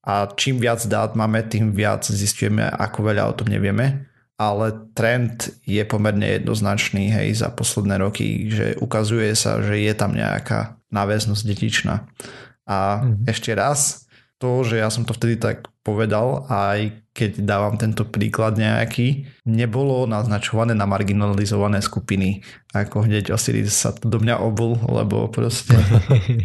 A 0.00 0.28
čím 0.32 0.58
viac 0.58 0.80
dát 0.88 1.12
máme, 1.12 1.44
tým 1.44 1.76
viac 1.76 2.04
zistujeme, 2.08 2.64
ako 2.64 3.12
veľa 3.12 3.28
o 3.30 3.36
tom 3.36 3.48
nevieme. 3.52 4.08
Ale 4.40 4.72
trend 4.96 5.52
je 5.68 5.84
pomerne 5.84 6.40
jednoznačný 6.40 7.12
hej, 7.12 7.44
za 7.44 7.52
posledné 7.52 8.00
roky, 8.00 8.48
že 8.48 8.72
ukazuje 8.80 9.36
sa, 9.36 9.60
že 9.60 9.76
je 9.76 9.92
tam 9.92 10.16
nejaká 10.16 10.80
náväznosť 10.88 11.42
detičná. 11.44 12.08
A 12.64 13.04
mm-hmm. 13.04 13.28
ešte 13.28 13.52
raz, 13.52 14.08
to, 14.40 14.64
že 14.64 14.80
ja 14.80 14.88
som 14.88 15.04
to 15.04 15.12
vtedy 15.12 15.36
tak 15.36 15.68
povedal, 15.84 16.48
aj 16.48 17.04
keď 17.12 17.44
dávam 17.44 17.76
tento 17.76 18.08
príklad 18.08 18.56
nejaký, 18.56 19.28
nebolo 19.44 20.08
naznačované 20.08 20.72
na 20.72 20.88
marginalizované 20.88 21.84
skupiny. 21.84 22.40
Ako 22.72 23.04
hneď 23.04 23.36
Osiris 23.36 23.76
sa 23.76 23.92
do 23.92 24.16
mňa 24.16 24.40
obul, 24.40 24.80
lebo 24.80 25.28
proste 25.28 25.76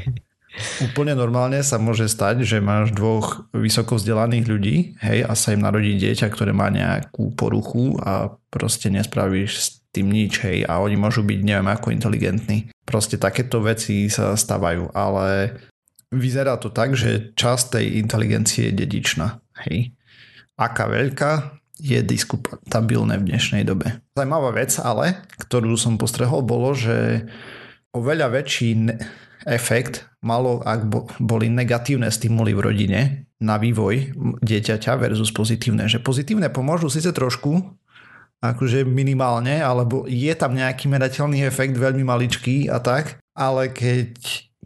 úplne 0.86 1.16
normálne 1.16 1.64
sa 1.64 1.80
môže 1.80 2.12
stať, 2.12 2.44
že 2.44 2.60
máš 2.60 2.92
dvoch 2.92 3.48
vysoko 3.56 3.96
vzdelaných 3.96 4.46
ľudí 4.46 4.76
hej, 5.00 5.24
a 5.24 5.32
sa 5.32 5.56
im 5.56 5.64
narodí 5.64 5.96
dieťa, 5.96 6.28
ktoré 6.28 6.52
má 6.52 6.68
nejakú 6.68 7.32
poruchu 7.40 7.96
a 8.04 8.36
proste 8.52 8.92
nespravíš 8.92 9.52
s 9.56 9.68
tým 9.96 10.12
nič, 10.12 10.44
hej, 10.44 10.68
a 10.68 10.84
oni 10.84 11.00
môžu 11.00 11.24
byť 11.24 11.40
neviem 11.40 11.72
ako 11.72 11.96
inteligentní. 11.96 12.68
Proste 12.84 13.16
takéto 13.16 13.64
veci 13.64 14.12
sa 14.12 14.36
stávajú, 14.36 14.92
ale 14.92 15.56
vyzerá 16.12 16.58
to 16.62 16.70
tak, 16.70 16.94
že 16.94 17.34
časť 17.34 17.80
tej 17.80 17.86
inteligencie 18.02 18.70
je 18.70 18.78
dedičná. 18.78 19.40
Hej. 19.66 19.96
Aká 20.56 20.88
veľká 20.88 21.62
je 21.76 22.00
diskutabilné 22.00 23.20
v 23.20 23.28
dnešnej 23.36 23.68
dobe. 23.68 24.00
Zajímavá 24.16 24.56
vec 24.56 24.72
ale, 24.80 25.28
ktorú 25.44 25.76
som 25.76 26.00
postrehol, 26.00 26.40
bolo, 26.40 26.72
že 26.72 27.28
oveľa 27.92 28.32
väčší 28.32 28.96
efekt 29.46 30.08
malo, 30.24 30.64
ak 30.64 30.88
boli 31.20 31.52
negatívne 31.52 32.08
stimuly 32.10 32.56
v 32.56 32.64
rodine 32.64 33.02
na 33.44 33.60
vývoj 33.60 34.16
dieťaťa 34.42 34.96
versus 34.98 35.30
pozitívne. 35.36 35.86
Že 35.92 36.02
pozitívne 36.02 36.48
pomôžu 36.48 36.88
síce 36.88 37.12
trošku, 37.12 37.60
akože 38.40 38.88
minimálne, 38.88 39.60
alebo 39.60 40.08
je 40.08 40.32
tam 40.34 40.56
nejaký 40.56 40.88
merateľný 40.88 41.44
efekt 41.46 41.76
veľmi 41.76 42.08
maličký 42.08 42.72
a 42.72 42.80
tak, 42.80 43.20
ale 43.36 43.70
keď 43.70 44.16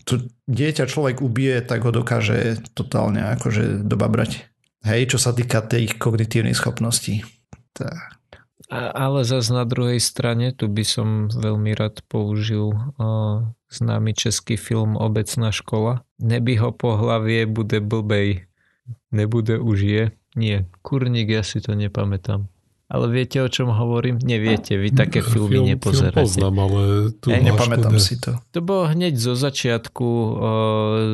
to 0.10 0.16
dieťa 0.50 0.90
človek 0.90 1.22
ubije, 1.22 1.62
tak 1.62 1.86
ho 1.86 1.94
dokáže 1.94 2.58
totálne 2.74 3.22
akože 3.38 3.86
dobabrať. 3.86 4.50
Hej, 4.82 5.14
čo 5.14 5.18
sa 5.22 5.36
týka 5.38 5.62
tých 5.62 6.02
kognitívnych 6.02 6.58
schopností. 6.58 7.22
Tak. 7.78 8.18
Ale 8.70 9.26
zase 9.26 9.50
na 9.50 9.66
druhej 9.66 9.98
strane, 9.98 10.54
tu 10.54 10.70
by 10.70 10.86
som 10.86 11.08
veľmi 11.30 11.74
rád 11.74 12.06
použil 12.06 12.70
uh, 12.70 13.50
známy 13.74 14.14
český 14.14 14.62
film 14.62 14.94
Obecná 14.94 15.50
škola. 15.50 16.06
Neby 16.22 16.62
ho 16.62 16.70
po 16.70 16.94
hlavie, 16.94 17.50
bude 17.50 17.82
blbej. 17.82 18.46
Nebude 19.10 19.58
už 19.58 19.78
je. 19.82 20.04
Nie, 20.38 20.70
kurník, 20.86 21.34
ja 21.34 21.42
si 21.42 21.62
to 21.66 21.74
nepamätám. 21.74 22.46
Ale 22.90 23.06
viete, 23.06 23.38
o 23.38 23.46
čom 23.46 23.70
hovorím? 23.70 24.18
Neviete, 24.18 24.74
vy 24.74 24.90
také 24.90 25.22
filmy 25.22 25.62
film, 25.62 25.78
nepozeráte. 25.78 26.26
Film 26.26 26.26
poznám, 26.26 26.56
ale 26.58 26.82
tu 27.22 27.30
Hey, 27.30 27.46
nepamätám 27.46 27.94
si 28.02 28.18
to. 28.18 28.42
To 28.50 28.66
bolo 28.66 28.90
hneď 28.90 29.14
zo 29.14 29.38
začiatku. 29.38 30.10
O, 30.10 30.30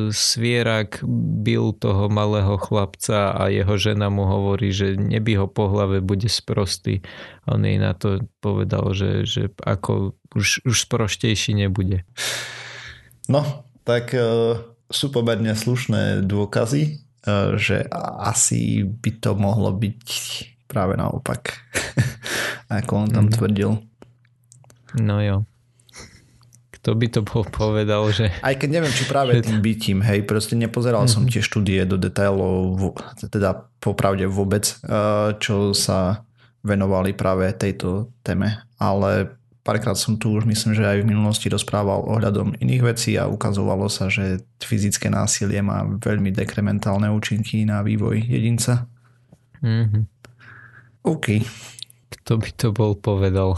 svierak 0.08 1.04
bil 1.44 1.76
toho 1.76 2.08
malého 2.08 2.56
chlapca 2.56 3.36
a 3.36 3.52
jeho 3.52 3.76
žena 3.76 4.08
mu 4.08 4.24
hovorí, 4.24 4.72
že 4.72 4.96
neby 4.96 5.36
ho 5.36 5.52
po 5.52 5.68
hlave, 5.68 6.00
bude 6.00 6.32
sprostý. 6.32 7.04
A 7.44 7.60
on 7.60 7.68
jej 7.68 7.76
na 7.76 7.92
to 7.92 8.24
povedal, 8.40 8.96
že, 8.96 9.28
že 9.28 9.52
ako 9.60 10.16
už, 10.32 10.64
už 10.64 10.76
sproštejší 10.80 11.60
nebude. 11.60 12.08
No, 13.28 13.68
tak 13.84 14.16
uh, 14.16 14.64
sú 14.88 15.12
pomerne 15.12 15.52
slušné 15.52 16.24
dôkazy, 16.24 17.04
uh, 17.28 17.52
že 17.60 17.84
asi 18.24 18.80
by 18.80 19.10
to 19.20 19.36
mohlo 19.36 19.76
byť 19.76 20.08
práve 20.66 20.98
naopak, 20.98 21.58
ako 22.82 22.92
on 23.06 23.10
tam 23.10 23.26
mm. 23.30 23.32
tvrdil. 23.34 23.70
No 25.00 25.18
jo. 25.22 25.46
Kto 26.70 26.94
by 26.94 27.06
to 27.10 27.20
bol 27.26 27.42
povedal, 27.42 28.06
že... 28.14 28.30
Aj 28.46 28.54
keď 28.54 28.78
neviem, 28.78 28.94
či 28.94 29.10
práve 29.10 29.42
tým 29.42 29.58
bytím, 29.58 29.98
hej, 30.06 30.22
proste 30.22 30.54
nepozeral 30.54 31.10
som 31.10 31.26
tie 31.26 31.42
štúdie 31.42 31.82
do 31.82 31.98
detailov, 31.98 32.94
teda 33.26 33.66
popravde 33.82 34.30
vôbec, 34.30 34.70
eh, 34.86 35.34
čo 35.42 35.74
sa 35.74 36.22
venovali 36.62 37.14
práve 37.14 37.50
tejto 37.54 38.10
téme, 38.22 38.62
ale 38.78 39.34
párkrát 39.66 39.98
som 39.98 40.14
tu 40.14 40.30
už 40.38 40.46
myslím, 40.46 40.78
že 40.78 40.86
aj 40.86 41.02
v 41.02 41.10
minulosti 41.10 41.50
rozprával 41.50 42.06
ohľadom 42.06 42.54
iných 42.62 42.82
vecí 42.86 43.18
a 43.18 43.26
ukazovalo 43.26 43.90
sa, 43.90 44.06
že 44.06 44.46
fyzické 44.62 45.10
násilie 45.10 45.58
má 45.58 45.82
veľmi 45.82 46.30
dekrementálne 46.30 47.10
účinky 47.10 47.66
na 47.66 47.82
vývoj 47.82 48.22
jedinca. 48.22 48.86
Mm-hmm. 49.58 50.02
OK. 51.06 51.46
Kto 52.10 52.42
by 52.42 52.50
to 52.58 52.68
bol 52.74 52.98
povedal? 52.98 53.54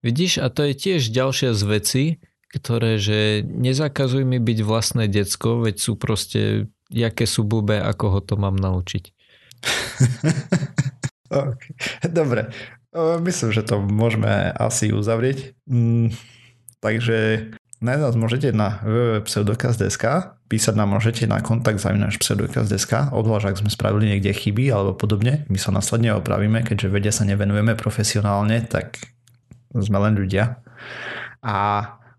Vidíš, 0.00 0.40
a 0.40 0.48
to 0.48 0.64
je 0.64 0.72
tiež 0.72 1.12
ďalšia 1.12 1.52
z 1.52 1.62
vecí, 1.68 2.04
ktoré, 2.48 2.96
že 2.96 3.44
nezakazuj 3.44 4.24
mi 4.24 4.40
byť 4.40 4.58
vlastné 4.64 5.04
decko, 5.12 5.60
veď 5.60 5.76
sú 5.76 6.00
proste, 6.00 6.72
jaké 6.88 7.28
sú 7.28 7.44
blbé, 7.44 7.84
ako 7.84 8.04
ho 8.16 8.20
to 8.24 8.34
mám 8.40 8.56
naučiť. 8.56 9.12
okay. 11.44 11.72
Dobre, 12.08 12.48
myslím, 12.96 13.52
že 13.52 13.60
to 13.60 13.84
môžeme 13.84 14.56
asi 14.56 14.88
uzavrieť. 14.88 15.52
Mm, 15.68 16.16
takže 16.80 17.52
Nájsť 17.80 18.02
nás 18.04 18.16
môžete 18.20 18.48
na 18.52 18.76
www.pseudokaz.sk, 18.84 20.04
písať 20.52 20.74
nám 20.76 21.00
môžete 21.00 21.24
na 21.24 21.40
kontakt 21.40 21.80
zavinač 21.80 22.20
pseudokaz.sk, 22.20 23.08
odvlášť, 23.08 23.46
ak 23.48 23.60
sme 23.64 23.72
spravili 23.72 24.12
niekde 24.12 24.36
chyby 24.36 24.68
alebo 24.68 24.92
podobne. 24.92 25.48
My 25.48 25.56
sa 25.56 25.72
následne 25.72 26.12
opravíme, 26.12 26.60
keďže 26.60 26.92
vede 26.92 27.08
sa 27.08 27.24
nevenujeme 27.24 27.72
profesionálne, 27.80 28.68
tak 28.68 29.00
sme 29.72 29.96
len 29.96 30.12
ľudia. 30.12 30.60
A 31.40 31.56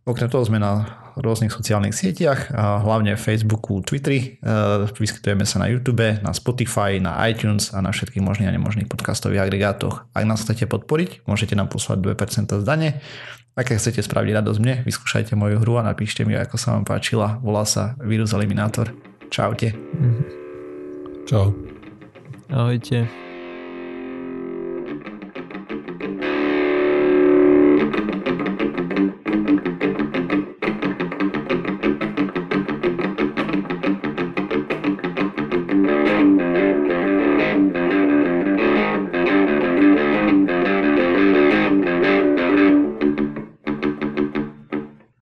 okrem 0.02 0.34
toho 0.34 0.42
sme 0.42 0.58
na 0.58 0.98
rôznych 1.14 1.54
sociálnych 1.54 1.94
sieťach, 1.94 2.50
hlavne 2.58 3.14
Facebooku, 3.14 3.86
Twitteri. 3.86 4.42
E, 4.42 4.90
vyskytujeme 4.90 5.44
sa 5.44 5.62
na 5.62 5.68
YouTube, 5.68 6.24
na 6.24 6.32
Spotify, 6.34 6.98
na 6.98 7.20
iTunes 7.30 7.70
a 7.76 7.84
na 7.84 7.94
všetkých 7.94 8.24
možných 8.24 8.50
a 8.50 8.56
nemožných 8.56 8.90
podcastových 8.90 9.46
agregátoch. 9.46 10.10
Ak 10.16 10.26
nás 10.26 10.42
chcete 10.42 10.66
podporiť, 10.66 11.28
môžete 11.30 11.54
nám 11.54 11.70
poslať 11.70 12.16
2% 12.16 12.64
zdanie 12.64 13.04
ak 13.52 13.68
chcete 13.68 14.00
spraviť 14.00 14.32
radosť 14.40 14.60
mne, 14.64 14.76
vyskúšajte 14.88 15.36
moju 15.36 15.60
hru 15.60 15.80
a 15.80 15.88
napíšte 15.88 16.24
mi, 16.24 16.40
ako 16.40 16.56
sa 16.56 16.76
vám 16.76 16.88
páčila. 16.88 17.40
Volá 17.44 17.68
sa 17.68 18.00
Virus 18.00 18.32
Eliminátor. 18.32 18.96
Čaute. 19.28 19.76
Čau. 21.28 21.56
Ahojte. 22.52 23.31